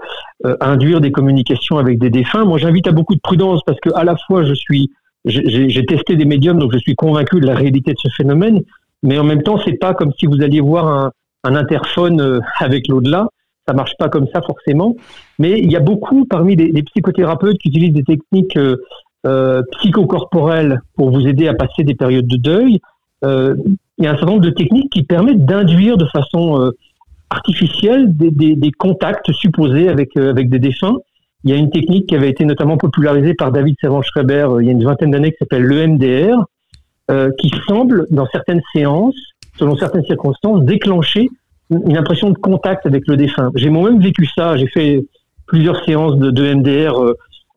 induire 0.59 0.99
des 0.99 1.13
communications 1.13 1.77
avec 1.77 1.99
des 1.99 2.09
défunts. 2.09 2.43
Moi, 2.43 2.57
j'invite 2.57 2.85
à 2.87 2.91
beaucoup 2.91 3.15
de 3.15 3.21
prudence 3.21 3.61
parce 3.65 3.79
que 3.79 3.91
à 3.95 4.03
la 4.03 4.17
fois, 4.17 4.43
je 4.43 4.53
suis, 4.53 4.91
j'ai 5.27 5.85
testé 5.85 6.15
des 6.15 6.25
médiums, 6.25 6.59
donc 6.59 6.73
je 6.73 6.79
suis 6.79 6.95
convaincu 6.95 7.39
de 7.39 7.45
la 7.45 7.55
réalité 7.55 7.91
de 7.93 7.99
ce 7.99 8.09
phénomène, 8.15 8.61
mais 9.03 9.17
en 9.19 9.23
même 9.23 9.43
temps, 9.43 9.59
c'est 9.63 9.77
pas 9.77 9.93
comme 9.93 10.11
si 10.17 10.25
vous 10.25 10.41
alliez 10.41 10.61
voir 10.61 10.87
un, 10.87 11.11
un 11.43 11.55
interphone 11.55 12.21
euh, 12.21 12.39
avec 12.59 12.87
l'au-delà. 12.87 13.27
Ça 13.67 13.73
marche 13.73 13.95
pas 13.99 14.09
comme 14.09 14.27
ça 14.33 14.41
forcément. 14.41 14.95
Mais 15.39 15.59
il 15.59 15.71
y 15.71 15.75
a 15.75 15.81
beaucoup 15.81 16.25
parmi 16.25 16.55
les, 16.55 16.71
les 16.71 16.83
psychothérapeutes 16.83 17.57
qui 17.57 17.69
utilisent 17.69 17.93
des 17.93 18.03
techniques 18.03 18.57
euh, 18.57 18.77
euh, 19.25 19.61
psychocorporelles 19.73 20.81
pour 20.95 21.11
vous 21.11 21.27
aider 21.27 21.47
à 21.47 21.53
passer 21.53 21.83
des 21.83 21.95
périodes 21.95 22.27
de 22.27 22.37
deuil. 22.37 22.79
Euh, 23.25 23.55
il 23.97 24.05
y 24.05 24.07
a 24.07 24.11
un 24.11 24.13
certain 24.13 24.31
nombre 24.33 24.45
de 24.45 24.51
techniques 24.51 24.91
qui 24.91 25.03
permettent 25.03 25.43
d'induire 25.43 25.97
de 25.97 26.05
façon 26.05 26.61
euh, 26.61 26.71
artificielle 27.29 28.15
des, 28.15 28.31
des, 28.31 28.55
des, 28.55 28.71
contacts 28.71 29.31
supposés 29.33 29.89
avec, 29.89 30.15
avec 30.15 30.49
des 30.49 30.59
défunts. 30.59 30.97
Il 31.47 31.51
y 31.51 31.53
a 31.53 31.55
une 31.55 31.69
technique 31.69 32.07
qui 32.07 32.15
avait 32.15 32.29
été 32.29 32.43
notamment 32.43 32.75
popularisée 32.75 33.33
par 33.33 33.53
David 33.53 33.77
Servan-Schreiber 33.79 34.47
euh, 34.49 34.61
il 34.61 34.65
y 34.65 34.69
a 34.69 34.73
une 34.73 34.83
vingtaine 34.83 35.11
d'années 35.11 35.31
qui 35.31 35.37
s'appelle 35.39 35.63
l'EMDR, 35.63 36.43
euh, 37.09 37.31
qui 37.39 37.49
semble, 37.69 38.05
dans 38.11 38.25
certaines 38.25 38.59
séances, 38.73 39.15
selon 39.57 39.77
certaines 39.77 40.03
circonstances, 40.03 40.65
déclencher 40.65 41.29
une 41.69 41.95
impression 41.95 42.31
de 42.31 42.37
contact 42.37 42.85
avec 42.85 43.07
le 43.07 43.15
défunt. 43.15 43.51
J'ai 43.55 43.69
moi-même 43.69 44.01
vécu 44.01 44.25
ça. 44.25 44.57
J'ai 44.57 44.67
fait 44.67 45.05
plusieurs 45.45 45.85
séances 45.85 46.17
de, 46.17 46.31
de 46.31 46.53
MDR 46.53 46.99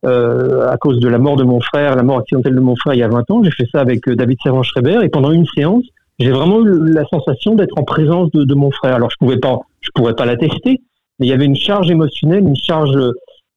euh, 0.06 0.68
à 0.68 0.76
cause 0.76 1.00
de 1.00 1.08
la 1.08 1.18
mort 1.18 1.34
de 1.34 1.42
mon 1.42 1.60
frère, 1.60 1.96
la 1.96 2.04
mort 2.04 2.18
accidentelle 2.18 2.54
de 2.54 2.60
mon 2.60 2.76
frère 2.76 2.94
il 2.94 3.00
y 3.00 3.02
a 3.02 3.08
20 3.08 3.28
ans. 3.32 3.42
J'ai 3.42 3.50
fait 3.50 3.66
ça 3.72 3.80
avec 3.80 4.08
David 4.08 4.38
Servan-Schreiber 4.40 5.00
et 5.02 5.08
pendant 5.08 5.32
une 5.32 5.46
séance, 5.46 5.82
j'ai 6.20 6.30
vraiment 6.30 6.64
eu 6.64 6.92
la 6.92 7.04
sensation 7.06 7.56
d'être 7.56 7.76
en 7.76 7.82
présence 7.82 8.30
de, 8.30 8.44
de, 8.44 8.54
mon 8.54 8.70
frère. 8.70 8.94
Alors 8.94 9.10
je 9.10 9.16
pouvais 9.18 9.38
pas, 9.38 9.58
je 9.80 9.90
pourrais 9.96 10.14
pas 10.14 10.26
l'attester, 10.26 10.80
mais 11.18 11.26
il 11.26 11.28
y 11.28 11.32
avait 11.32 11.44
une 11.44 11.56
charge 11.56 11.90
émotionnelle, 11.90 12.44
une 12.46 12.54
charge 12.54 12.96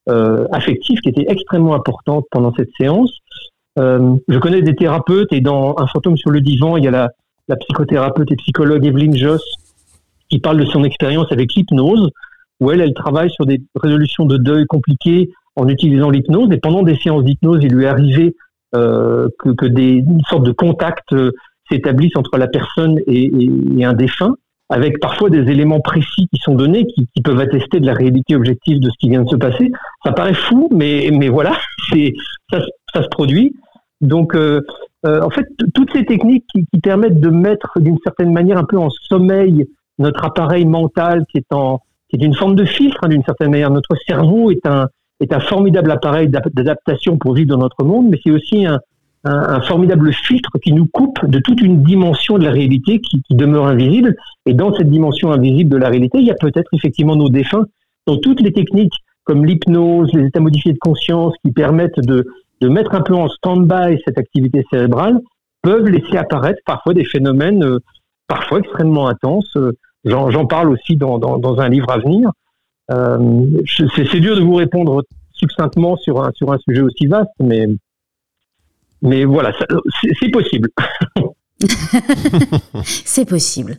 affective 0.06 1.00
qui 1.00 1.08
était 1.08 1.26
extrêmement 1.28 1.74
importante 1.74 2.26
pendant 2.30 2.52
cette 2.54 2.70
séance. 2.78 3.20
Euh, 3.78 4.14
je 4.28 4.38
connais 4.38 4.62
des 4.62 4.76
thérapeutes 4.76 5.32
et 5.32 5.40
dans 5.40 5.76
Un 5.78 5.86
fantôme 5.86 6.16
sur 6.16 6.30
le 6.30 6.40
divan, 6.40 6.76
il 6.76 6.84
y 6.84 6.88
a 6.88 6.90
la, 6.90 7.10
la 7.48 7.56
psychothérapeute 7.56 8.30
et 8.30 8.36
psychologue 8.36 8.86
Evelyne 8.86 9.16
Joss 9.16 9.42
qui 10.30 10.38
parle 10.38 10.58
de 10.58 10.64
son 10.64 10.84
expérience 10.84 11.30
avec 11.32 11.52
l'hypnose, 11.54 12.10
où 12.60 12.70
elle, 12.70 12.80
elle 12.80 12.94
travaille 12.94 13.30
sur 13.30 13.46
des 13.46 13.60
résolutions 13.74 14.26
de 14.26 14.36
deuil 14.36 14.64
compliquées 14.66 15.30
en 15.56 15.68
utilisant 15.68 16.10
l'hypnose. 16.10 16.50
Et 16.52 16.58
pendant 16.58 16.82
des 16.82 16.96
séances 16.96 17.24
d'hypnose, 17.24 17.60
il 17.62 17.72
lui 17.72 17.84
est 17.84 17.88
arrivé 17.88 18.34
euh, 18.74 19.28
que, 19.38 19.50
que 19.50 19.66
des 19.66 19.96
une 19.96 20.22
sorte 20.28 20.44
de 20.44 20.52
contact 20.52 21.12
euh, 21.12 21.32
s'établissent 21.70 22.16
entre 22.16 22.38
la 22.38 22.46
personne 22.46 22.98
et, 23.06 23.24
et, 23.24 23.50
et, 23.78 23.84
un 23.84 23.92
défunt, 23.92 24.34
avec 24.70 24.98
parfois 25.00 25.30
des 25.30 25.50
éléments 25.50 25.80
précis 25.80 26.28
qui 26.32 26.40
sont 26.40 26.54
donnés, 26.54 26.86
qui, 26.86 27.06
peuvent 27.22 27.40
attester 27.40 27.80
de 27.80 27.86
la 27.86 27.94
réalité 27.94 28.34
objective 28.34 28.80
de 28.80 28.90
ce 28.90 28.94
qui 28.98 29.08
vient 29.08 29.22
de 29.22 29.28
se 29.28 29.36
passer. 29.36 29.70
Ça 30.04 30.12
paraît 30.12 30.34
fou, 30.34 30.68
mais, 30.72 31.10
mais 31.12 31.28
voilà, 31.28 31.56
c'est, 31.90 32.14
ça, 32.50 32.60
ça, 32.92 33.02
se 33.02 33.08
produit. 33.08 33.54
Donc, 34.00 34.34
euh, 34.34 34.60
euh, 35.06 35.22
en 35.22 35.30
fait, 35.30 35.46
toutes 35.74 35.92
ces 35.92 36.04
techniques 36.04 36.44
qui, 36.52 36.66
qui 36.72 36.80
permettent 36.80 37.20
de 37.20 37.30
mettre 37.30 37.78
d'une 37.80 37.98
certaine 38.04 38.32
manière 38.32 38.58
un 38.58 38.64
peu 38.64 38.78
en 38.78 38.90
sommeil 38.90 39.66
notre 39.98 40.24
appareil 40.24 40.64
mental, 40.64 41.24
qui 41.30 41.38
est, 41.38 41.52
en, 41.52 41.80
qui 42.08 42.16
est 42.16 42.24
une 42.24 42.34
forme 42.34 42.54
de 42.54 42.64
filtre 42.64 42.98
hein, 43.02 43.08
d'une 43.08 43.22
certaine 43.22 43.50
manière. 43.50 43.70
Notre 43.70 43.94
cerveau 44.06 44.50
est 44.50 44.66
un, 44.66 44.88
est 45.20 45.32
un 45.32 45.40
formidable 45.40 45.90
appareil 45.90 46.28
d'adaptation 46.28 47.16
pour 47.16 47.34
vivre 47.34 47.48
dans 47.48 47.58
notre 47.58 47.84
monde, 47.84 48.08
mais 48.10 48.18
c'est 48.24 48.32
aussi 48.32 48.66
un, 48.66 48.80
un, 49.24 49.60
formidable 49.62 50.12
filtre 50.12 50.50
qui 50.62 50.72
nous 50.72 50.86
coupe 50.86 51.24
de 51.24 51.38
toute 51.38 51.60
une 51.60 51.82
dimension 51.82 52.38
de 52.38 52.44
la 52.44 52.50
réalité 52.50 53.00
qui, 53.00 53.22
demeure 53.30 53.66
invisible. 53.66 54.16
Et 54.46 54.54
dans 54.54 54.74
cette 54.74 54.90
dimension 54.90 55.32
invisible 55.32 55.70
de 55.70 55.76
la 55.76 55.88
réalité, 55.88 56.18
il 56.18 56.26
y 56.26 56.30
a 56.30 56.36
peut-être 56.38 56.68
effectivement 56.72 57.16
nos 57.16 57.28
défunts. 57.28 57.64
Donc 58.06 58.20
toutes 58.20 58.40
les 58.40 58.52
techniques 58.52 58.94
comme 59.24 59.46
l'hypnose, 59.46 60.12
les 60.12 60.26
états 60.26 60.40
modifiés 60.40 60.74
de 60.74 60.78
conscience 60.78 61.34
qui 61.42 61.50
permettent 61.52 61.98
de, 62.00 62.26
de 62.60 62.68
mettre 62.68 62.94
un 62.94 63.00
peu 63.00 63.14
en 63.14 63.28
stand-by 63.28 63.98
cette 64.04 64.18
activité 64.18 64.64
cérébrale 64.70 65.18
peuvent 65.62 65.88
laisser 65.88 66.18
apparaître 66.18 66.60
parfois 66.66 66.92
des 66.92 67.06
phénomènes 67.06 67.64
euh, 67.64 67.78
parfois 68.28 68.58
extrêmement 68.58 69.08
intenses. 69.08 69.56
J'en 70.04 70.44
parle 70.44 70.70
aussi 70.70 70.96
dans, 70.96 71.18
dans, 71.18 71.38
dans, 71.38 71.58
un 71.60 71.70
livre 71.70 71.90
à 71.90 71.98
venir. 71.98 72.30
Euh, 72.90 73.46
c'est 73.96 74.20
dur 74.20 74.36
de 74.36 74.42
vous 74.42 74.56
répondre 74.56 75.02
succinctement 75.32 75.96
sur 75.96 76.22
un, 76.22 76.30
sur 76.32 76.52
un 76.52 76.58
sujet 76.58 76.82
aussi 76.82 77.06
vaste, 77.06 77.30
mais 77.40 77.66
mais 79.04 79.24
voilà, 79.24 79.52
c'est 80.18 80.30
possible. 80.30 80.68
c'est 82.84 83.28
possible. 83.28 83.78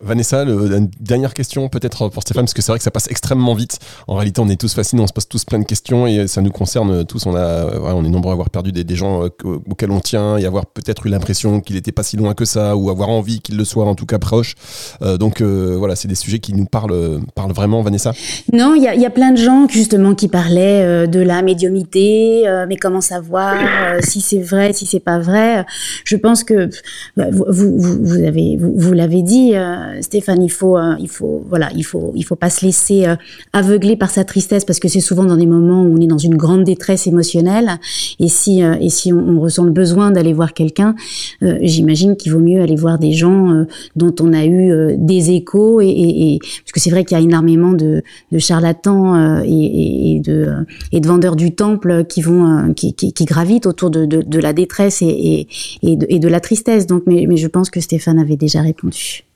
Vanessa, 0.00 0.42
une 0.42 0.90
dernière 1.00 1.34
question 1.34 1.68
peut-être 1.68 2.08
pour 2.08 2.22
Stéphane, 2.22 2.44
parce 2.44 2.54
que 2.54 2.62
c'est 2.62 2.70
vrai 2.70 2.78
que 2.78 2.84
ça 2.84 2.90
passe 2.90 3.10
extrêmement 3.10 3.54
vite. 3.54 3.78
En 4.06 4.14
réalité, 4.14 4.40
on 4.40 4.48
est 4.48 4.60
tous 4.60 4.72
fascinés, 4.72 5.02
on 5.02 5.06
se 5.06 5.12
pose 5.12 5.26
tous 5.26 5.44
plein 5.44 5.58
de 5.58 5.64
questions 5.64 6.06
et 6.06 6.28
ça 6.28 6.40
nous 6.40 6.50
concerne 6.50 7.04
tous. 7.04 7.26
On, 7.26 7.34
a, 7.34 7.78
on 7.80 8.04
est 8.04 8.08
nombreux 8.08 8.30
à 8.30 8.34
avoir 8.34 8.50
perdu 8.50 8.70
des, 8.72 8.96
gens 8.96 9.24
euh, 9.24 9.28
auxquels 9.68 9.90
on 9.90 10.00
tient 10.00 10.38
et 10.38 10.46
avoir 10.46 10.66
peut-être 10.66 11.06
eu 11.06 11.08
l'impression 11.08 11.60
qu'il 11.60 11.76
n'était 11.76 11.92
pas 11.92 12.02
si 12.02 12.16
loin 12.16 12.34
que 12.34 12.44
ça 12.44 12.76
ou 12.76 12.90
avoir 12.90 13.08
envie 13.08 13.40
qu'il 13.40 13.56
le 13.56 13.64
soit 13.64 13.84
en 13.84 13.94
tout 13.94 14.06
cas 14.06 14.18
proche. 14.18 14.54
Euh, 15.02 15.18
donc 15.18 15.40
euh, 15.40 15.74
voilà, 15.76 15.96
c'est 15.96 16.08
des 16.08 16.14
sujets 16.14 16.38
qui 16.38 16.54
nous 16.54 16.66
parlent, 16.66 17.20
parlent 17.34 17.52
vraiment, 17.52 17.82
Vanessa 17.82 18.12
Non, 18.52 18.74
il 18.74 18.82
y 18.82 19.06
a, 19.06 19.10
plein 19.10 19.32
de 19.32 19.38
gens 19.38 19.66
justement 19.68 20.14
qui 20.14 20.28
parlaient 20.28 21.08
de 21.08 21.20
la 21.20 21.42
médiumité, 21.42 22.44
mais 22.68 22.76
comment 22.76 23.00
savoir 23.00 23.56
si 24.00 24.20
c'est 24.20 24.42
vrai, 24.42 24.72
si 24.74 24.86
c'est 24.86 25.00
pas 25.00 25.18
vrai. 25.18 25.64
Je 26.04 26.16
pense 26.16 26.44
que 26.44 26.68
bah, 27.16 27.26
vous, 27.30 27.78
vous 27.78 28.92
l'avez 28.92 29.22
dit 29.22 29.54
Stéphane, 30.00 30.42
il 30.42 30.50
faut, 30.50 30.76
euh, 30.76 30.94
il 30.98 31.08
faut, 31.08 31.44
voilà, 31.48 31.70
il 31.74 31.84
faut, 31.84 32.12
il 32.14 32.22
faut 32.22 32.36
pas 32.36 32.50
se 32.50 32.64
laisser 32.64 33.06
euh, 33.06 33.16
aveugler 33.52 33.96
par 33.96 34.10
sa 34.10 34.24
tristesse 34.24 34.64
parce 34.64 34.78
que 34.78 34.88
c'est 34.88 35.00
souvent 35.00 35.24
dans 35.24 35.36
des 35.36 35.46
moments 35.46 35.82
où 35.82 35.96
on 35.96 36.00
est 36.00 36.06
dans 36.06 36.18
une 36.18 36.36
grande 36.36 36.64
détresse 36.64 37.06
émotionnelle. 37.06 37.78
Et 38.18 38.28
si, 38.28 38.62
euh, 38.62 38.76
et 38.80 38.88
si 38.88 39.12
on, 39.12 39.40
ressent 39.40 39.64
le 39.64 39.70
besoin 39.70 40.10
d'aller 40.10 40.32
voir 40.32 40.52
quelqu'un, 40.52 40.96
j'imagine 41.40 42.16
qu'il 42.16 42.32
vaut 42.32 42.40
mieux 42.40 42.60
aller 42.60 42.74
voir 42.74 42.98
des 42.98 43.12
gens 43.12 43.64
dont 43.94 44.12
on 44.20 44.32
a 44.32 44.44
eu 44.44 44.96
des 44.96 45.30
échos 45.30 45.80
et, 45.80 46.40
parce 46.40 46.72
que 46.72 46.80
c'est 46.80 46.90
vrai 46.90 47.04
qu'il 47.04 47.16
y 47.16 47.20
a 47.20 47.22
énormément 47.22 47.72
de, 47.72 48.02
charlatans 48.38 49.40
et, 49.44 50.20
de, 50.24 50.48
et 50.90 51.00
de 51.00 51.06
vendeurs 51.06 51.36
du 51.36 51.54
temple 51.54 52.04
qui 52.06 52.20
vont, 52.20 52.74
qui, 52.74 52.94
gravitent 53.24 53.66
autour 53.66 53.90
de, 53.90 54.38
la 54.40 54.52
détresse 54.52 55.02
et, 55.02 55.46
de, 55.84 56.18
de 56.18 56.28
la 56.28 56.40
tristesse. 56.40 56.88
Donc, 56.88 57.04
mais, 57.06 57.26
mais 57.28 57.36
je 57.36 57.46
pense 57.46 57.70
que 57.70 57.80
Stéphane 57.80 58.18
avait 58.18 58.36
déjà 58.36 58.60
répondu. 58.60 59.27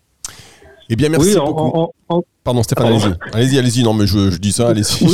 Eh 0.93 0.97
bien, 0.97 1.09
merci 1.09 1.39
beaucoup. 1.39 1.89
Pardon, 2.45 2.63
Stéphane, 2.63 2.89
allez-y. 2.89 3.15
Allez-y, 3.33 3.59
allez-y. 3.59 3.83
Non, 3.83 3.95
mais 3.95 4.07
je, 4.07 4.39
dis 4.39 4.53
ça, 4.53 4.69
allez-y. 4.69 5.07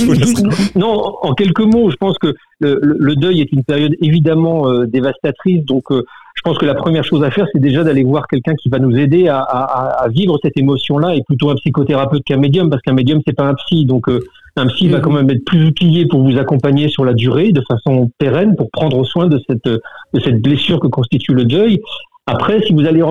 non, 0.76 1.14
en 1.22 1.34
quelques 1.34 1.60
mots, 1.60 1.88
je 1.90 1.96
pense 1.96 2.18
que 2.18 2.34
le, 2.58 3.14
deuil 3.14 3.40
est 3.42 3.52
une 3.52 3.62
période 3.62 3.94
évidemment 4.00 4.68
euh, 4.68 4.86
dévastatrice. 4.86 5.64
Donc, 5.66 5.92
euh, 5.92 6.04
je 6.34 6.42
pense 6.42 6.58
que 6.58 6.66
la 6.66 6.74
première 6.74 7.04
chose 7.04 7.22
à 7.22 7.30
faire, 7.30 7.46
c'est 7.52 7.60
déjà 7.60 7.84
d'aller 7.84 8.02
voir 8.02 8.26
quelqu'un 8.26 8.54
qui 8.60 8.68
va 8.68 8.80
nous 8.80 8.96
aider 8.96 9.28
à, 9.28 10.04
vivre 10.10 10.36
cette 10.42 10.56
émotion-là, 10.56 11.14
et 11.14 11.22
plutôt 11.22 11.50
un 11.50 11.54
psychothérapeute 11.54 12.24
qu'un 12.24 12.38
médium, 12.38 12.70
parce 12.70 12.82
qu'un 12.82 12.94
médium, 12.94 13.20
c'est 13.24 13.36
pas 13.36 13.46
un 13.46 13.54
psy. 13.54 13.84
Donc, 13.84 14.08
euh, 14.08 14.24
un 14.56 14.66
psy 14.66 14.88
va 14.88 14.98
quand 14.98 15.12
même 15.12 15.30
être 15.30 15.44
plus 15.44 15.64
outillé 15.64 16.06
pour 16.06 16.24
vous 16.24 16.38
accompagner 16.38 16.88
sur 16.88 17.04
la 17.04 17.12
durée, 17.12 17.52
de 17.52 17.62
façon 17.68 18.10
pérenne, 18.18 18.56
pour 18.56 18.68
prendre 18.72 19.04
soin 19.04 19.28
de 19.28 19.40
cette, 19.48 19.66
de 19.66 20.20
cette 20.24 20.42
blessure 20.42 20.80
que 20.80 20.88
constitue 20.88 21.34
le 21.34 21.44
deuil. 21.44 21.80
Après, 22.26 22.60
si 22.66 22.74
vous 22.74 22.84
avez 22.84 23.02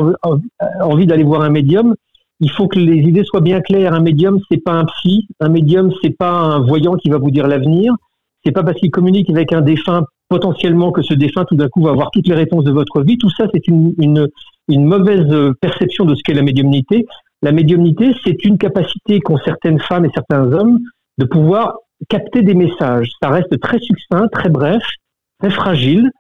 envie 0.81 1.07
d'aller 1.07 1.23
voir 1.23 1.41
un 1.41 1.49
médium, 1.49 1.95
il 2.39 2.51
faut 2.51 2.67
que 2.67 2.77
les 2.77 2.97
idées 2.97 3.23
soient 3.23 3.41
bien 3.41 3.61
claires. 3.61 3.93
Un 3.93 4.01
médium, 4.01 4.39
c'est 4.49 4.63
pas 4.63 4.73
un 4.73 4.85
psy. 4.85 5.27
Un 5.39 5.49
médium, 5.49 5.91
c'est 6.01 6.15
pas 6.15 6.31
un 6.31 6.59
voyant 6.59 6.95
qui 6.95 7.09
va 7.09 7.17
vous 7.17 7.31
dire 7.31 7.47
l'avenir. 7.47 7.93
C'est 8.45 8.51
pas 8.51 8.63
parce 8.63 8.79
qu'il 8.79 8.91
communique 8.91 9.29
avec 9.29 9.51
un 9.53 9.61
défunt 9.61 10.03
potentiellement 10.29 10.91
que 10.91 11.01
ce 11.01 11.13
défunt 11.13 11.45
tout 11.45 11.55
d'un 11.55 11.69
coup 11.69 11.81
va 11.81 11.91
avoir 11.91 12.11
toutes 12.11 12.27
les 12.27 12.35
réponses 12.35 12.63
de 12.63 12.71
votre 12.71 13.01
vie. 13.01 13.17
Tout 13.17 13.29
ça, 13.29 13.45
c'est 13.53 13.67
une, 13.67 14.27
mauvaise 14.69 15.53
perception 15.61 16.05
de 16.05 16.15
ce 16.15 16.21
qu'est 16.23 16.33
la 16.33 16.43
médiumnité. 16.43 17.05
La 17.41 17.51
médiumnité, 17.51 18.13
c'est 18.23 18.45
une 18.45 18.57
capacité 18.57 19.19
qu'ont 19.19 19.37
certaines 19.37 19.79
femmes 19.79 20.05
et 20.05 20.11
certains 20.13 20.51
hommes 20.51 20.79
de 21.17 21.25
pouvoir 21.25 21.77
capter 22.09 22.41
des 22.41 22.53
messages. 22.53 23.09
Ça 23.21 23.29
reste 23.29 23.59
très 23.59 23.79
succinct, 23.79 24.27
très 24.31 24.49
bref, 24.49 24.83
très 25.39 25.49
fragile. 25.49 26.11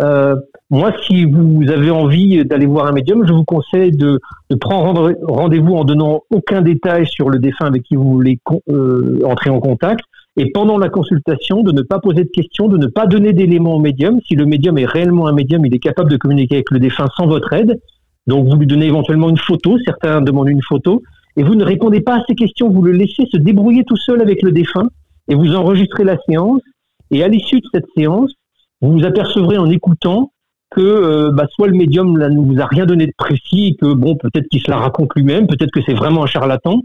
Euh, 0.00 0.36
moi, 0.70 0.92
si 1.06 1.24
vous 1.24 1.62
avez 1.70 1.90
envie 1.90 2.44
d'aller 2.44 2.66
voir 2.66 2.86
un 2.86 2.92
médium, 2.92 3.24
je 3.24 3.32
vous 3.32 3.44
conseille 3.44 3.92
de, 3.92 4.18
prendre 4.60 5.12
rendez-vous 5.22 5.74
en 5.76 5.84
donnant 5.84 6.22
aucun 6.30 6.60
détail 6.60 7.06
sur 7.06 7.30
le 7.30 7.38
défunt 7.38 7.66
avec 7.66 7.84
qui 7.84 7.94
vous 7.94 8.10
voulez 8.10 8.40
euh, 8.68 9.20
entrer 9.24 9.50
en 9.50 9.60
contact. 9.60 10.00
Et 10.36 10.50
pendant 10.50 10.76
la 10.76 10.88
consultation, 10.88 11.62
de 11.62 11.70
ne 11.70 11.82
pas 11.82 12.00
poser 12.00 12.24
de 12.24 12.30
questions, 12.30 12.66
de 12.68 12.78
ne 12.78 12.88
pas 12.88 13.06
donner 13.06 13.32
d'éléments 13.32 13.76
au 13.76 13.78
médium. 13.78 14.20
Si 14.26 14.34
le 14.34 14.44
médium 14.44 14.76
est 14.76 14.86
réellement 14.86 15.28
un 15.28 15.32
médium, 15.32 15.64
il 15.64 15.74
est 15.74 15.78
capable 15.78 16.10
de 16.10 16.16
communiquer 16.16 16.56
avec 16.56 16.70
le 16.72 16.80
défunt 16.80 17.06
sans 17.16 17.26
votre 17.26 17.52
aide. 17.52 17.80
Donc, 18.26 18.48
vous 18.48 18.56
lui 18.56 18.66
donnez 18.66 18.86
éventuellement 18.86 19.30
une 19.30 19.38
photo. 19.38 19.78
Certains 19.84 20.20
demandent 20.20 20.48
une 20.48 20.62
photo. 20.62 21.00
Et 21.36 21.44
vous 21.44 21.54
ne 21.54 21.64
répondez 21.64 22.00
pas 22.00 22.16
à 22.16 22.24
ces 22.28 22.34
questions. 22.34 22.68
Vous 22.70 22.82
le 22.82 22.92
laissez 22.92 23.24
se 23.32 23.36
débrouiller 23.36 23.84
tout 23.84 23.96
seul 23.96 24.20
avec 24.20 24.42
le 24.42 24.50
défunt. 24.50 24.88
Et 25.28 25.36
vous 25.36 25.54
enregistrez 25.54 26.02
la 26.02 26.18
séance. 26.28 26.60
Et 27.12 27.22
à 27.22 27.28
l'issue 27.28 27.60
de 27.60 27.66
cette 27.72 27.86
séance, 27.96 28.32
vous 28.80 28.92
vous 28.92 29.04
apercevrez 29.04 29.58
en 29.58 29.70
écoutant 29.70 30.32
que 30.70 30.80
euh, 30.80 31.30
bah, 31.32 31.46
soit 31.50 31.68
le 31.68 31.74
médium 31.74 32.18
là, 32.18 32.28
ne 32.28 32.40
vous 32.40 32.60
a 32.60 32.66
rien 32.66 32.86
donné 32.86 33.06
de 33.06 33.12
précis, 33.16 33.76
que 33.80 33.92
bon, 33.92 34.16
peut-être 34.16 34.48
qu'il 34.48 34.60
se 34.60 34.70
la 34.70 34.78
raconte 34.78 35.10
lui-même, 35.14 35.46
peut-être 35.46 35.70
que 35.70 35.80
c'est 35.82 35.94
vraiment 35.94 36.24
un 36.24 36.26
charlatan, 36.26 36.82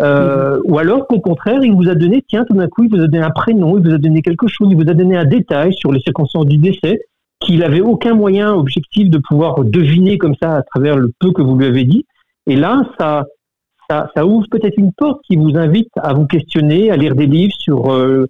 euh, 0.00 0.56
mhm. 0.56 0.62
ou 0.64 0.78
alors 0.78 1.06
qu'au 1.06 1.20
contraire, 1.20 1.62
il 1.62 1.72
vous 1.72 1.88
a 1.88 1.94
donné, 1.94 2.24
tiens, 2.26 2.44
tout 2.44 2.56
d'un 2.56 2.68
coup, 2.68 2.84
il 2.84 2.90
vous 2.90 3.02
a 3.02 3.06
donné 3.06 3.22
un 3.22 3.30
prénom, 3.30 3.78
il 3.78 3.86
vous 3.86 3.94
a 3.94 3.98
donné 3.98 4.22
quelque 4.22 4.46
chose, 4.48 4.68
il 4.70 4.76
vous 4.76 4.90
a 4.90 4.94
donné 4.94 5.16
un 5.16 5.24
détail 5.24 5.74
sur 5.74 5.92
les 5.92 6.00
circonstances 6.00 6.46
du 6.46 6.56
décès 6.56 7.00
qu'il 7.40 7.60
n'avait 7.60 7.80
aucun 7.80 8.14
moyen 8.14 8.52
objectif 8.52 9.08
de 9.08 9.18
pouvoir 9.18 9.64
deviner 9.64 10.18
comme 10.18 10.34
ça 10.42 10.56
à 10.56 10.62
travers 10.62 10.96
le 10.96 11.10
peu 11.18 11.32
que 11.32 11.42
vous 11.42 11.56
lui 11.56 11.66
avez 11.66 11.84
dit. 11.84 12.06
Et 12.46 12.56
là, 12.56 12.82
ça, 12.98 13.24
ça, 13.88 14.10
ça 14.14 14.26
ouvre 14.26 14.46
peut-être 14.50 14.76
une 14.76 14.92
porte 14.92 15.20
qui 15.26 15.36
vous 15.36 15.56
invite 15.56 15.90
à 15.96 16.12
vous 16.12 16.26
questionner, 16.26 16.90
à 16.90 16.96
lire 16.96 17.14
des 17.14 17.26
livres 17.26 17.54
sur 17.58 17.92
euh, 17.92 18.26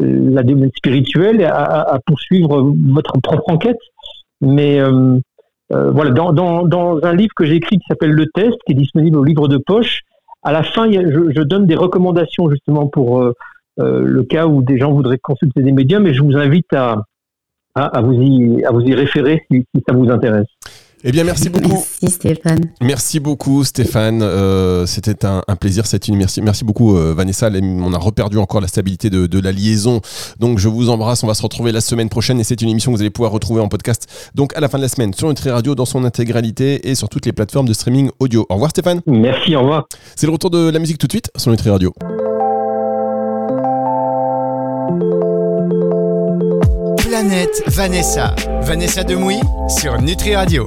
la 0.00 0.42
démarche 0.42 0.72
spirituelle, 0.76 1.44
à 1.44 1.98
poursuivre 2.06 2.72
votre 2.90 3.20
propre 3.20 3.50
enquête. 3.50 3.78
Mais 4.40 4.80
euh, 4.80 5.18
euh, 5.72 5.90
voilà, 5.90 6.10
dans, 6.10 6.32
dans, 6.32 6.66
dans, 6.66 7.02
un 7.02 7.14
livre 7.14 7.32
que 7.34 7.44
j'ai 7.44 7.56
écrit 7.56 7.78
qui 7.78 7.84
s'appelle 7.88 8.12
Le 8.12 8.26
Test, 8.34 8.56
qui 8.66 8.72
est 8.72 8.76
disponible 8.76 9.18
au 9.18 9.24
livre 9.24 9.48
de 9.48 9.58
poche, 9.58 10.00
à 10.42 10.52
la 10.52 10.62
fin, 10.62 10.90
je, 10.90 11.32
je 11.34 11.42
donne 11.42 11.66
des 11.66 11.74
recommandations 11.74 12.50
justement 12.50 12.86
pour 12.86 13.22
euh, 13.22 13.32
le 13.78 14.22
cas 14.22 14.46
où 14.46 14.62
des 14.62 14.78
gens 14.78 14.92
voudraient 14.92 15.18
consulter 15.18 15.62
des 15.62 15.72
médiums, 15.72 16.02
mais 16.02 16.14
je 16.14 16.22
vous 16.22 16.36
invite 16.36 16.72
à, 16.74 17.02
à, 17.74 17.86
à 17.86 18.00
vous, 18.02 18.12
y, 18.12 18.64
à 18.64 18.70
vous 18.70 18.82
y 18.82 18.94
référer 18.94 19.42
si, 19.50 19.64
si 19.74 19.82
ça 19.86 19.94
vous 19.94 20.10
intéresse. 20.10 20.46
Eh 21.06 21.12
bien, 21.12 21.22
merci 21.22 21.50
beaucoup. 21.50 21.84
Merci 22.00 22.14
Stéphane. 22.14 22.60
Merci 22.80 23.20
beaucoup 23.20 23.62
Stéphane. 23.62 24.22
Euh, 24.22 24.86
C'était 24.86 25.26
un, 25.26 25.42
un, 25.46 25.56
plaisir 25.56 25.84
cette 25.84 26.08
nuit. 26.08 26.16
Merci, 26.16 26.40
merci 26.40 26.64
beaucoup 26.64 26.96
euh, 26.96 27.12
Vanessa. 27.14 27.50
On 27.52 27.92
a 27.92 27.98
reperdu 27.98 28.38
encore 28.38 28.62
la 28.62 28.68
stabilité 28.68 29.10
de, 29.10 29.26
de, 29.26 29.38
la 29.38 29.52
liaison. 29.52 30.00
Donc 30.40 30.58
je 30.58 30.68
vous 30.68 30.88
embrasse. 30.88 31.22
On 31.22 31.26
va 31.26 31.34
se 31.34 31.42
retrouver 31.42 31.72
la 31.72 31.82
semaine 31.82 32.08
prochaine 32.08 32.40
et 32.40 32.44
c'est 32.44 32.62
une 32.62 32.70
émission 32.70 32.90
que 32.90 32.96
vous 32.96 33.02
allez 33.02 33.10
pouvoir 33.10 33.32
retrouver 33.32 33.60
en 33.60 33.68
podcast. 33.68 34.06
Donc 34.34 34.56
à 34.56 34.60
la 34.60 34.68
fin 34.70 34.78
de 34.78 34.82
la 34.82 34.88
semaine 34.88 35.12
sur 35.12 35.28
Nutri 35.28 35.50
Radio 35.50 35.74
dans 35.74 35.84
son 35.84 36.04
intégralité 36.04 36.88
et 36.88 36.94
sur 36.94 37.10
toutes 37.10 37.26
les 37.26 37.32
plateformes 37.34 37.68
de 37.68 37.74
streaming 37.74 38.10
audio. 38.18 38.46
Au 38.48 38.54
revoir 38.54 38.70
Stéphane. 38.70 39.02
Merci, 39.06 39.54
au 39.56 39.60
revoir. 39.60 39.86
C'est 40.16 40.26
le 40.26 40.32
retour 40.32 40.48
de 40.48 40.70
la 40.70 40.78
musique 40.78 40.96
tout 40.96 41.06
de 41.06 41.12
suite 41.12 41.30
sur 41.36 41.50
Nutri 41.50 41.68
Radio. 41.68 41.92
Planète 46.96 47.62
Vanessa. 47.66 48.34
Vanessa 48.62 49.04
Demouy 49.04 49.38
sur 49.68 50.00
Nutri 50.00 50.34
Radio. 50.34 50.62